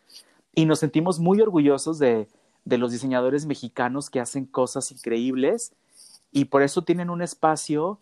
y 0.54 0.64
nos 0.64 0.78
sentimos 0.78 1.18
muy 1.18 1.40
orgullosos 1.40 1.98
de, 1.98 2.28
de 2.64 2.78
los 2.78 2.92
diseñadores 2.92 3.46
mexicanos 3.46 4.10
que 4.10 4.20
hacen 4.20 4.46
cosas 4.46 4.90
increíbles 4.92 5.72
y 6.30 6.46
por 6.46 6.62
eso 6.62 6.82
tienen 6.82 7.10
un 7.10 7.22
espacio 7.22 7.98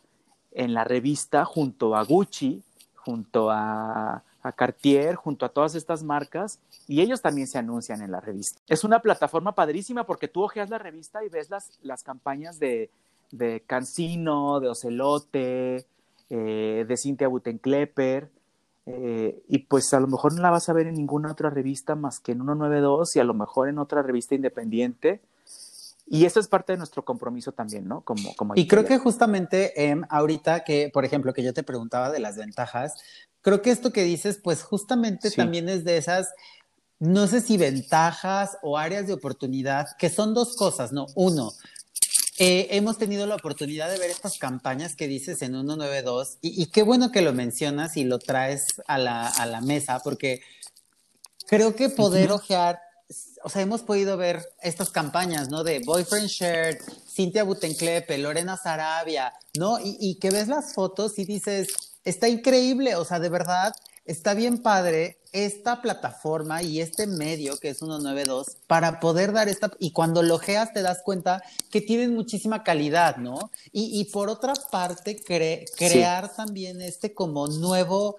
en 0.53 0.75
la 0.75 0.85
revista 0.85 1.45
junto 1.45 1.97
a 1.97 2.05
Gucci, 2.05 2.63
junto 2.95 3.51
a, 3.51 4.23
Cartier, 4.57 5.17
junto 5.17 5.45
a 5.45 5.51
todas 5.51 5.75
estas 5.75 6.03
marcas, 6.03 6.61
y 6.89 7.03
ellos 7.03 7.21
también 7.21 7.47
se 7.47 7.59
anuncian 7.59 8.01
en 8.01 8.11
la 8.11 8.21
revista. 8.21 8.59
Es 8.67 8.85
una 8.85 9.01
plataforma 9.01 9.55
padrísima 9.55 10.05
porque 10.05 10.29
tú 10.29 10.43
ojeas 10.43 10.71
la 10.71 10.79
revista 10.79 11.23
y 11.23 11.29
ves 11.29 11.51
las, 11.51 11.79
las 11.83 12.03
campañas 12.03 12.59
de, 12.59 12.91
de 13.31 13.63
Cancino, 13.67 14.61
de 14.61 14.69
Ocelote, 14.69 15.87
eh, 16.31 16.85
de 16.87 16.97
Cynthia 16.97 17.29
Butenklepper, 17.29 18.31
eh, 18.87 19.43
y 19.49 19.59
pues 19.59 19.93
a 19.95 20.01
lo 20.01 20.07
mejor 20.07 20.35
no 20.35 20.43
la 20.43 20.51
vas 20.51 20.69
a 20.69 20.73
ver 20.73 20.87
en 20.87 20.95
ninguna 20.95 21.31
otra 21.31 21.51
revista 21.51 21.95
más 21.95 22.19
que 22.19 22.33
en 22.33 22.39
192 22.39 23.17
y 23.17 23.21
a 23.21 23.25
lo 23.25 23.35
mejor 23.35 23.69
en 23.69 23.79
otra 23.79 24.03
revista 24.03 24.35
independiente. 24.35 25.21
Y 26.07 26.25
eso 26.25 26.41
es 26.41 26.49
parte 26.49 26.73
de 26.73 26.79
nuestro 26.79 27.05
compromiso 27.05 27.53
también, 27.53 27.87
¿no? 27.87 28.01
Como, 28.01 28.35
como 28.35 28.55
y 28.57 28.67
creo 28.67 28.85
que 28.85 28.99
justamente, 28.99 29.91
em, 29.91 30.03
ahorita 30.09 30.65
que, 30.65 30.91
por 30.93 31.05
ejemplo, 31.05 31.33
que 31.33 31.45
yo 31.45 31.55
te 31.55 31.63
preguntaba 31.63 32.11
de 32.11 32.19
las 32.19 32.37
ventajas, 32.37 32.95
creo 33.43 33.63
que 33.63 33.71
esto 33.71 33.93
que 33.93 34.03
dices, 34.03 34.41
pues 34.43 34.65
justamente 34.65 35.31
también 35.31 35.69
es 35.69 35.85
de 35.85 35.99
esas, 35.99 36.31
no 36.99 37.29
sé 37.29 37.41
si 37.41 37.57
ventajas 37.57 38.59
o 38.63 38.77
áreas 38.77 39.07
de 39.07 39.13
oportunidad, 39.13 39.87
que 39.99 40.11
son 40.11 40.35
dos 40.35 40.57
cosas, 40.57 40.91
¿no? 40.91 41.07
Uno, 41.15 41.53
eh, 42.41 42.69
hemos 42.71 42.97
tenido 42.97 43.27
la 43.27 43.35
oportunidad 43.35 43.91
de 43.91 43.99
ver 43.99 44.11
estas 44.11 44.39
campañas 44.39 44.97
que 44.97 45.07
dices 45.07 45.43
en 45.43 45.53
192 45.53 46.39
y, 46.41 46.63
y 46.63 46.67
qué 46.67 46.83
bueno 46.83 47.13
que 47.13 47.21
lo 47.21 47.35
mencionas 47.35 47.99
y 47.99 48.05
lo 48.05 48.19
traes 48.19 48.67
a 48.87 48.97
la, 48.97 49.29
a 49.29 49.45
la 49.45 49.61
mesa, 49.61 50.01
porque 50.03 50.41
creo 51.47 51.77
que 51.77 51.91
poder 51.91 52.33
ojear 52.33 52.81
o 53.43 53.49
sea, 53.49 53.63
hemos 53.63 53.83
podido 53.83 54.17
ver 54.17 54.43
estas 54.63 54.91
campañas, 54.91 55.51
¿no? 55.51 55.65
De 55.65 55.81
Boyfriend 55.81 56.29
Shared, 56.29 56.79
Cynthia 57.07 57.45
Butenklepe, 57.45 58.19
Lorena 58.19 58.57
Sarabia, 58.57 59.35
¿no? 59.59 59.79
Y, 59.83 60.19
que 60.19 60.31
ves 60.31 60.49
las 60.49 60.75
fotos 60.75 61.19
y 61.19 61.25
dices, 61.25 61.69
está 62.05 62.29
increíble, 62.29 62.97
o 62.97 63.05
sea, 63.05 63.19
de 63.19 63.29
verdad, 63.29 63.75
está 64.05 64.35
bien 64.35 64.63
padre 64.63 65.19
esta 65.33 65.81
plataforma 65.83 66.63
y 66.63 66.81
este 66.81 67.07
medio 67.07 67.57
que 67.57 67.71
es 67.71 67.79
192 67.79 68.57
para 68.67 69.01
poder 69.01 69.33
dar 69.33 69.49
esta, 69.49 69.71
y 69.79 69.93
cuando 69.93 70.23
lojeas 70.23 70.73
te 70.73 70.83
das 70.83 71.03
cuenta 71.05 71.43
que 71.71 71.81
tienen 71.81 72.15
muchísima 72.15 72.65
calidad, 72.65 73.17
¿no? 73.17 73.51
Y, 73.73 74.05
por 74.07 74.29
otra 74.29 74.55
parte, 74.71 75.17
crear 75.17 76.35
también 76.35 76.83
este 76.83 77.15
como 77.15 77.47
nuevo, 77.47 78.17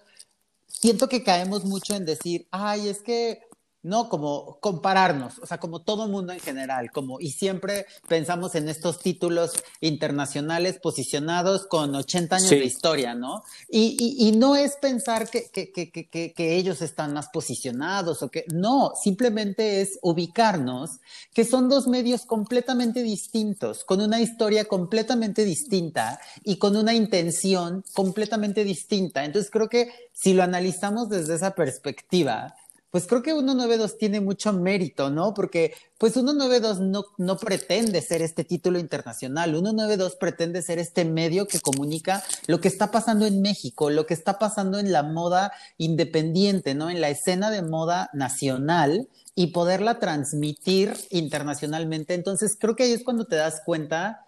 siento 0.67 1.09
que 1.09 1.23
caemos 1.23 1.65
mucho 1.65 1.95
en 1.95 2.05
decir, 2.05 2.47
ay, 2.51 2.87
es 2.87 3.01
que 3.01 3.41
¿no? 3.83 4.09
Como 4.09 4.59
compararnos, 4.59 5.39
o 5.39 5.45
sea, 5.45 5.59
como 5.59 5.81
todo 5.81 6.07
mundo 6.07 6.33
en 6.33 6.39
general, 6.39 6.91
como, 6.91 7.19
y 7.19 7.31
siempre 7.31 7.85
pensamos 8.07 8.53
en 8.55 8.69
estos 8.69 8.99
títulos 8.99 9.53
internacionales 9.79 10.79
posicionados 10.79 11.65
con 11.65 11.95
80 11.95 12.35
años 12.35 12.49
de 12.49 12.65
historia, 12.65 13.15
¿no? 13.15 13.43
Y, 13.69 14.17
y, 14.19 14.31
no 14.33 14.55
es 14.55 14.75
pensar 14.81 15.29
que, 15.29 15.49
que, 15.51 15.71
que, 15.71 15.91
que, 16.33 16.55
ellos 16.55 16.81
están 16.81 17.13
más 17.13 17.29
posicionados 17.29 18.21
o 18.21 18.29
que, 18.29 18.45
no, 18.53 18.91
simplemente 19.01 19.81
es 19.81 19.97
ubicarnos 20.01 20.99
que 21.33 21.45
son 21.45 21.69
dos 21.69 21.87
medios 21.87 22.25
completamente 22.25 23.01
distintos, 23.03 23.83
con 23.83 24.01
una 24.01 24.21
historia 24.21 24.65
completamente 24.65 25.43
distinta 25.43 26.19
y 26.43 26.57
con 26.57 26.75
una 26.75 26.93
intención 26.93 27.83
completamente 27.93 28.63
distinta. 28.63 29.25
Entonces 29.25 29.51
creo 29.51 29.69
que 29.69 29.91
si 30.13 30.33
lo 30.33 30.43
analizamos 30.43 31.09
desde 31.09 31.35
esa 31.35 31.55
perspectiva, 31.55 32.55
pues 32.91 33.07
creo 33.07 33.23
que 33.23 33.31
192 33.31 33.97
tiene 33.97 34.19
mucho 34.19 34.51
mérito, 34.51 35.09
¿no? 35.09 35.33
Porque 35.33 35.73
pues 35.97 36.13
192 36.13 36.81
no, 36.81 37.05
no 37.17 37.37
pretende 37.37 38.01
ser 38.01 38.21
este 38.21 38.43
título 38.43 38.79
internacional, 38.79 39.51
192 39.51 40.17
pretende 40.17 40.61
ser 40.61 40.77
este 40.77 41.05
medio 41.05 41.47
que 41.47 41.61
comunica 41.61 42.21
lo 42.47 42.59
que 42.59 42.67
está 42.67 42.91
pasando 42.91 43.25
en 43.25 43.41
México, 43.41 43.89
lo 43.89 44.05
que 44.05 44.13
está 44.13 44.37
pasando 44.37 44.77
en 44.77 44.91
la 44.91 45.03
moda 45.03 45.53
independiente, 45.77 46.75
¿no? 46.75 46.89
En 46.89 46.99
la 46.99 47.09
escena 47.09 47.49
de 47.49 47.61
moda 47.61 48.09
nacional 48.13 49.07
y 49.35 49.47
poderla 49.47 49.99
transmitir 49.99 50.93
internacionalmente. 51.09 52.13
Entonces 52.13 52.57
creo 52.59 52.75
que 52.75 52.83
ahí 52.83 52.91
es 52.91 53.03
cuando 53.03 53.25
te 53.25 53.37
das 53.37 53.61
cuenta 53.65 54.25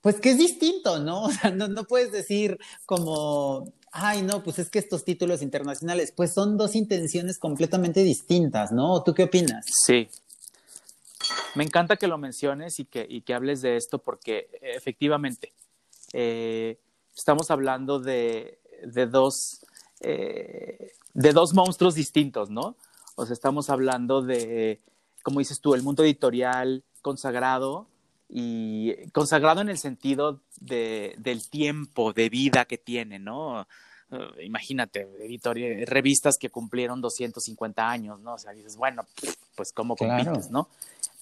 pues 0.00 0.20
que 0.20 0.32
es 0.32 0.38
distinto, 0.38 0.98
¿no? 0.98 1.22
O 1.24 1.30
sea, 1.32 1.50
no, 1.50 1.66
no 1.66 1.84
puedes 1.84 2.12
decir 2.12 2.58
como, 2.84 3.72
ay, 3.96 4.22
no, 4.22 4.42
pues 4.42 4.58
es 4.58 4.70
que 4.70 4.80
estos 4.80 5.04
títulos 5.04 5.40
internacionales, 5.40 6.12
pues 6.14 6.34
son 6.34 6.58
dos 6.58 6.74
intenciones 6.74 7.38
completamente 7.38 8.02
distintas, 8.02 8.72
¿no? 8.72 9.02
¿Tú 9.04 9.14
qué 9.14 9.24
opinas? 9.24 9.64
Sí. 9.86 10.08
Me 11.54 11.62
encanta 11.62 11.96
que 11.96 12.08
lo 12.08 12.18
menciones 12.18 12.80
y 12.80 12.86
que, 12.86 13.06
y 13.08 13.22
que 13.22 13.34
hables 13.34 13.62
de 13.62 13.76
esto 13.76 14.00
porque 14.00 14.48
efectivamente 14.60 15.52
eh, 16.12 16.76
estamos 17.16 17.52
hablando 17.52 18.00
de, 18.00 18.58
de 18.84 19.06
dos, 19.06 19.60
eh, 20.00 20.92
de 21.14 21.32
dos 21.32 21.54
monstruos 21.54 21.94
distintos, 21.94 22.50
¿no? 22.50 22.76
O 23.14 23.24
sea, 23.24 23.32
estamos 23.32 23.70
hablando 23.70 24.22
de, 24.22 24.80
como 25.22 25.38
dices 25.38 25.60
tú, 25.60 25.72
el 25.74 25.84
mundo 25.84 26.02
editorial 26.02 26.82
consagrado 27.00 27.86
y 28.28 29.08
consagrado 29.10 29.60
en 29.60 29.68
el 29.68 29.78
sentido 29.78 30.40
de, 30.60 31.14
del 31.18 31.48
tiempo 31.48 32.12
de 32.12 32.28
vida 32.28 32.64
que 32.64 32.78
tiene, 32.78 33.18
¿no? 33.18 33.66
Eh, 34.10 34.44
imagínate, 34.44 35.08
revistas 35.86 36.36
que 36.38 36.50
cumplieron 36.50 37.00
250 37.00 37.88
años, 37.88 38.20
¿no? 38.20 38.34
O 38.34 38.38
sea, 38.38 38.52
dices, 38.52 38.76
bueno, 38.76 39.04
pues 39.54 39.72
cómo 39.72 39.96
compites, 39.96 40.50
¿no? 40.50 40.68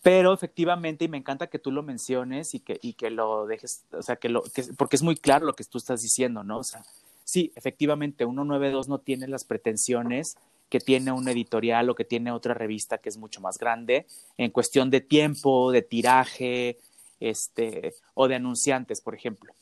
Pero 0.03 0.35
efectivamente, 0.35 1.05
y 1.05 1.09
me 1.09 1.17
encanta 1.17 1.47
que 1.47 1.61
tú 1.61 1.71
lo 1.71 1.83
menciones 1.83 2.55
y 2.55 2.61
que, 2.61 2.79
y 2.83 2.95
que 2.95 3.11
lo 3.11 3.47
dejes, 3.47 3.85
o 3.93 4.03
sea, 4.03 4.17
que 4.17 4.29
lo, 4.29 4.43
que, 4.43 4.65
porque 4.77 4.97
es 4.97 5.03
muy 5.03 5.17
claro 5.17 5.47
lo 5.47 5.55
que 5.55 5.65
tú 5.65 5.79
estás 5.79 6.03
diciendo, 6.03 6.43
¿no? 6.43 6.59
O 6.59 6.65
sea, 6.65 6.85
sí, 7.25 7.53
efectivamente, 7.55 8.25
192 8.25 8.89
no 8.89 8.99
tiene 8.99 9.29
las 9.29 9.45
pretensiones 9.45 10.37
que 10.69 10.81
tiene 10.81 11.13
un 11.13 11.29
editorial 11.29 11.91
o 11.91 11.95
que 11.95 12.05
tiene 12.05 12.33
otra 12.33 12.55
revista 12.55 12.99
que 12.99 13.11
es 13.11 13.19
mucho 13.19 13.41
más 13.41 13.59
grande 13.59 14.07
en 14.39 14.51
cuestión 14.51 14.91
de 14.91 15.03
tiempo, 15.03 15.71
de 15.71 15.83
tiraje, 15.83 16.79
este, 17.23 17.95
o 18.15 18.29
de 18.29 18.35
anunciantes, 18.35 19.01
por 19.01 19.15
ejemplo. 19.15 19.55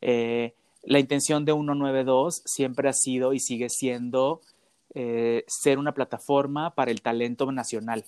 Eh, 0.00 0.54
la 0.82 0.98
intención 0.98 1.44
de 1.44 1.52
192 1.52 2.42
siempre 2.44 2.88
ha 2.88 2.92
sido 2.92 3.34
y 3.34 3.40
sigue 3.40 3.68
siendo 3.68 4.40
eh, 4.94 5.44
ser 5.46 5.78
una 5.78 5.92
plataforma 5.92 6.74
para 6.74 6.90
el 6.90 7.02
talento 7.02 7.50
nacional. 7.52 8.04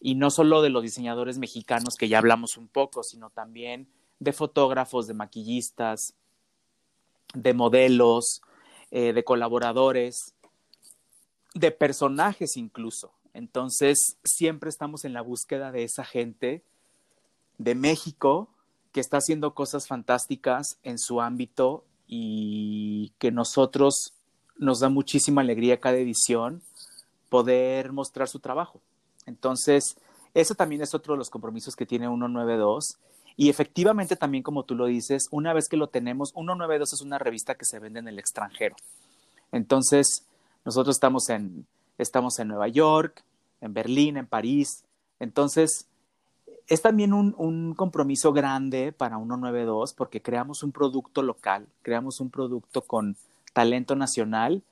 Y 0.00 0.14
no 0.14 0.30
solo 0.30 0.62
de 0.62 0.70
los 0.70 0.82
diseñadores 0.82 1.38
mexicanos, 1.38 1.94
que 1.98 2.08
ya 2.08 2.18
hablamos 2.18 2.56
un 2.56 2.68
poco, 2.68 3.02
sino 3.02 3.30
también 3.30 3.88
de 4.20 4.32
fotógrafos, 4.32 5.06
de 5.06 5.14
maquillistas, 5.14 6.14
de 7.34 7.54
modelos, 7.54 8.42
eh, 8.90 9.12
de 9.12 9.24
colaboradores, 9.24 10.34
de 11.54 11.70
personajes 11.70 12.56
incluso. 12.56 13.12
Entonces, 13.34 14.18
siempre 14.24 14.68
estamos 14.68 15.04
en 15.04 15.14
la 15.14 15.22
búsqueda 15.22 15.72
de 15.72 15.84
esa 15.84 16.04
gente 16.04 16.62
de 17.58 17.74
México 17.74 18.48
que 18.92 19.00
está 19.00 19.18
haciendo 19.18 19.54
cosas 19.54 19.86
fantásticas 19.86 20.78
en 20.82 20.98
su 20.98 21.20
ámbito 21.20 21.84
y 22.06 23.12
que 23.18 23.30
nosotros 23.30 24.12
nos 24.56 24.80
da 24.80 24.88
muchísima 24.88 25.40
alegría 25.40 25.80
cada 25.80 25.96
edición 25.96 26.62
poder 27.28 27.92
mostrar 27.92 28.28
su 28.28 28.38
trabajo. 28.38 28.80
Entonces, 29.24 29.96
ese 30.34 30.54
también 30.54 30.82
es 30.82 30.94
otro 30.94 31.14
de 31.14 31.18
los 31.18 31.30
compromisos 31.30 31.74
que 31.74 31.86
tiene 31.86 32.06
192. 32.06 32.98
Y 33.36 33.48
efectivamente, 33.48 34.16
también 34.16 34.42
como 34.42 34.64
tú 34.64 34.74
lo 34.74 34.86
dices, 34.86 35.28
una 35.30 35.54
vez 35.54 35.68
que 35.68 35.78
lo 35.78 35.88
tenemos, 35.88 36.30
192 36.34 36.92
es 36.92 37.00
una 37.00 37.18
revista 37.18 37.54
que 37.54 37.64
se 37.64 37.78
vende 37.78 38.00
en 38.00 38.08
el 38.08 38.18
extranjero. 38.18 38.76
Entonces, 39.50 40.26
nosotros 40.64 40.96
estamos 40.96 41.28
en, 41.30 41.66
estamos 41.98 42.38
en 42.38 42.48
Nueva 42.48 42.68
York, 42.68 43.24
en 43.60 43.72
Berlín, 43.72 44.16
en 44.16 44.26
París. 44.26 44.84
Entonces, 45.18 45.86
es 46.72 46.80
también 46.80 47.12
un, 47.12 47.74
compromiso 47.74 48.32
grande 48.32 48.92
para 48.92 49.16
192 49.16 49.92
porque 49.92 50.22
creamos 50.22 50.62
un 50.62 50.72
producto 50.72 51.22
local, 51.22 51.66
creamos 51.82 52.18
un 52.18 52.30
producto 52.30 52.80
con 52.80 53.14
talento 53.52 53.94
nacional 53.94 54.62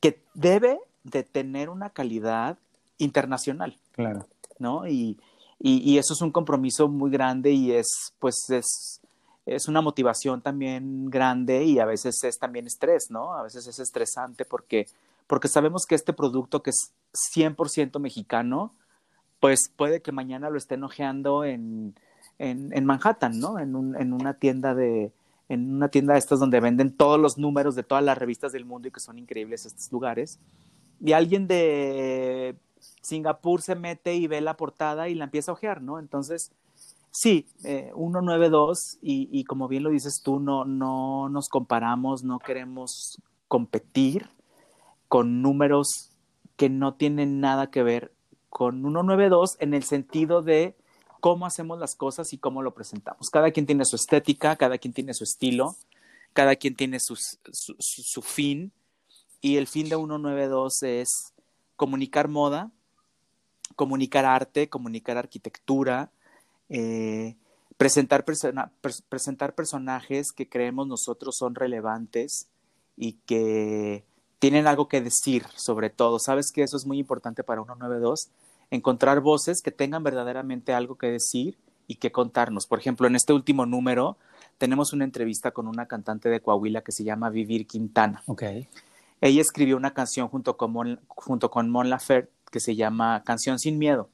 que 0.00 0.22
debe 0.32 0.80
de 1.04 1.22
tener 1.22 1.68
una 1.68 1.90
calidad 1.90 2.56
internacional. 2.96 3.76
Claro. 3.92 4.26
¿No? 4.58 4.88
Y, 4.88 5.18
eso 5.60 6.14
es 6.14 6.22
un 6.22 6.30
compromiso 6.30 6.88
muy 6.88 7.10
grande 7.10 7.50
y 7.50 7.72
es, 7.72 8.14
pues, 8.18 8.48
es, 8.48 9.02
es 9.44 9.68
una 9.68 9.82
motivación 9.82 10.40
también 10.40 11.10
grande 11.10 11.64
y 11.64 11.78
a 11.78 11.84
veces 11.84 12.24
es 12.24 12.38
también 12.38 12.66
estrés, 12.66 13.10
¿no? 13.10 13.34
A 13.34 13.42
veces 13.42 13.66
es 13.66 13.78
estresante 13.80 14.46
porque, 14.46 14.86
porque 15.26 15.48
sabemos 15.48 15.84
que 15.84 15.94
este 15.94 16.14
producto 16.14 16.62
que 16.62 16.70
es 16.70 16.92
100% 17.34 17.98
mexicano, 17.98 18.72
pues 19.40 19.70
puede 19.74 20.02
que 20.02 20.12
mañana 20.12 20.50
lo 20.50 20.58
estén 20.58 20.82
ojeando 20.84 21.44
en, 21.44 21.94
en, 22.38 22.84
Manhattan, 22.84 23.38
¿no? 23.38 23.58
En, 23.58 23.76
un, 23.76 23.94
una 24.12 24.34
tienda 24.34 24.74
de, 24.74 25.12
en 25.48 25.74
una 25.74 25.88
tienda 25.88 26.14
de 26.14 26.18
estas 26.18 26.40
donde 26.40 26.60
venden 26.60 26.96
todos 26.96 27.18
los 27.20 27.38
números 27.38 27.74
de 27.74 27.82
todas 27.82 28.04
las 28.04 28.18
revistas 28.18 28.52
del 28.52 28.64
mundo 28.64 28.88
y 28.88 28.90
que 28.90 29.00
son 29.00 29.18
increíbles 29.18 29.66
estos 29.66 29.90
lugares. 29.92 30.38
Y 31.00 31.12
alguien 31.12 31.46
de 31.46 32.56
Singapur 33.02 33.62
se 33.62 33.74
mete 33.74 34.14
y 34.14 34.26
ve 34.26 34.40
la 34.40 34.56
portada 34.56 35.08
y 35.08 35.14
la 35.14 35.24
empieza 35.24 35.52
a 35.52 35.54
ojear, 35.54 35.82
¿no? 35.82 35.98
Entonces, 35.98 36.52
sí, 37.10 37.46
eh, 37.64 37.92
192 37.94 38.98
y, 39.00 39.28
y 39.32 39.44
como 39.44 39.68
bien 39.68 39.84
lo 39.84 39.90
dices 39.90 40.20
tú, 40.24 40.40
no, 40.40 40.64
no 40.64 41.28
nos 41.28 41.48
comparamos, 41.48 42.24
no 42.24 42.38
queremos 42.38 43.20
competir 43.46 44.28
con 45.08 45.42
números 45.42 46.10
que 46.56 46.68
no 46.68 46.94
tienen 46.94 47.40
nada 47.40 47.70
que 47.70 47.82
ver 47.82 48.12
con 48.48 48.80
192 48.80 49.56
en 49.60 49.74
el 49.74 49.84
sentido 49.84 50.42
de 50.42 50.76
cómo 51.20 51.46
hacemos 51.46 51.78
las 51.78 51.94
cosas 51.94 52.32
y 52.32 52.38
cómo 52.38 52.62
lo 52.62 52.74
presentamos. 52.74 53.30
Cada 53.30 53.50
quien 53.50 53.66
tiene 53.66 53.84
su 53.84 53.96
estética, 53.96 54.56
cada 54.56 54.78
quien 54.78 54.94
tiene 54.94 55.14
su 55.14 55.24
estilo, 55.24 55.76
cada 56.32 56.56
quien 56.56 56.76
tiene 56.76 57.00
su, 57.00 57.16
su, 57.16 58.22
fin 58.22 58.72
y 59.40 59.56
el 59.56 59.66
fin 59.66 59.88
de 59.88 59.96
192 59.96 60.82
es 60.82 61.32
comunicar 61.76 62.28
moda, 62.28 62.70
comunicar 63.76 64.24
arte, 64.24 64.68
comunicar 64.68 65.16
arquitectura, 65.16 66.10
eh, 66.68 67.36
presentar, 67.76 68.24
presentar 68.24 69.54
personajes 69.54 70.32
que 70.32 70.48
creemos 70.48 70.86
nosotros 70.86 71.36
son 71.36 71.54
relevantes 71.54 72.48
y 72.96 73.14
que 73.26 74.04
tienen 74.38 74.66
algo 74.66 74.88
que 74.88 75.00
decir 75.00 75.44
sobre 75.56 75.90
todo. 75.90 76.18
¿Sabes 76.18 76.52
que 76.52 76.62
eso 76.62 76.76
es 76.76 76.86
muy 76.86 76.98
importante 76.98 77.42
para 77.42 77.62
192? 77.62 78.28
Encontrar 78.70 79.20
voces 79.20 79.62
que 79.62 79.70
tengan 79.70 80.02
verdaderamente 80.02 80.72
algo 80.72 80.96
que 80.96 81.08
decir 81.08 81.56
y 81.86 81.96
que 81.96 82.12
contarnos. 82.12 82.66
Por 82.66 82.78
ejemplo, 82.78 83.06
en 83.06 83.16
este 83.16 83.32
último 83.32 83.66
número 83.66 84.16
tenemos 84.58 84.92
una 84.92 85.04
entrevista 85.04 85.52
con 85.52 85.66
una 85.66 85.86
cantante 85.86 86.28
de 86.28 86.40
Coahuila 86.40 86.82
que 86.82 86.92
se 86.92 87.04
llama 87.04 87.30
Vivir 87.30 87.66
Quintana. 87.66 88.22
Okay. 88.26 88.68
Ella 89.20 89.40
escribió 89.40 89.76
una 89.76 89.94
canción 89.94 90.28
junto 90.28 90.56
con 90.56 90.72
Mon, 90.72 91.00
junto 91.08 91.50
con 91.50 91.70
Mon 91.70 91.90
Laferte 91.90 92.30
que 92.50 92.60
se 92.60 92.76
llama 92.76 93.22
Canción 93.24 93.58
sin 93.58 93.78
Miedo. 93.78 94.08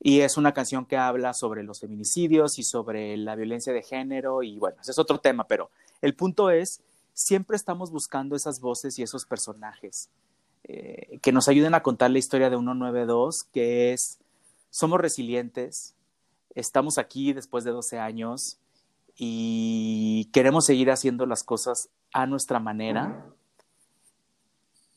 Y 0.00 0.20
es 0.20 0.36
una 0.36 0.52
canción 0.52 0.84
que 0.84 0.96
habla 0.96 1.32
sobre 1.32 1.62
los 1.62 1.80
feminicidios 1.80 2.58
y 2.58 2.62
sobre 2.62 3.16
la 3.16 3.34
violencia 3.34 3.72
de 3.72 3.82
género 3.82 4.42
y 4.42 4.58
bueno, 4.58 4.76
ese 4.80 4.90
es 4.90 4.98
otro 4.98 5.18
tema, 5.18 5.46
pero 5.48 5.70
el 6.02 6.14
punto 6.14 6.50
es, 6.50 6.80
siempre 7.16 7.56
estamos 7.56 7.90
buscando 7.90 8.36
esas 8.36 8.60
voces 8.60 8.98
y 8.98 9.02
esos 9.02 9.24
personajes 9.24 10.10
eh, 10.64 11.18
que 11.22 11.32
nos 11.32 11.48
ayuden 11.48 11.74
a 11.74 11.82
contar 11.82 12.10
la 12.10 12.18
historia 12.18 12.50
de 12.50 12.56
192, 12.56 13.44
que 13.52 13.94
es, 13.94 14.18
somos 14.68 15.00
resilientes, 15.00 15.94
estamos 16.54 16.98
aquí 16.98 17.32
después 17.32 17.64
de 17.64 17.70
12 17.70 17.98
años 17.98 18.58
y 19.16 20.28
queremos 20.30 20.66
seguir 20.66 20.90
haciendo 20.90 21.24
las 21.24 21.42
cosas 21.42 21.88
a 22.12 22.26
nuestra 22.26 22.60
manera 22.60 23.24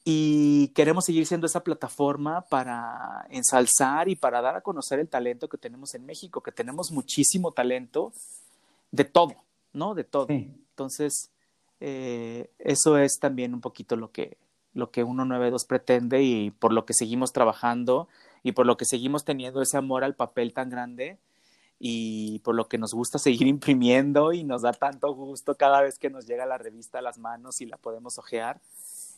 y 0.04 0.68
queremos 0.70 1.06
seguir 1.06 1.26
siendo 1.26 1.48
esa 1.48 1.64
plataforma 1.64 2.42
para 2.42 3.28
ensalzar 3.30 4.10
y 4.10 4.18
para 4.18 4.42
dar 4.42 4.58
a 4.58 4.62
conocer 4.62 5.00
el 5.00 5.08
talento 5.08 5.48
que 5.48 5.58
tenemos 5.58 5.96
en 5.96 6.06
México, 6.06 6.42
que 6.42 6.52
tenemos 6.52 6.92
muchísimo 6.92 7.54
talento 7.54 8.12
de 8.92 9.06
todo, 9.06 9.36
¿no? 9.72 9.96
De 9.96 10.04
todo. 10.04 10.28
Sí. 10.28 10.52
Entonces, 10.72 11.30
eh, 11.80 12.50
eso 12.60 12.98
es 12.98 13.20
también 13.20 13.54
un 13.54 13.62
poquito 13.62 13.96
lo 13.96 14.12
que, 14.12 14.38
lo 14.74 14.92
que 14.92 15.04
192 15.04 15.66
pretende 15.66 16.22
y 16.24 16.52
por 16.52 16.74
lo 16.74 16.86
que 16.86 16.94
seguimos 16.94 17.32
trabajando 17.32 18.08
y 18.44 18.54
por 18.54 18.66
lo 18.66 18.78
que 18.78 18.86
seguimos 18.86 19.26
teniendo 19.26 19.62
ese 19.62 19.78
amor 19.78 20.04
al 20.04 20.16
papel 20.16 20.54
tan 20.54 20.70
grande 20.70 21.18
y 21.80 22.40
por 22.40 22.56
lo 22.56 22.68
que 22.68 22.78
nos 22.78 22.94
gusta 22.94 23.18
seguir 23.20 23.48
imprimiendo 23.48 24.34
y 24.34 24.44
nos 24.44 24.62
da 24.64 24.74
tanto 24.74 25.14
gusto 25.14 25.56
cada 25.56 25.82
vez 25.82 25.98
que 25.98 26.10
nos 26.10 26.26
llega 26.26 26.46
la 26.46 26.58
revista 26.58 27.00
a 27.00 27.02
las 27.02 27.18
manos 27.18 27.62
y 27.62 27.66
la 27.66 27.78
podemos 27.78 28.18
ojear 28.18 28.60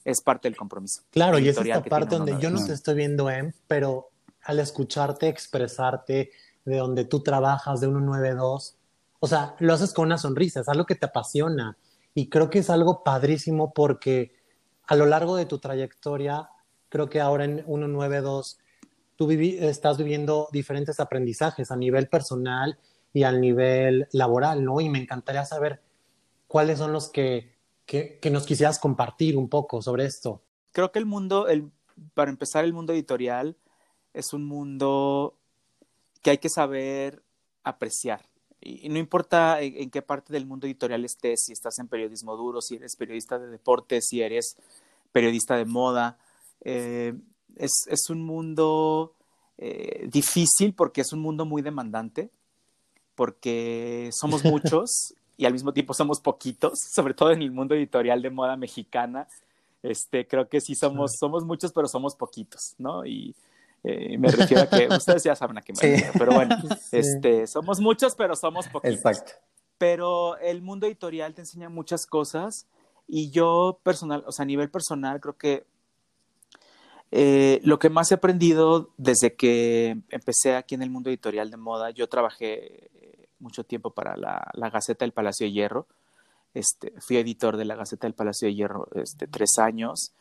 es 0.04 0.22
parte 0.22 0.48
del 0.48 0.58
compromiso. 0.58 1.04
Claro, 1.12 1.40
y 1.40 1.48
es 1.48 1.58
esta 1.58 1.84
parte 1.84 2.16
donde 2.16 2.38
yo 2.40 2.50
no 2.50 2.66
te 2.66 2.74
estoy 2.74 2.96
viendo, 2.96 3.30
Em, 3.30 3.54
pero 3.68 4.10
al 4.44 4.60
escucharte 4.60 5.28
expresarte 5.28 6.32
de 6.66 6.78
donde 6.78 7.06
tú 7.06 7.22
trabajas, 7.22 7.82
de 7.82 7.88
192, 7.88 8.76
o 9.20 9.28
sea, 9.28 9.56
lo 9.60 9.74
haces 9.74 9.94
con 9.94 10.06
una 10.06 10.18
sonrisa, 10.18 10.62
es 10.62 10.70
algo 10.70 10.86
que 10.86 10.96
te 10.96 11.06
apasiona. 11.06 11.78
Y 12.14 12.30
creo 12.30 12.50
que 12.50 12.60
es 12.60 12.70
algo 12.70 13.04
padrísimo 13.04 13.74
porque 13.74 14.34
a 14.88 14.96
lo 14.96 15.06
largo 15.06 15.36
de 15.36 15.46
tu 15.46 15.60
trayectoria, 15.60 16.50
creo 16.90 17.10
que 17.10 17.22
ahora 17.22 17.46
en 17.46 17.64
192, 17.66 18.60
tú 19.16 19.28
vivi 19.28 19.58
estás 19.60 19.98
viviendo 19.98 20.50
diferentes 20.52 21.00
aprendizajes 21.00 21.72
a 21.72 21.76
nivel 21.76 22.08
personal 22.08 22.78
y 23.14 23.24
al 23.24 23.40
nivel 23.40 24.08
laboral, 24.12 24.64
¿no? 24.64 24.82
Y 24.82 24.90
me 24.90 25.00
encantaría 25.00 25.46
saber 25.46 25.82
cuáles 26.48 26.80
son 26.80 26.92
los 26.92 27.10
que 27.10 27.52
que, 27.92 28.20
que, 28.20 28.30
nos 28.30 28.46
quisieras 28.46 28.80
compartir 28.80 29.36
un 29.36 29.50
poco 29.50 29.82
sobre 29.82 30.06
esto. 30.06 30.42
Creo 30.72 30.94
que 30.94 31.00
el 31.00 31.06
mundo, 31.06 31.50
el, 31.50 31.72
para 32.14 32.32
empezar, 32.32 32.64
el 32.64 32.72
mundo 32.72 32.94
editorial 32.94 33.58
es 34.14 34.32
un 34.32 34.46
mundo 34.46 35.38
que 36.22 36.30
hay 36.30 36.38
que 36.38 36.48
saber 36.48 37.22
apreciar. 37.66 38.22
Y, 38.62 38.90
no 38.90 39.00
importa 39.00 39.60
en, 39.62 39.76
en, 39.76 39.90
qué 39.90 40.02
parte 40.02 40.32
del 40.32 40.46
mundo 40.46 40.68
editorial 40.68 41.04
estés, 41.04 41.44
si 41.46 41.54
estás 41.54 41.80
en 41.80 41.88
periodismo 41.88 42.38
duro, 42.38 42.62
si 42.62 42.76
eres 42.76 42.96
periodista 42.96 43.40
de 43.40 43.48
deportes, 43.48 44.08
si 44.08 44.22
eres 44.22 44.56
periodista 45.12 45.58
de 45.58 45.66
moda, 45.66 46.18
eh, 46.62 47.14
es, 47.56 47.72
es, 47.88 48.10
un 48.10 48.24
mundo 48.24 49.14
eh, 49.58 50.08
difícil 50.12 50.74
porque 50.74 51.02
es 51.02 51.12
un 51.12 51.20
mundo 51.20 51.46
muy 51.46 51.62
demandante, 51.62 52.30
porque 53.16 54.10
somos 54.14 54.44
muchos 54.46 55.14
y 55.38 55.46
al 55.46 55.54
mismo 55.54 55.74
tiempo 55.74 55.94
somos 55.94 56.20
poquitos, 56.20 56.80
sobre 56.94 57.14
todo 57.14 57.32
en 57.32 57.42
el 57.42 57.52
mundo 57.52 57.76
editorial 57.76 58.22
de 58.22 58.30
moda 58.30 58.56
mexicana. 58.56 59.28
Este, 59.84 60.28
creo 60.28 60.48
que 60.48 60.62
sí 60.62 60.76
somos, 60.76 61.14
somos 61.20 61.44
muchos, 61.44 61.72
pero 61.74 61.88
somos 61.88 62.16
poquitos, 62.16 62.76
¿no? 62.78 63.04
Y 63.06 63.36
eh, 63.84 64.18
me 64.18 64.30
refiero 64.30 64.64
a 64.64 64.68
que 64.68 64.88
ustedes 64.96 65.24
ya 65.24 65.36
saben 65.36 65.58
a 65.58 65.62
qué 65.62 65.74
me 65.74 65.80
sí. 65.80 65.88
refiero, 65.88 66.14
pero 66.18 66.34
bueno, 66.34 66.58
sí. 66.80 66.98
este, 66.98 67.48
somos 67.48 67.80
muchos, 67.80 68.16
pero 68.16 68.36
somos 68.36 68.68
poquitos. 68.68 68.98
Exacto. 68.98 69.34
Pero 69.78 70.38
el 70.38 70.62
mundo 70.62 70.86
editorial 70.86 71.34
te 71.34 71.42
enseña 71.42 71.70
muchas 71.70 72.06
cosas 72.06 72.68
y 73.08 73.32
yo 73.32 73.80
personal, 73.84 74.24
o 74.28 74.32
sea, 74.32 74.44
a 74.44 74.46
nivel 74.46 74.70
personal, 74.70 75.20
creo 75.20 75.38
que 75.38 75.66
eh, 77.10 77.60
lo 77.64 77.80
que 77.80 77.90
más 77.90 78.12
he 78.12 78.16
aprendido 78.16 78.92
desde 78.98 79.36
que 79.36 79.98
empecé 80.10 80.56
aquí 80.56 80.76
en 80.76 80.84
el 80.84 80.92
mundo 80.92 81.10
editorial 81.10 81.50
de 81.50 81.58
moda, 81.58 81.90
yo 81.90 82.08
trabajé 82.08 82.90
mucho 83.42 83.64
tiempo 83.64 83.90
para 83.92 84.16
la, 84.16 84.48
la, 84.54 84.70
Gaceta 84.70 85.04
del 85.04 85.12
Palacio 85.12 85.46
de 85.46 85.52
Hierro. 85.52 85.88
Este, 86.54 86.94
fui 87.00 87.18
editor 87.18 87.58
de 87.58 87.66
la 87.66 87.76
Gaceta 87.76 88.08
del 88.08 88.14
Palacio 88.14 88.48
de 88.48 88.56
Hierro 88.56 88.88
este, 88.96 89.28
tres 89.28 89.58
años. 89.58 90.14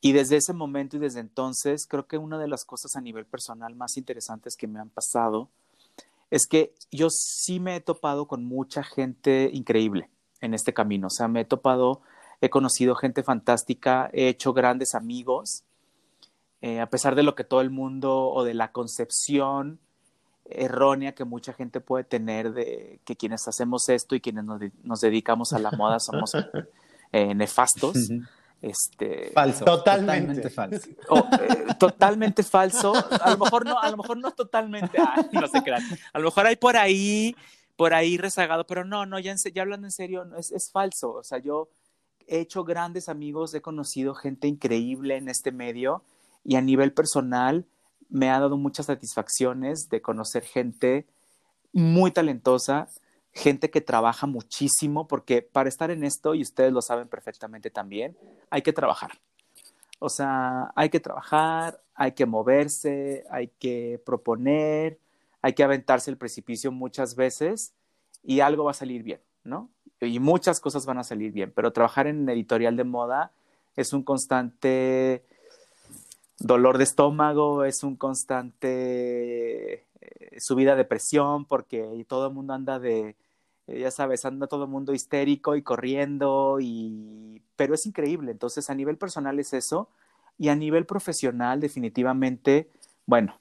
Y 0.00 0.12
desde 0.12 0.36
ese 0.36 0.52
momento 0.52 0.96
y 0.96 1.00
desde 1.00 1.20
entonces, 1.20 1.86
creo 1.86 2.06
que 2.06 2.18
una 2.18 2.38
de 2.38 2.48
las 2.48 2.64
cosas 2.64 2.96
a 2.96 3.00
nivel 3.00 3.26
personal 3.26 3.74
más 3.74 3.96
interesantes 3.96 4.56
que 4.56 4.66
me 4.66 4.78
han 4.78 4.90
pasado 4.90 5.48
es 6.30 6.46
que 6.46 6.74
yo 6.90 7.08
sí 7.10 7.60
me 7.60 7.76
he 7.76 7.80
topado 7.80 8.26
con 8.26 8.44
mucha 8.44 8.82
gente 8.82 9.50
increíble 9.52 10.10
en 10.40 10.54
este 10.54 10.74
camino. 10.74 11.06
O 11.06 11.10
sea, 11.10 11.28
me 11.28 11.42
he 11.42 11.44
topado, 11.44 12.02
he 12.40 12.50
conocido 12.50 12.94
gente 12.94 13.22
fantástica, 13.22 14.10
he 14.12 14.28
hecho 14.28 14.52
grandes 14.52 14.94
amigos, 14.94 15.64
eh, 16.62 16.80
a 16.80 16.90
pesar 16.90 17.14
de 17.14 17.22
lo 17.22 17.34
que 17.34 17.44
todo 17.44 17.60
el 17.60 17.70
mundo 17.70 18.28
o 18.28 18.44
de 18.44 18.54
la 18.54 18.72
concepción 18.72 19.78
errónea 20.48 21.14
que 21.14 21.24
mucha 21.24 21.52
gente 21.52 21.80
puede 21.80 22.04
tener 22.04 22.52
de 22.52 23.00
que 23.04 23.16
quienes 23.16 23.46
hacemos 23.48 23.88
esto 23.88 24.14
y 24.14 24.20
quienes 24.20 24.44
nos, 24.44 24.60
nos 24.82 25.00
dedicamos 25.00 25.52
a 25.52 25.58
la 25.58 25.70
moda 25.72 25.98
somos 26.00 26.32
eh, 27.12 27.34
nefastos. 27.34 28.10
Este, 28.62 29.30
falso. 29.32 29.64
Totalmente, 29.64 30.40
totalmente 30.42 30.50
falso. 30.50 30.88
Oh, 31.08 31.28
eh, 31.40 31.74
totalmente 31.78 32.42
falso. 32.42 32.92
A 33.20 33.30
lo 33.30 33.38
mejor 33.38 33.64
no, 33.64 33.78
a 33.78 33.90
lo 33.90 33.96
mejor 33.98 34.16
no 34.16 34.30
totalmente. 34.32 34.98
Ay, 34.98 35.24
no 35.32 35.46
se 35.46 35.62
crean. 35.62 35.82
A 36.12 36.18
lo 36.18 36.24
mejor 36.26 36.46
hay 36.46 36.56
por 36.56 36.76
ahí, 36.76 37.36
por 37.76 37.94
ahí 37.94 38.16
rezagado, 38.16 38.66
pero 38.66 38.84
no, 38.84 39.06
no, 39.06 39.18
ya, 39.18 39.32
en, 39.32 39.38
ya 39.54 39.62
hablando 39.62 39.86
en 39.86 39.92
serio, 39.92 40.24
no, 40.24 40.36
es, 40.38 40.50
es 40.52 40.70
falso. 40.70 41.12
O 41.12 41.22
sea, 41.22 41.38
yo 41.38 41.68
he 42.26 42.40
hecho 42.40 42.64
grandes 42.64 43.08
amigos, 43.08 43.54
he 43.54 43.60
conocido 43.60 44.14
gente 44.14 44.48
increíble 44.48 45.16
en 45.16 45.28
este 45.28 45.52
medio 45.52 46.02
y 46.44 46.56
a 46.56 46.60
nivel 46.60 46.92
personal 46.92 47.66
me 48.08 48.30
ha 48.30 48.40
dado 48.40 48.56
muchas 48.56 48.86
satisfacciones 48.86 49.88
de 49.88 50.00
conocer 50.00 50.44
gente 50.44 51.06
muy 51.72 52.10
talentosa, 52.10 52.88
gente 53.36 53.70
que 53.70 53.82
trabaja 53.82 54.26
muchísimo, 54.26 55.06
porque 55.06 55.42
para 55.42 55.68
estar 55.68 55.90
en 55.90 56.04
esto, 56.04 56.34
y 56.34 56.40
ustedes 56.40 56.72
lo 56.72 56.80
saben 56.80 57.06
perfectamente 57.06 57.70
también, 57.70 58.16
hay 58.48 58.62
que 58.62 58.72
trabajar. 58.72 59.12
O 59.98 60.08
sea, 60.08 60.72
hay 60.74 60.88
que 60.88 61.00
trabajar, 61.00 61.80
hay 61.94 62.12
que 62.12 62.24
moverse, 62.24 63.24
hay 63.30 63.48
que 63.58 64.00
proponer, 64.04 64.98
hay 65.42 65.52
que 65.52 65.62
aventarse 65.62 66.10
el 66.10 66.16
precipicio 66.16 66.72
muchas 66.72 67.14
veces 67.14 67.72
y 68.24 68.40
algo 68.40 68.64
va 68.64 68.70
a 68.70 68.74
salir 68.74 69.02
bien, 69.02 69.20
¿no? 69.44 69.68
Y 70.00 70.18
muchas 70.18 70.58
cosas 70.58 70.86
van 70.86 70.98
a 70.98 71.04
salir 71.04 71.32
bien, 71.32 71.52
pero 71.54 71.72
trabajar 71.72 72.06
en 72.06 72.28
editorial 72.28 72.76
de 72.76 72.84
moda 72.84 73.32
es 73.76 73.92
un 73.92 74.02
constante 74.02 75.22
dolor 76.38 76.78
de 76.78 76.84
estómago, 76.84 77.64
es 77.64 77.82
un 77.82 77.96
constante 77.96 79.84
eh, 80.00 80.40
subida 80.40 80.74
de 80.74 80.84
presión 80.84 81.44
porque 81.44 82.04
todo 82.08 82.28
el 82.28 82.34
mundo 82.34 82.52
anda 82.52 82.78
de, 82.78 83.14
eh, 83.66 83.80
ya 83.80 83.90
sabes, 83.90 84.24
anda 84.24 84.46
todo 84.46 84.64
el 84.64 84.70
mundo 84.70 84.92
histérico 84.94 85.56
y 85.56 85.62
corriendo, 85.62 86.58
y... 86.60 87.42
pero 87.56 87.74
es 87.74 87.86
increíble. 87.86 88.32
Entonces, 88.32 88.70
a 88.70 88.74
nivel 88.74 88.96
personal 88.96 89.38
es 89.38 89.52
eso, 89.52 89.88
y 90.38 90.48
a 90.48 90.54
nivel 90.54 90.86
profesional, 90.86 91.60
definitivamente, 91.60 92.68
bueno, 93.06 93.38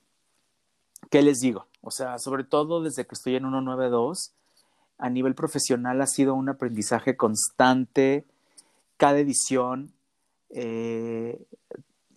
¿qué 1.10 1.22
les 1.22 1.40
digo? 1.40 1.68
O 1.82 1.92
sea, 1.92 2.18
sobre 2.20 2.44
todo 2.44 2.82
desde 2.82 3.06
que 3.06 3.16
estoy 3.16 3.36
en 3.36 3.44
192, 3.44 4.32
a 4.98 5.10
nivel 5.10 5.36
profesional 5.36 6.02
ha 6.02 6.08
sido 6.08 6.34
un 6.34 6.50
aprendizaje 6.50 7.18
constante, 7.18 8.26
cada 8.98 9.20
edición, 9.20 9.92
eh, 10.50 11.46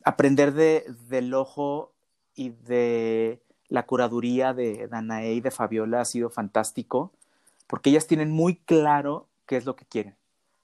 aprender 0.05 0.53
de, 0.55 0.85
del 1.09 1.35
ojo 1.35 1.93
y 2.35 2.51
de 2.51 3.41
la 3.69 3.85
curaduría 3.85 4.55
de 4.55 4.87
Danae 4.87 5.35
y 5.35 5.41
de 5.41 5.51
Fabiola 5.51 6.01
ha 6.01 6.05
sido 6.05 6.31
fantástico 6.31 7.13
porque 7.69 7.91
ellas 7.91 8.09
tienen 8.09 8.33
muy 8.33 8.57
claro 8.57 9.29
qué 9.47 9.57
es 9.57 9.65
lo 9.65 9.77
que 9.77 9.85
quieren, 9.85 10.17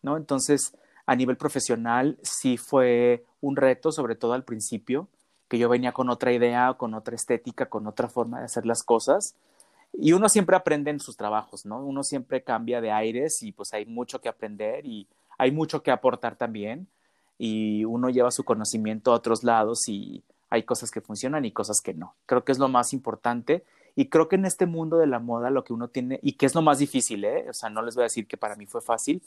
¿no? 0.03 0.17
Entonces, 0.17 0.77
a 1.07 1.15
nivel 1.15 1.37
profesional, 1.37 2.19
sí 2.23 2.57
fue 2.57 3.25
un 3.41 3.57
reto, 3.57 3.93
sobre 3.93 4.17
todo 4.17 4.33
al 4.33 4.45
principio, 4.45 5.09
que 5.49 5.59
yo 5.59 5.69
venía 5.69 5.93
con 5.93 6.09
otra 6.09 6.33
idea, 6.33 6.75
con 6.75 6.95
otra 6.95 7.15
estética, 7.15 7.67
con 7.67 7.87
otra 7.87 8.09
forma 8.09 8.39
de 8.41 8.47
hacer 8.47 8.67
las 8.67 8.83
cosas. 8.83 9.37
Y 9.93 10.13
uno 10.13 10.29
siempre 10.29 10.57
aprende 10.57 10.91
en 10.91 10.99
sus 10.99 11.17
trabajos, 11.17 11.67
¿no? 11.67 11.85
Uno 11.85 12.03
siempre 12.03 12.43
cambia 12.43 12.81
de 12.81 12.91
aires 12.91 13.43
y 13.43 13.53
pues 13.53 13.73
hay 13.75 13.87
mucho 13.87 14.21
que 14.21 14.29
aprender 14.29 14.85
y 14.87 15.07
hay 15.39 15.53
mucho 15.53 15.83
que 15.83 15.91
aportar 15.91 16.37
también. 16.37 16.89
Y 17.39 17.85
uno 17.85 18.09
lleva 18.09 18.31
su 18.31 18.45
conocimiento 18.45 19.13
a 19.13 19.17
otros 19.17 19.45
lados 19.45 19.89
y 19.89 20.25
hay 20.51 20.63
cosas 20.63 20.91
que 20.91 21.01
funcionan 21.01 21.45
y 21.45 21.53
cosas 21.53 21.81
que 21.81 21.95
no. 21.95 22.15
Creo 22.27 22.45
que 22.45 22.53
es 22.53 22.59
lo 22.59 22.69
más 22.69 22.93
importante 22.93 23.65
y 23.97 24.09
creo 24.09 24.29
que 24.29 24.37
en 24.37 24.45
este 24.45 24.67
mundo 24.67 24.99
de 24.99 25.07
la 25.07 25.19
moda 25.19 25.51
lo 25.51 25.65
que 25.65 25.73
uno 25.73 25.89
tiene, 25.89 26.19
y 26.23 26.33
que 26.33 26.47
es 26.47 26.55
lo 26.55 26.63
más 26.63 26.79
difícil, 26.79 27.25
¿eh? 27.25 27.47
o 27.49 27.53
sea, 27.53 27.71
no 27.71 27.83
les 27.83 27.95
voy 27.95 28.03
a 28.03 28.11
decir 28.11 28.27
que 28.27 28.37
para 28.37 28.57
mí 28.57 28.67
fue 28.67 28.81
fácil, 28.81 29.23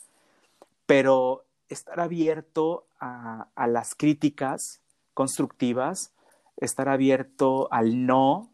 pero 0.86 1.46
estar 1.70 2.00
abierto 2.00 2.86
a, 3.00 3.48
a 3.56 3.68
las 3.68 3.96
críticas 3.96 4.82
constructivas, 5.14 6.14
estar 6.58 6.90
abierto 6.90 7.68
al 7.72 8.06
no, 8.06 8.50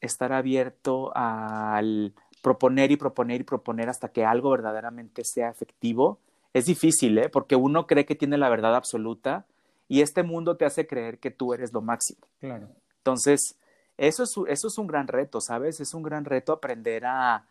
estar 0.00 0.32
abierto 0.32 1.12
al 1.14 2.14
proponer 2.42 2.90
y 2.92 2.96
proponer 2.96 3.40
y 3.40 3.44
proponer 3.44 3.88
hasta 3.88 4.08
que 4.08 4.24
algo 4.24 4.50
verdaderamente 4.50 5.22
sea 5.24 5.50
efectivo, 5.50 6.20
es 6.52 6.66
difícil, 6.66 7.18
¿eh? 7.18 7.28
porque 7.28 7.56
uno 7.56 7.86
cree 7.86 8.06
que 8.06 8.14
tiene 8.14 8.38
la 8.38 8.48
verdad 8.48 8.74
absoluta 8.74 9.46
y 9.88 10.00
este 10.00 10.22
mundo 10.22 10.56
te 10.56 10.64
hace 10.64 10.86
creer 10.86 11.18
que 11.18 11.30
tú 11.30 11.52
eres 11.52 11.72
lo 11.72 11.82
máximo. 11.82 12.26
Claro. 12.40 12.68
Entonces, 12.98 13.56
eso 13.96 14.24
es, 14.24 14.34
eso 14.48 14.68
es 14.68 14.78
un 14.78 14.86
gran 14.86 15.08
reto, 15.08 15.40
¿sabes? 15.40 15.80
Es 15.80 15.94
un 15.94 16.02
gran 16.02 16.24
reto 16.24 16.52
aprender 16.52 17.06
a, 17.06 17.46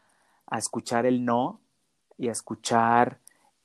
a 0.48 0.58
escuchar 0.58 1.06
el 1.06 1.26
no 1.26 1.60
y 2.18 2.30
a 2.30 2.32
escuchar 2.32 3.20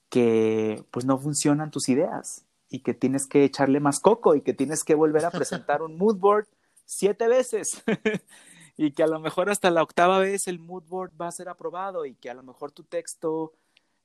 que 0.09 0.85
pues 0.91 1.05
no 1.05 1.19
funcionan 1.19 1.71
tus 1.71 1.89
ideas 1.89 2.45
y 2.69 2.81
que 2.81 2.95
tienes 2.95 3.27
que 3.27 3.45
echarle 3.45 3.81
más 3.81 4.01
coco 4.01 4.35
y 4.35 4.43
que 4.43 4.55
tienes 4.55 4.85
que 4.85 4.95
volver 4.95 5.25
a 5.25 5.31
presentar 5.31 5.83
un 5.83 5.97
mood 5.97 6.17
board 6.17 6.47
siete 6.85 7.29
veces 7.29 7.83
y 8.77 8.93
que 8.93 9.03
a 9.03 9.07
lo 9.07 9.21
mejor 9.21 9.51
hasta 9.51 9.71
la 9.71 9.83
octava 9.83 10.19
vez 10.19 10.49
el 10.49 10.59
mood 10.59 10.85
board 10.89 11.13
va 11.21 11.29
a 11.29 11.33
ser 11.33 11.49
aprobado 11.49 12.07
y 12.07 12.15
que 12.15 12.31
a 12.31 12.35
lo 12.35 12.43
mejor 12.43 12.73
tu 12.73 12.85
texto 12.85 13.53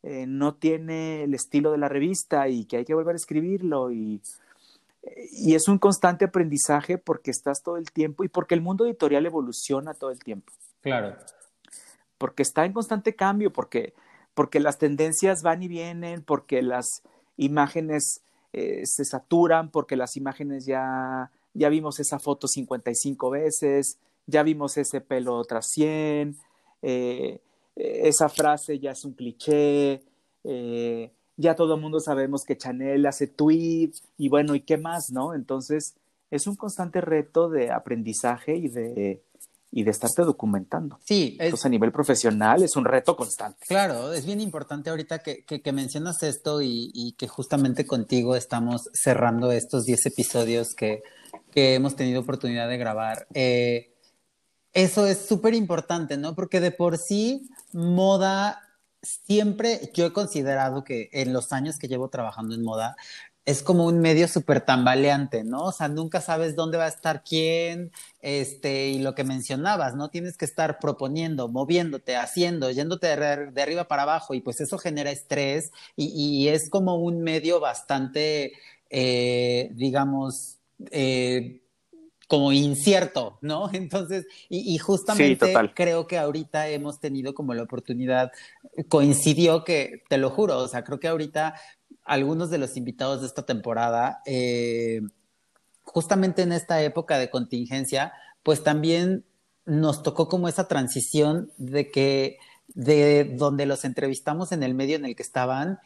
eh, 0.03 0.25
no 0.27 0.55
tiene 0.55 1.23
el 1.23 1.33
estilo 1.33 1.71
de 1.71 1.77
la 1.77 1.89
revista 1.89 2.47
y 2.49 2.65
que 2.65 2.77
hay 2.77 2.85
que 2.85 2.93
volver 2.93 3.13
a 3.13 3.17
escribirlo 3.17 3.91
y 3.91 4.21
y 5.31 5.55
es 5.55 5.67
un 5.67 5.77
constante 5.77 6.25
aprendizaje 6.25 6.97
porque 6.97 7.31
estás 7.31 7.61
todo 7.61 7.77
el 7.77 7.91
tiempo 7.91 8.23
y 8.23 8.29
porque 8.29 8.55
el 8.55 8.61
mundo 8.61 8.85
editorial 8.85 9.25
evoluciona 9.25 9.93
todo 9.93 10.11
el 10.11 10.19
tiempo. 10.19 10.51
Claro. 10.81 11.15
Porque 12.17 12.43
está 12.43 12.65
en 12.65 12.73
constante 12.73 13.15
cambio, 13.15 13.51
porque, 13.51 13.93
porque 14.33 14.59
las 14.59 14.77
tendencias 14.77 15.41
van 15.43 15.63
y 15.63 15.67
vienen, 15.67 16.23
porque 16.23 16.61
las 16.61 17.03
imágenes 17.37 18.21
eh, 18.53 18.81
se 18.85 19.05
saturan, 19.05 19.69
porque 19.69 19.95
las 19.95 20.15
imágenes 20.15 20.65
ya, 20.65 21.31
ya 21.53 21.69
vimos 21.69 21.99
esa 21.99 22.19
foto 22.19 22.47
55 22.47 23.29
veces, 23.29 23.99
ya 24.25 24.43
vimos 24.43 24.77
ese 24.77 25.01
pelo 25.01 25.35
otras 25.35 25.67
100, 25.69 26.37
eh, 26.81 27.41
esa 27.75 28.29
frase 28.29 28.79
ya 28.79 28.91
es 28.91 29.03
un 29.03 29.13
cliché. 29.13 30.01
Eh, 30.43 31.11
ya 31.37 31.55
todo 31.55 31.75
el 31.75 31.81
mundo 31.81 31.99
sabemos 31.99 32.43
que 32.43 32.57
Chanel 32.57 33.05
hace 33.05 33.27
tweets 33.27 34.03
y 34.17 34.29
bueno, 34.29 34.55
¿y 34.55 34.61
qué 34.61 34.77
más, 34.77 35.11
no? 35.11 35.33
Entonces, 35.33 35.95
es 36.31 36.47
un 36.47 36.55
constante 36.55 37.01
reto 37.01 37.49
de 37.49 37.71
aprendizaje 37.71 38.55
y 38.55 38.67
de, 38.67 39.21
y 39.71 39.83
de 39.83 39.91
estarte 39.91 40.23
documentando. 40.23 40.99
Sí. 41.03 41.37
Entonces, 41.39 41.65
a 41.65 41.69
nivel 41.69 41.91
profesional 41.91 42.63
es 42.63 42.75
un 42.75 42.85
reto 42.85 43.15
constante. 43.15 43.65
Claro, 43.67 44.13
es 44.13 44.25
bien 44.25 44.41
importante 44.41 44.89
ahorita 44.89 45.19
que, 45.19 45.43
que, 45.43 45.61
que 45.61 45.71
mencionas 45.71 46.23
esto 46.23 46.61
y, 46.61 46.91
y, 46.93 47.13
que 47.13 47.27
justamente 47.27 47.85
contigo 47.85 48.35
estamos 48.35 48.89
cerrando 48.93 49.51
estos 49.51 49.85
10 49.85 50.05
episodios 50.05 50.73
que, 50.75 51.03
que 51.51 51.75
hemos 51.75 51.95
tenido 51.95 52.21
oportunidad 52.21 52.69
de 52.69 52.77
grabar. 52.77 53.27
Eh, 53.33 53.91
eso 54.73 55.05
es 55.07 55.25
súper 55.25 55.53
importante, 55.53 56.17
¿no? 56.17 56.35
Porque 56.35 56.59
de 56.59 56.71
por 56.71 56.97
sí, 56.97 57.49
moda 57.71 58.61
siempre 59.05 59.91
yo 59.93 60.05
he 60.07 60.13
considerado 60.13 60.83
que 60.83 61.09
en 61.13 61.33
los 61.33 61.53
años 61.53 61.77
que 61.77 61.87
llevo 61.87 62.09
trabajando 62.09 62.55
en 62.55 62.63
moda, 62.63 62.95
es 63.45 63.61
como 63.61 63.85
un 63.85 63.99
medio 63.99 64.27
súper 64.27 64.61
tambaleante, 64.61 65.43
¿no? 65.43 65.65
O 65.65 65.71
sea, 65.71 65.87
nunca 65.87 66.19
sabes 66.19 66.55
dónde 66.55 66.79
va 66.79 66.85
a 66.85 66.89
estar 66.89 67.23
quién, 67.23 67.91
este, 68.21 68.89
y 68.89 68.99
lo 68.99 69.13
que 69.13 69.23
mencionabas, 69.23 69.95
¿no? 69.95 70.09
Tienes 70.09 70.35
que 70.35 70.45
estar 70.45 70.79
proponiendo, 70.79 71.47
moviéndote, 71.47 72.15
haciendo, 72.15 72.71
yéndote 72.71 73.07
de, 73.07 73.61
arriba 73.61 73.87
para 73.87 74.03
abajo, 74.03 74.33
y 74.33 74.41
pues 74.41 74.61
eso 74.61 74.79
genera 74.79 75.11
estrés, 75.11 75.71
y, 75.95 76.07
y 76.07 76.47
es 76.49 76.69
como 76.71 76.95
un 76.95 77.21
medio 77.21 77.59
bastante, 77.59 78.53
eh, 78.89 79.69
digamos, 79.73 80.57
eh, 80.91 81.61
como 82.27 82.51
incierto, 82.51 83.37
¿no? 83.41 83.69
Entonces, 83.73 84.25
y, 84.49 84.73
y 84.73 84.77
justamente 84.77 85.47
sí, 85.47 85.53
creo 85.73 86.07
que 86.07 86.17
ahorita 86.17 86.69
hemos 86.69 86.99
tenido 86.99 87.33
como 87.33 87.53
la 87.53 87.63
oportunidad, 87.63 88.31
coincidió 88.89 89.63
que, 89.63 90.03
te 90.09 90.17
lo 90.17 90.29
juro, 90.29 90.57
o 90.57 90.67
sea, 90.67 90.83
creo 90.83 90.99
que 90.99 91.07
ahorita 91.07 91.55
algunos 92.03 92.49
de 92.49 92.59
los 92.59 92.77
invitados 92.77 93.21
de 93.21 93.27
esta 93.27 93.45
temporada, 93.45 94.21
eh, 94.25 95.01
justamente 95.83 96.43
en 96.43 96.51
esta 96.51 96.81
época 96.81 97.17
de 97.17 97.29
contingencia, 97.29 98.13
pues 98.43 98.63
también 98.63 99.25
nos 99.65 100.03
tocó 100.03 100.29
como 100.29 100.47
esa 100.47 100.67
transición 100.67 101.51
de 101.57 101.89
que 101.89 102.37
de 102.67 103.23
donde 103.35 103.65
los 103.65 103.85
entrevistamos 103.85 104.51
en 104.51 104.63
el 104.63 104.73
medio 104.73 104.95
en 104.95 105.05
el 105.05 105.15
que 105.15 105.23
estaban, 105.23 105.79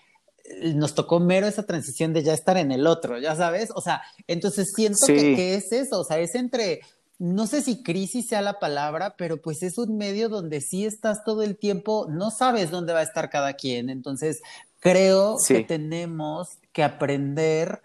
nos 0.74 0.95
tocó 0.95 1.20
mero 1.20 1.47
esa 1.47 1.64
transición 1.64 2.14
de 2.14 2.24
ya 2.24 2.34
estar 2.34 2.58
en 2.58 2.72
el 2.72 2.88
otro, 2.88 3.20
ya 3.20 3.36
sabes, 3.36 3.70
o 3.76 3.82
sea, 3.82 4.02
entonces 4.28 4.72
siento 4.76 5.06
sí. 5.06 5.14
que, 5.14 5.36
que, 5.36 5.56
es 5.56 5.72
eso, 5.72 6.00
o 6.00 6.04
sea, 6.04 6.20
es 6.20 6.36
entre, 6.36 6.82
no 7.18 7.47
sé 7.47 7.62
si 7.62 7.84
crisis 7.84 8.28
sea 8.28 8.41
la 8.41 8.60
palabra, 8.60 9.16
pero 9.18 9.41
pues 9.41 9.64
es 9.64 9.78
un 9.78 9.97
medio 9.97 10.30
donde 10.30 10.62
sí 10.62 10.86
estás 10.86 11.24
todo 11.24 11.43
el 11.43 11.58
tiempo, 11.58 12.08
no 12.10 12.32
sabes 12.32 12.72
dónde 12.72 12.93
va 12.93 13.00
a 13.00 13.04
estar 13.04 13.30
cada 13.30 13.54
quien, 13.54 13.89
entonces 13.89 14.41
creo 14.80 15.38
sí. 15.38 15.56
que 15.56 15.64
tenemos 15.64 16.47
que 16.72 16.84
aprender 16.84 17.82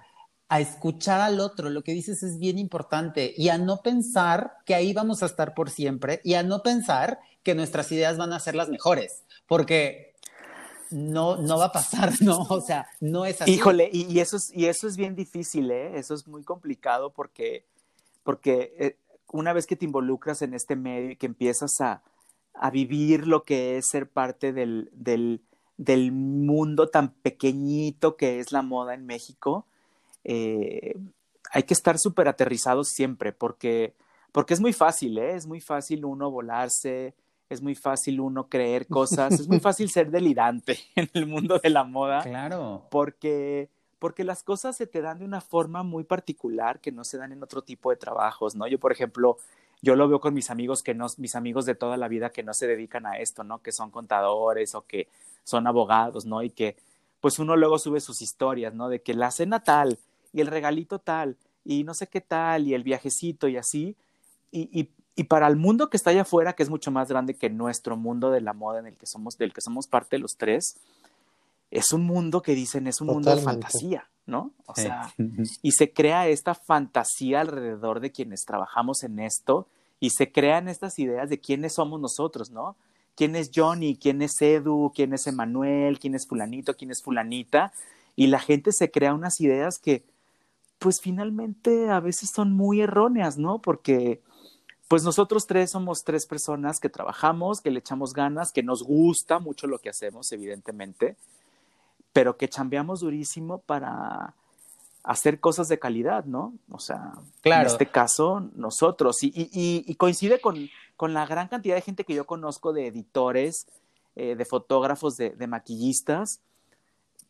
a 0.48 0.60
escuchar 0.60 1.20
al 1.20 1.40
otro, 1.40 1.70
lo 1.70 1.82
que 1.82 1.92
dices 1.92 2.22
es 2.22 2.38
bien 2.38 2.58
importante, 2.58 3.34
y 3.36 3.48
a 3.48 3.58
no 3.58 3.82
pensar 3.82 4.52
que 4.64 4.74
ahí 4.74 4.92
vamos 4.92 5.22
a 5.22 5.26
estar 5.26 5.54
por 5.54 5.70
siempre, 5.70 6.20
y 6.22 6.34
a 6.34 6.42
no 6.42 6.62
pensar 6.62 7.18
que 7.42 7.54
nuestras 7.54 7.90
ideas 7.92 8.16
van 8.16 8.32
a 8.32 8.40
ser 8.40 8.54
las 8.54 8.68
mejores, 8.68 9.24
porque 9.46 10.13
no, 10.94 11.36
no 11.36 11.58
va 11.58 11.66
a 11.66 11.72
pasar, 11.72 12.12
¿no? 12.20 12.42
O 12.48 12.60
sea, 12.60 12.86
no 13.00 13.26
es 13.26 13.42
así. 13.42 13.52
Híjole, 13.52 13.90
y, 13.92 14.20
eso, 14.20 14.36
es, 14.36 14.50
y 14.54 14.66
eso 14.66 14.86
es 14.86 14.96
bien 14.96 15.16
difícil, 15.16 15.70
¿eh? 15.70 15.98
Eso 15.98 16.14
es 16.14 16.28
muy 16.28 16.44
complicado 16.44 17.12
porque, 17.12 17.64
porque 18.22 18.74
eh, 18.78 18.96
una 19.32 19.52
vez 19.52 19.66
que 19.66 19.76
te 19.76 19.84
involucras 19.84 20.42
en 20.42 20.54
este 20.54 20.76
medio 20.76 21.10
y 21.10 21.16
que 21.16 21.26
empiezas 21.26 21.80
a, 21.80 22.02
a 22.54 22.70
vivir 22.70 23.26
lo 23.26 23.42
que 23.42 23.76
es 23.76 23.88
ser 23.88 24.08
parte 24.08 24.52
del, 24.52 24.88
del, 24.92 25.42
del, 25.76 26.12
mundo 26.12 26.88
tan 26.88 27.12
pequeñito 27.12 28.16
que 28.16 28.38
es 28.38 28.52
la 28.52 28.62
moda 28.62 28.94
en 28.94 29.04
México, 29.04 29.66
eh, 30.22 30.96
hay 31.50 31.64
que 31.64 31.74
estar 31.74 31.98
súper 31.98 32.28
aterrizados 32.28 32.88
siempre 32.88 33.32
porque, 33.32 33.94
porque 34.30 34.54
es 34.54 34.60
muy 34.60 34.72
fácil, 34.72 35.18
¿eh? 35.18 35.34
Es 35.34 35.46
muy 35.46 35.60
fácil 35.60 36.04
uno 36.04 36.30
volarse, 36.30 37.14
es 37.48 37.62
muy 37.62 37.74
fácil 37.74 38.20
uno 38.20 38.48
creer 38.48 38.86
cosas, 38.86 39.34
es 39.34 39.48
muy 39.48 39.60
fácil 39.60 39.90
ser 39.90 40.10
delirante 40.10 40.78
en 40.94 41.08
el 41.12 41.26
mundo 41.26 41.58
de 41.58 41.70
la 41.70 41.84
moda. 41.84 42.22
Claro. 42.22 42.86
Porque, 42.90 43.68
porque 43.98 44.24
las 44.24 44.42
cosas 44.42 44.76
se 44.76 44.86
te 44.86 45.02
dan 45.02 45.18
de 45.18 45.24
una 45.24 45.40
forma 45.40 45.82
muy 45.82 46.04
particular 46.04 46.80
que 46.80 46.92
no 46.92 47.04
se 47.04 47.18
dan 47.18 47.32
en 47.32 47.42
otro 47.42 47.62
tipo 47.62 47.90
de 47.90 47.96
trabajos, 47.96 48.54
¿no? 48.54 48.66
Yo, 48.66 48.78
por 48.78 48.92
ejemplo, 48.92 49.38
yo 49.82 49.96
lo 49.96 50.08
veo 50.08 50.20
con 50.20 50.34
mis 50.34 50.50
amigos 50.50 50.82
que 50.82 50.94
no, 50.94 51.06
mis 51.18 51.34
amigos 51.34 51.66
de 51.66 51.74
toda 51.74 51.96
la 51.96 52.08
vida 52.08 52.30
que 52.30 52.42
no 52.42 52.54
se 52.54 52.66
dedican 52.66 53.06
a 53.06 53.18
esto, 53.18 53.44
¿no? 53.44 53.62
Que 53.62 53.72
son 53.72 53.90
contadores 53.90 54.74
o 54.74 54.86
que 54.86 55.08
son 55.44 55.66
abogados, 55.66 56.24
¿no? 56.24 56.42
Y 56.42 56.50
que 56.50 56.76
pues 57.20 57.38
uno 57.38 57.56
luego 57.56 57.78
sube 57.78 58.00
sus 58.00 58.20
historias, 58.22 58.74
¿no? 58.74 58.88
De 58.88 59.02
que 59.02 59.14
la 59.14 59.30
cena 59.30 59.62
tal 59.62 59.98
y 60.32 60.40
el 60.40 60.46
regalito 60.46 60.98
tal 60.98 61.36
y 61.64 61.84
no 61.84 61.94
sé 61.94 62.06
qué 62.06 62.20
tal 62.20 62.66
y 62.66 62.74
el 62.74 62.82
viajecito 62.82 63.48
y 63.48 63.56
así. 63.56 63.96
Y, 64.50 64.68
y, 64.80 64.90
y 65.16 65.24
para 65.24 65.46
el 65.46 65.56
mundo 65.56 65.90
que 65.90 65.96
está 65.96 66.10
allá 66.10 66.22
afuera, 66.22 66.54
que 66.54 66.62
es 66.62 66.70
mucho 66.70 66.90
más 66.90 67.08
grande 67.08 67.34
que 67.34 67.50
nuestro 67.50 67.96
mundo 67.96 68.30
de 68.30 68.40
la 68.40 68.52
moda 68.52 68.80
en 68.80 68.86
el 68.86 68.96
que 68.96 69.06
somos, 69.06 69.36
del 69.38 69.52
que 69.52 69.60
somos 69.60 69.86
parte 69.86 70.18
los 70.18 70.32
tres, 70.36 70.76
es 71.70 71.92
un 71.92 72.04
mundo 72.04 72.42
que 72.42 72.54
dicen 72.54 72.86
es 72.86 73.00
un 73.00 73.08
mundo 73.08 73.34
de 73.34 73.42
fantasía, 73.42 74.08
¿no? 74.26 74.52
O 74.66 74.74
sea, 74.74 75.12
y 75.62 75.72
se 75.72 75.92
crea 75.92 76.28
esta 76.28 76.54
fantasía 76.54 77.40
alrededor 77.40 78.00
de 78.00 78.10
quienes 78.12 78.44
trabajamos 78.44 79.02
en 79.02 79.18
esto 79.18 79.66
y 80.00 80.10
se 80.10 80.30
crean 80.30 80.68
estas 80.68 80.98
ideas 80.98 81.30
de 81.30 81.38
quiénes 81.38 81.74
somos 81.74 82.00
nosotros, 82.00 82.50
¿no? 82.50 82.76
¿Quién 83.14 83.36
es 83.36 83.50
Johnny? 83.54 83.96
¿Quién 83.96 84.22
es 84.22 84.40
Edu? 84.40 84.92
¿Quién 84.94 85.12
es 85.14 85.26
Emanuel? 85.26 85.98
¿Quién 85.98 86.14
es 86.14 86.26
fulanito? 86.26 86.74
¿Quién 86.74 86.90
es 86.90 87.02
fulanita? 87.02 87.72
Y 88.16 88.26
la 88.26 88.40
gente 88.40 88.72
se 88.72 88.90
crea 88.90 89.14
unas 89.14 89.40
ideas 89.40 89.78
que, 89.78 90.04
pues 90.78 91.00
finalmente 91.00 91.90
a 91.90 92.00
veces 92.00 92.30
son 92.34 92.52
muy 92.52 92.80
erróneas, 92.80 93.38
¿no? 93.38 93.60
Porque, 93.60 94.20
pues 94.94 95.02
nosotros 95.02 95.48
tres 95.48 95.72
somos 95.72 96.04
tres 96.04 96.24
personas 96.24 96.78
que 96.78 96.88
trabajamos, 96.88 97.60
que 97.60 97.72
le 97.72 97.80
echamos 97.80 98.12
ganas, 98.12 98.52
que 98.52 98.62
nos 98.62 98.84
gusta 98.84 99.40
mucho 99.40 99.66
lo 99.66 99.80
que 99.80 99.88
hacemos, 99.88 100.30
evidentemente, 100.30 101.16
pero 102.12 102.36
que 102.36 102.48
chambeamos 102.48 103.00
durísimo 103.00 103.58
para 103.58 104.34
hacer 105.02 105.40
cosas 105.40 105.66
de 105.66 105.80
calidad, 105.80 106.26
¿no? 106.26 106.54
O 106.70 106.78
sea, 106.78 107.14
claro. 107.40 107.62
en 107.62 107.72
este 107.72 107.86
caso, 107.86 108.48
nosotros. 108.54 109.24
Y, 109.24 109.32
y, 109.34 109.84
y 109.84 109.94
coincide 109.96 110.40
con, 110.40 110.70
con, 110.96 111.12
la 111.12 111.26
gran 111.26 111.48
cantidad 111.48 111.74
de 111.74 111.82
gente 111.82 112.04
que 112.04 112.14
yo 112.14 112.24
conozco 112.24 112.72
de 112.72 112.86
editores, 112.86 113.66
eh, 114.14 114.36
de 114.36 114.44
fotógrafos, 114.44 115.16
de, 115.16 115.30
de, 115.30 115.48
maquillistas, 115.48 116.38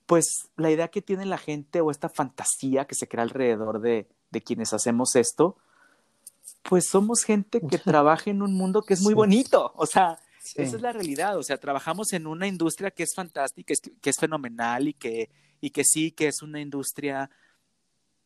pues 0.04 0.50
la 0.58 0.70
idea 0.70 0.88
que 0.88 1.00
tiene 1.00 1.24
la 1.24 1.38
gente 1.38 1.80
o 1.80 1.90
esta 1.90 2.10
fantasía 2.10 2.84
que 2.84 2.94
se 2.94 3.08
crea 3.08 3.22
alrededor 3.22 3.80
de, 3.80 4.06
de 4.30 4.42
quienes 4.42 4.74
hacemos 4.74 5.16
esto, 5.16 5.56
pues 6.68 6.86
somos 6.88 7.22
gente 7.22 7.60
que 7.60 7.78
trabaja 7.78 8.30
en 8.30 8.42
un 8.42 8.54
mundo 8.54 8.82
que 8.82 8.94
es 8.94 9.00
muy 9.00 9.12
sí. 9.12 9.14
bonito. 9.14 9.72
O 9.76 9.86
sea, 9.86 10.18
Sí. 10.44 10.60
Esa 10.60 10.76
es 10.76 10.82
la 10.82 10.92
realidad, 10.92 11.38
o 11.38 11.42
sea, 11.42 11.56
trabajamos 11.56 12.12
en 12.12 12.26
una 12.26 12.46
industria 12.46 12.90
que 12.90 13.02
es 13.02 13.14
fantástica, 13.14 13.72
que 14.02 14.10
es 14.10 14.16
fenomenal 14.20 14.88
y 14.88 14.92
que, 14.92 15.30
y 15.62 15.70
que 15.70 15.84
sí, 15.84 16.10
que 16.10 16.28
es 16.28 16.42
una 16.42 16.60
industria 16.60 17.30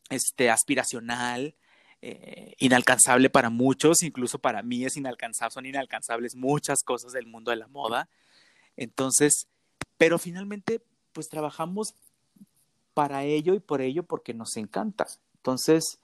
este, 0.09 0.49
aspiracional, 0.49 1.55
eh, 2.01 2.55
inalcanzable 2.59 3.29
para 3.29 3.49
muchos, 3.49 4.03
incluso 4.03 4.37
para 4.39 4.63
mí 4.63 4.83
es 4.83 4.97
inalcanzable, 4.97 5.53
son 5.53 5.65
inalcanzables 5.65 6.35
muchas 6.35 6.83
cosas 6.83 7.13
del 7.13 7.25
mundo 7.25 7.51
de 7.51 7.57
la 7.57 7.67
moda. 7.67 8.09
Entonces, 8.75 9.47
pero 9.97 10.19
finalmente, 10.19 10.81
pues 11.13 11.29
trabajamos 11.29 11.93
para 12.93 13.23
ello 13.23 13.53
y 13.53 13.61
por 13.61 13.79
ello 13.79 14.03
porque 14.03 14.33
nos 14.33 14.57
encanta. 14.57 15.07
Entonces, 15.35 15.99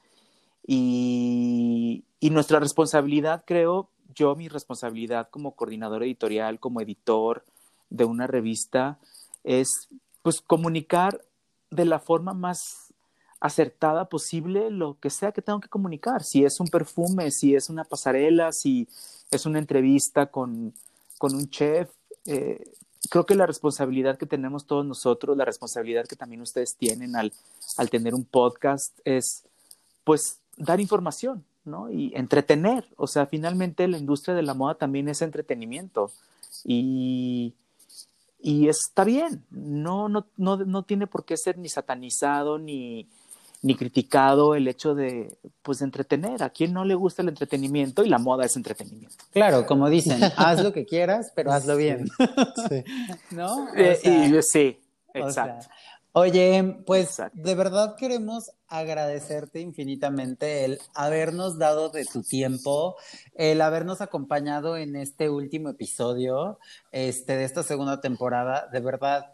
y, 0.68 2.06
y 2.26 2.32
nuestra 2.32 2.60
responsabilidad, 2.60 3.44
creo, 3.46 3.88
yo 4.16 4.36
mi 4.36 4.48
responsabilidad 4.48 5.30
como 5.30 5.56
coordinador 5.56 6.02
editorial, 6.02 6.60
como 6.60 6.82
editor 6.82 7.46
de 7.92 8.04
una 8.04 8.26
revista, 8.26 8.98
es 9.44 9.90
pues 10.24 10.42
comunicar 10.42 11.22
de 11.70 11.86
la 11.86 12.00
forma 12.00 12.34
más 12.34 12.92
acertada 13.40 14.10
posible 14.10 14.72
lo 14.72 14.98
que 15.00 15.12
sea 15.12 15.34
que 15.34 15.44
tengo 15.44 15.60
que 15.60 15.70
comunicar. 15.70 16.24
Si 16.24 16.44
es 16.44 16.60
un 16.60 16.68
perfume, 16.68 17.30
si 17.30 17.54
es 17.54 17.70
una 17.70 17.84
pasarela, 17.84 18.52
si 18.52 18.88
es 19.30 19.46
una 19.46 19.60
entrevista 19.60 20.26
con, 20.26 20.74
con 21.20 21.36
un 21.36 21.48
chef. 21.52 21.92
Eh, 22.26 22.72
creo 23.12 23.28
que 23.28 23.36
la 23.36 23.46
responsabilidad 23.46 24.18
que 24.18 24.26
tenemos 24.26 24.66
todos 24.66 24.84
nosotros, 24.84 25.38
la 25.38 25.46
responsabilidad 25.46 26.08
que 26.08 26.16
también 26.16 26.42
ustedes 26.42 26.76
tienen 26.76 27.16
al, 27.16 27.32
al 27.78 27.92
tener 27.92 28.16
un 28.16 28.26
podcast 28.26 28.98
es 29.06 29.44
pues 30.04 30.40
dar 30.58 30.80
información, 30.80 31.46
¿no? 31.66 31.92
Y 31.92 32.12
entretener, 32.16 32.86
o 32.98 33.08
sea, 33.08 33.26
finalmente 33.26 33.88
la 33.88 33.98
industria 33.98 34.36
de 34.36 34.44
la 34.44 34.54
moda 34.54 34.76
también 34.76 35.08
es 35.10 35.22
entretenimiento 35.22 36.12
y, 36.64 37.54
y 38.42 38.68
está 38.68 39.04
bien, 39.04 39.44
no, 39.52 40.08
no, 40.10 40.26
no, 40.38 40.58
no 40.58 40.84
tiene 40.84 41.08
por 41.08 41.26
qué 41.26 41.38
ser 41.38 41.58
ni 41.58 41.70
satanizado 41.70 42.58
ni, 42.60 43.08
ni 43.62 43.76
criticado 43.76 44.56
el 44.56 44.68
hecho 44.68 44.94
de, 44.96 45.36
pues, 45.64 45.80
de 45.80 45.86
entretener. 45.86 46.44
¿A 46.44 46.50
quién 46.52 46.72
no 46.74 46.86
le 46.86 46.94
gusta 46.96 47.22
el 47.24 47.30
entretenimiento? 47.30 48.04
Y 48.04 48.10
la 48.10 48.20
moda 48.20 48.46
es 48.46 48.56
entretenimiento. 48.56 49.16
Claro, 49.32 49.66
como 49.66 49.90
dicen, 49.90 50.20
haz 50.38 50.62
lo 50.64 50.72
que 50.74 50.86
quieras, 50.86 51.32
pero 51.36 51.52
hazlo 51.52 51.76
bien. 51.76 52.08
Sí. 52.70 52.84
¿No? 53.32 53.66
O 53.66 53.68
Eh, 53.76 53.96
sea, 53.96 54.28
y, 54.28 54.42
sí, 54.44 54.78
o 55.14 55.18
exacto. 55.18 55.64
sea, 55.64 55.72
Oye, 56.18 56.78
pues 56.86 57.08
Exacto. 57.10 57.42
de 57.42 57.56
verdad 57.56 57.96
queremos 57.98 58.50
agradecerte 58.70 59.60
infinitamente 59.60 60.64
el 60.64 60.80
habernos 60.94 61.58
dado 61.58 61.90
de 61.90 62.06
tu 62.06 62.24
tiempo, 62.24 62.96
el 63.34 63.60
habernos 63.60 64.00
acompañado 64.00 64.78
en 64.78 64.96
este 64.96 65.30
último 65.30 65.68
episodio 65.68 66.58
este, 66.94 67.36
de 67.36 67.44
esta 67.44 67.64
segunda 67.64 68.00
temporada. 68.00 68.70
De 68.72 68.80
verdad, 68.80 69.34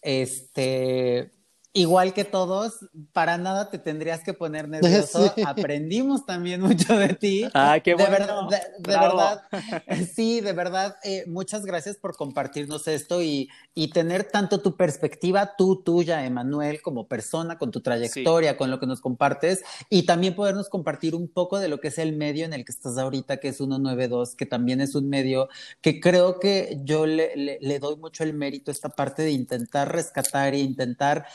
este, 0.00 1.32
igual 1.74 2.12
que 2.12 2.24
todos, 2.24 2.86
para 3.12 3.38
nada 3.38 3.70
te 3.70 3.78
tendrías 3.78 4.22
que 4.22 4.34
poner 4.34 4.68
nervioso. 5.08 5.32
Sí. 5.34 5.42
Aprendimos 5.46 6.26
también 6.26 6.60
mucho 6.60 6.96
de 6.96 7.14
ti. 7.14 7.48
Ah, 7.54 7.78
qué 7.82 7.92
de 7.92 7.96
bueno. 7.96 8.10
verdad, 8.10 8.48
de, 8.50 8.56
de 8.56 8.96
Bravo. 8.98 9.16
verdad, 9.16 9.42
sí, 10.14 10.40
de 10.40 10.52
verdad, 10.52 10.96
eh, 11.02 11.24
muchas 11.26 11.64
gracias 11.64 11.96
por 11.96 12.16
compartirnos 12.16 12.86
esto 12.88 13.22
y, 13.22 13.48
y, 13.74 13.88
tener 13.88 14.24
tanto 14.24 14.60
tu 14.60 14.76
perspectiva, 14.76 15.54
tú, 15.56 15.82
tuya, 15.82 16.24
Emanuel, 16.24 16.82
como 16.82 17.08
persona, 17.08 17.58
con 17.58 17.70
tu 17.70 17.80
trayectoria, 17.80 18.52
sí. 18.52 18.56
con 18.56 18.70
lo 18.70 18.78
que 18.78 18.86
nos 18.86 19.00
compartes, 19.00 19.62
y 19.88 20.04
también 20.04 20.34
podernos 20.34 20.68
compartir 20.68 21.14
un 21.14 21.28
poco 21.28 21.58
de 21.58 21.68
lo 21.68 21.80
que 21.80 21.88
es 21.88 21.98
el 21.98 22.16
medio 22.16 22.44
en 22.44 22.52
el 22.52 22.64
que 22.64 22.72
estás 22.72 22.98
ahorita, 22.98 23.38
que 23.38 23.48
es 23.48 23.56
192, 23.56 24.34
que 24.34 24.46
también 24.46 24.80
es 24.80 24.94
un 24.94 25.08
medio 25.08 25.48
que 25.80 26.00
creo 26.00 26.38
que 26.38 26.78
yo 26.84 27.06
le, 27.06 27.36
le, 27.36 27.58
le 27.60 27.78
doy 27.78 27.96
mucho 27.96 28.24
el 28.24 28.34
mérito 28.34 28.70
a 28.70 28.72
esta 28.72 28.90
parte 28.90 29.22
de 29.22 29.30
intentar 29.30 29.92
rescatar 29.92 30.54
e 30.54 30.58
intentar 30.58 31.26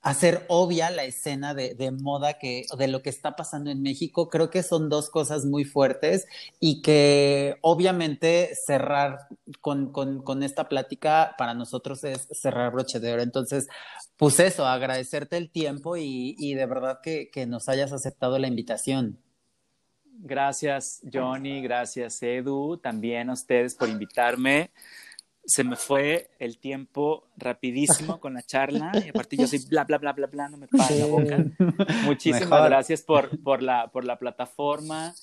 hacer 0.00 0.44
obvia 0.48 0.90
la 0.90 1.04
escena 1.04 1.54
de, 1.54 1.90
moda 1.90 2.38
que, 2.38 2.64
de 2.78 2.88
lo 2.88 3.02
que 3.02 3.10
está 3.10 3.36
pasando 3.36 3.70
en 3.70 3.82
México. 3.82 4.28
Creo 4.28 4.48
que 4.50 4.62
son 4.62 4.88
dos 4.88 5.10
cosas 5.10 5.44
muy 5.44 5.64
fuertes 5.64 6.26
y 6.60 6.82
que 6.82 7.56
obviamente 7.62 8.54
cerrar 8.54 9.28
con, 9.60 9.92
con, 9.92 10.22
con 10.22 10.42
esta 10.42 10.68
plática 10.68 11.34
para 11.36 11.54
nosotros 11.54 12.04
es 12.04 12.28
cerrar 12.32 12.72
broche 12.72 13.00
de 13.00 13.12
oro. 13.12 13.22
Entonces, 13.22 13.68
pues 14.16 14.38
eso, 14.40 14.66
agradecerte 14.66 15.36
el 15.36 15.50
tiempo 15.50 15.96
y, 15.96 16.36
y 16.38 16.54
de 16.54 16.66
verdad 16.66 17.00
que, 17.02 17.30
que 17.30 17.46
nos 17.46 17.68
hayas 17.68 17.92
aceptado 17.92 18.38
la 18.38 18.48
invitación. 18.48 19.18
Gracias, 20.20 21.00
Johnny. 21.12 21.62
Gracias, 21.62 22.22
Edu. 22.22 22.76
También 22.78 23.30
a 23.30 23.34
ustedes 23.34 23.74
por 23.74 23.88
invitarme 23.88 24.70
se 25.48 25.64
me 25.64 25.76
fue 25.76 26.28
el 26.38 26.58
tiempo 26.58 27.24
rapidísimo 27.38 28.20
con 28.20 28.34
la 28.34 28.42
charla 28.42 28.92
y 29.02 29.08
aparte 29.08 29.34
yo 29.34 29.46
soy 29.46 29.60
bla, 29.70 29.84
bla, 29.84 29.96
bla, 29.96 30.12
bla, 30.12 30.26
bla, 30.26 30.48
no 30.50 30.58
me 30.58 30.68
para 30.68 30.94
la 30.94 31.06
boca. 31.06 31.44
Muchísimas 32.04 32.50
Mejor. 32.50 32.68
gracias 32.68 33.00
por, 33.00 33.42
por, 33.42 33.62
la, 33.62 33.88
por 33.88 34.04
la 34.04 34.18
plataforma, 34.18 35.14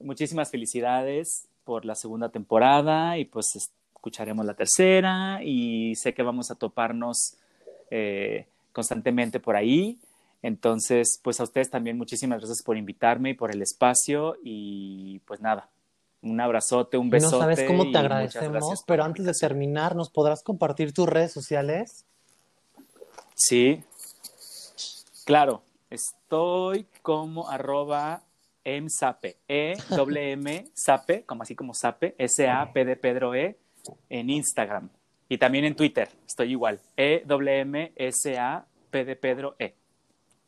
muchísimas 0.00 0.50
felicidades 0.50 1.48
por 1.64 1.84
la 1.84 1.94
segunda 1.94 2.30
temporada 2.30 3.18
y 3.18 3.26
pues 3.26 3.54
escucharemos 3.56 4.46
la 4.46 4.54
tercera 4.54 5.40
y 5.44 5.94
sé 5.96 6.14
que 6.14 6.22
vamos 6.22 6.50
a 6.50 6.54
toparnos 6.54 7.36
eh, 7.90 8.46
constantemente 8.72 9.38
por 9.38 9.54
ahí. 9.54 9.98
Entonces, 10.40 11.20
pues 11.22 11.40
a 11.40 11.44
ustedes 11.44 11.68
también 11.68 11.98
muchísimas 11.98 12.38
gracias 12.38 12.62
por 12.62 12.78
invitarme 12.78 13.30
y 13.30 13.34
por 13.34 13.50
el 13.50 13.60
espacio 13.60 14.36
y 14.42 15.18
pues 15.26 15.42
nada, 15.42 15.68
un 16.24 16.40
abrazote, 16.40 16.96
un 16.96 17.10
besote. 17.10 17.36
No 17.36 17.40
sabes 17.40 17.62
cómo 17.64 17.90
te 17.90 17.98
agradecemos, 17.98 18.82
pero 18.86 19.04
antes 19.04 19.26
de 19.26 19.32
terminar, 19.32 19.94
¿nos 19.94 20.10
podrás 20.10 20.42
compartir 20.42 20.92
tus 20.92 21.08
redes 21.08 21.32
sociales? 21.32 22.06
Sí, 23.34 23.82
claro, 25.24 25.62
estoy 25.90 26.86
como 27.02 27.48
arroba 27.50 28.22
msape, 28.64 29.36
e 29.46 29.74
w 29.90 30.32
m 30.32 30.66
sape, 30.72 31.24
como 31.24 31.42
así 31.42 31.54
como 31.54 31.74
sape, 31.74 32.14
s 32.16 32.48
a 32.48 32.72
p 32.72 32.84
de 32.84 32.96
Pedro 32.96 33.34
e, 33.34 33.58
en 34.08 34.30
Instagram 34.30 34.88
y 35.28 35.36
también 35.38 35.64
en 35.64 35.74
Twitter, 35.74 36.08
estoy 36.26 36.52
igual, 36.52 36.80
e 36.96 37.22
w 37.26 37.60
m 37.60 37.92
s 37.96 38.38
a 38.38 38.64
p 38.90 39.04
de 39.04 39.16
Pedro 39.16 39.56
e. 39.58 39.74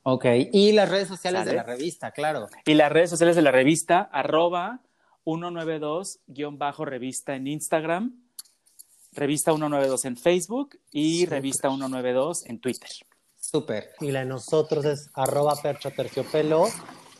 Ok, 0.04 0.24
y 0.52 0.70
las 0.72 0.88
redes 0.88 1.08
sociales 1.08 1.40
¿Sale? 1.40 1.50
de 1.50 1.56
la 1.56 1.62
revista, 1.64 2.12
claro. 2.12 2.46
Y 2.64 2.74
las 2.74 2.92
redes 2.92 3.10
sociales 3.10 3.34
de 3.34 3.42
la 3.42 3.50
revista, 3.50 4.08
arroba 4.12 4.80
192-revista 5.26 7.34
en 7.36 7.46
Instagram, 7.48 8.14
revista 9.12 9.52
192 9.52 10.04
en 10.06 10.16
Facebook 10.16 10.78
y 10.90 11.20
Super. 11.20 11.32
revista 11.34 11.68
192 11.68 12.46
en 12.46 12.60
Twitter. 12.60 12.88
Súper. 13.38 13.90
Y 14.00 14.10
la 14.12 14.20
de 14.20 14.26
nosotros 14.26 14.84
es 14.86 15.10
arroba 15.14 15.54
percho 15.62 15.90
terciopelo 15.90 16.66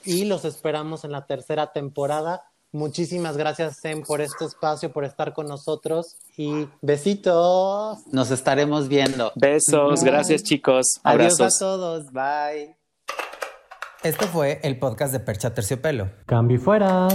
y 0.04 0.24
los 0.24 0.44
esperamos 0.44 1.04
en 1.04 1.12
la 1.12 1.26
tercera 1.26 1.72
temporada 1.72 2.42
Muchísimas 2.72 3.36
gracias, 3.38 3.78
Sem, 3.80 4.02
por 4.02 4.20
este 4.20 4.44
espacio, 4.44 4.92
por 4.92 5.04
estar 5.04 5.32
con 5.32 5.46
nosotros 5.46 6.16
y 6.36 6.68
besitos. 6.82 8.06
Nos 8.12 8.30
estaremos 8.30 8.88
viendo. 8.88 9.32
Besos, 9.34 10.00
Bye. 10.02 10.10
gracias 10.10 10.42
chicos. 10.42 11.00
Adiós 11.02 11.40
Abrazos. 11.40 11.56
a 11.56 11.58
todos. 11.58 12.12
Bye. 12.12 12.76
Esto 14.02 14.26
fue 14.26 14.60
el 14.62 14.78
podcast 14.78 15.10
de 15.12 15.20
Percha 15.20 15.54
Terciopelo. 15.54 16.10
Cambio 16.26 16.58
y 16.58 16.60
fuera. 16.60 17.08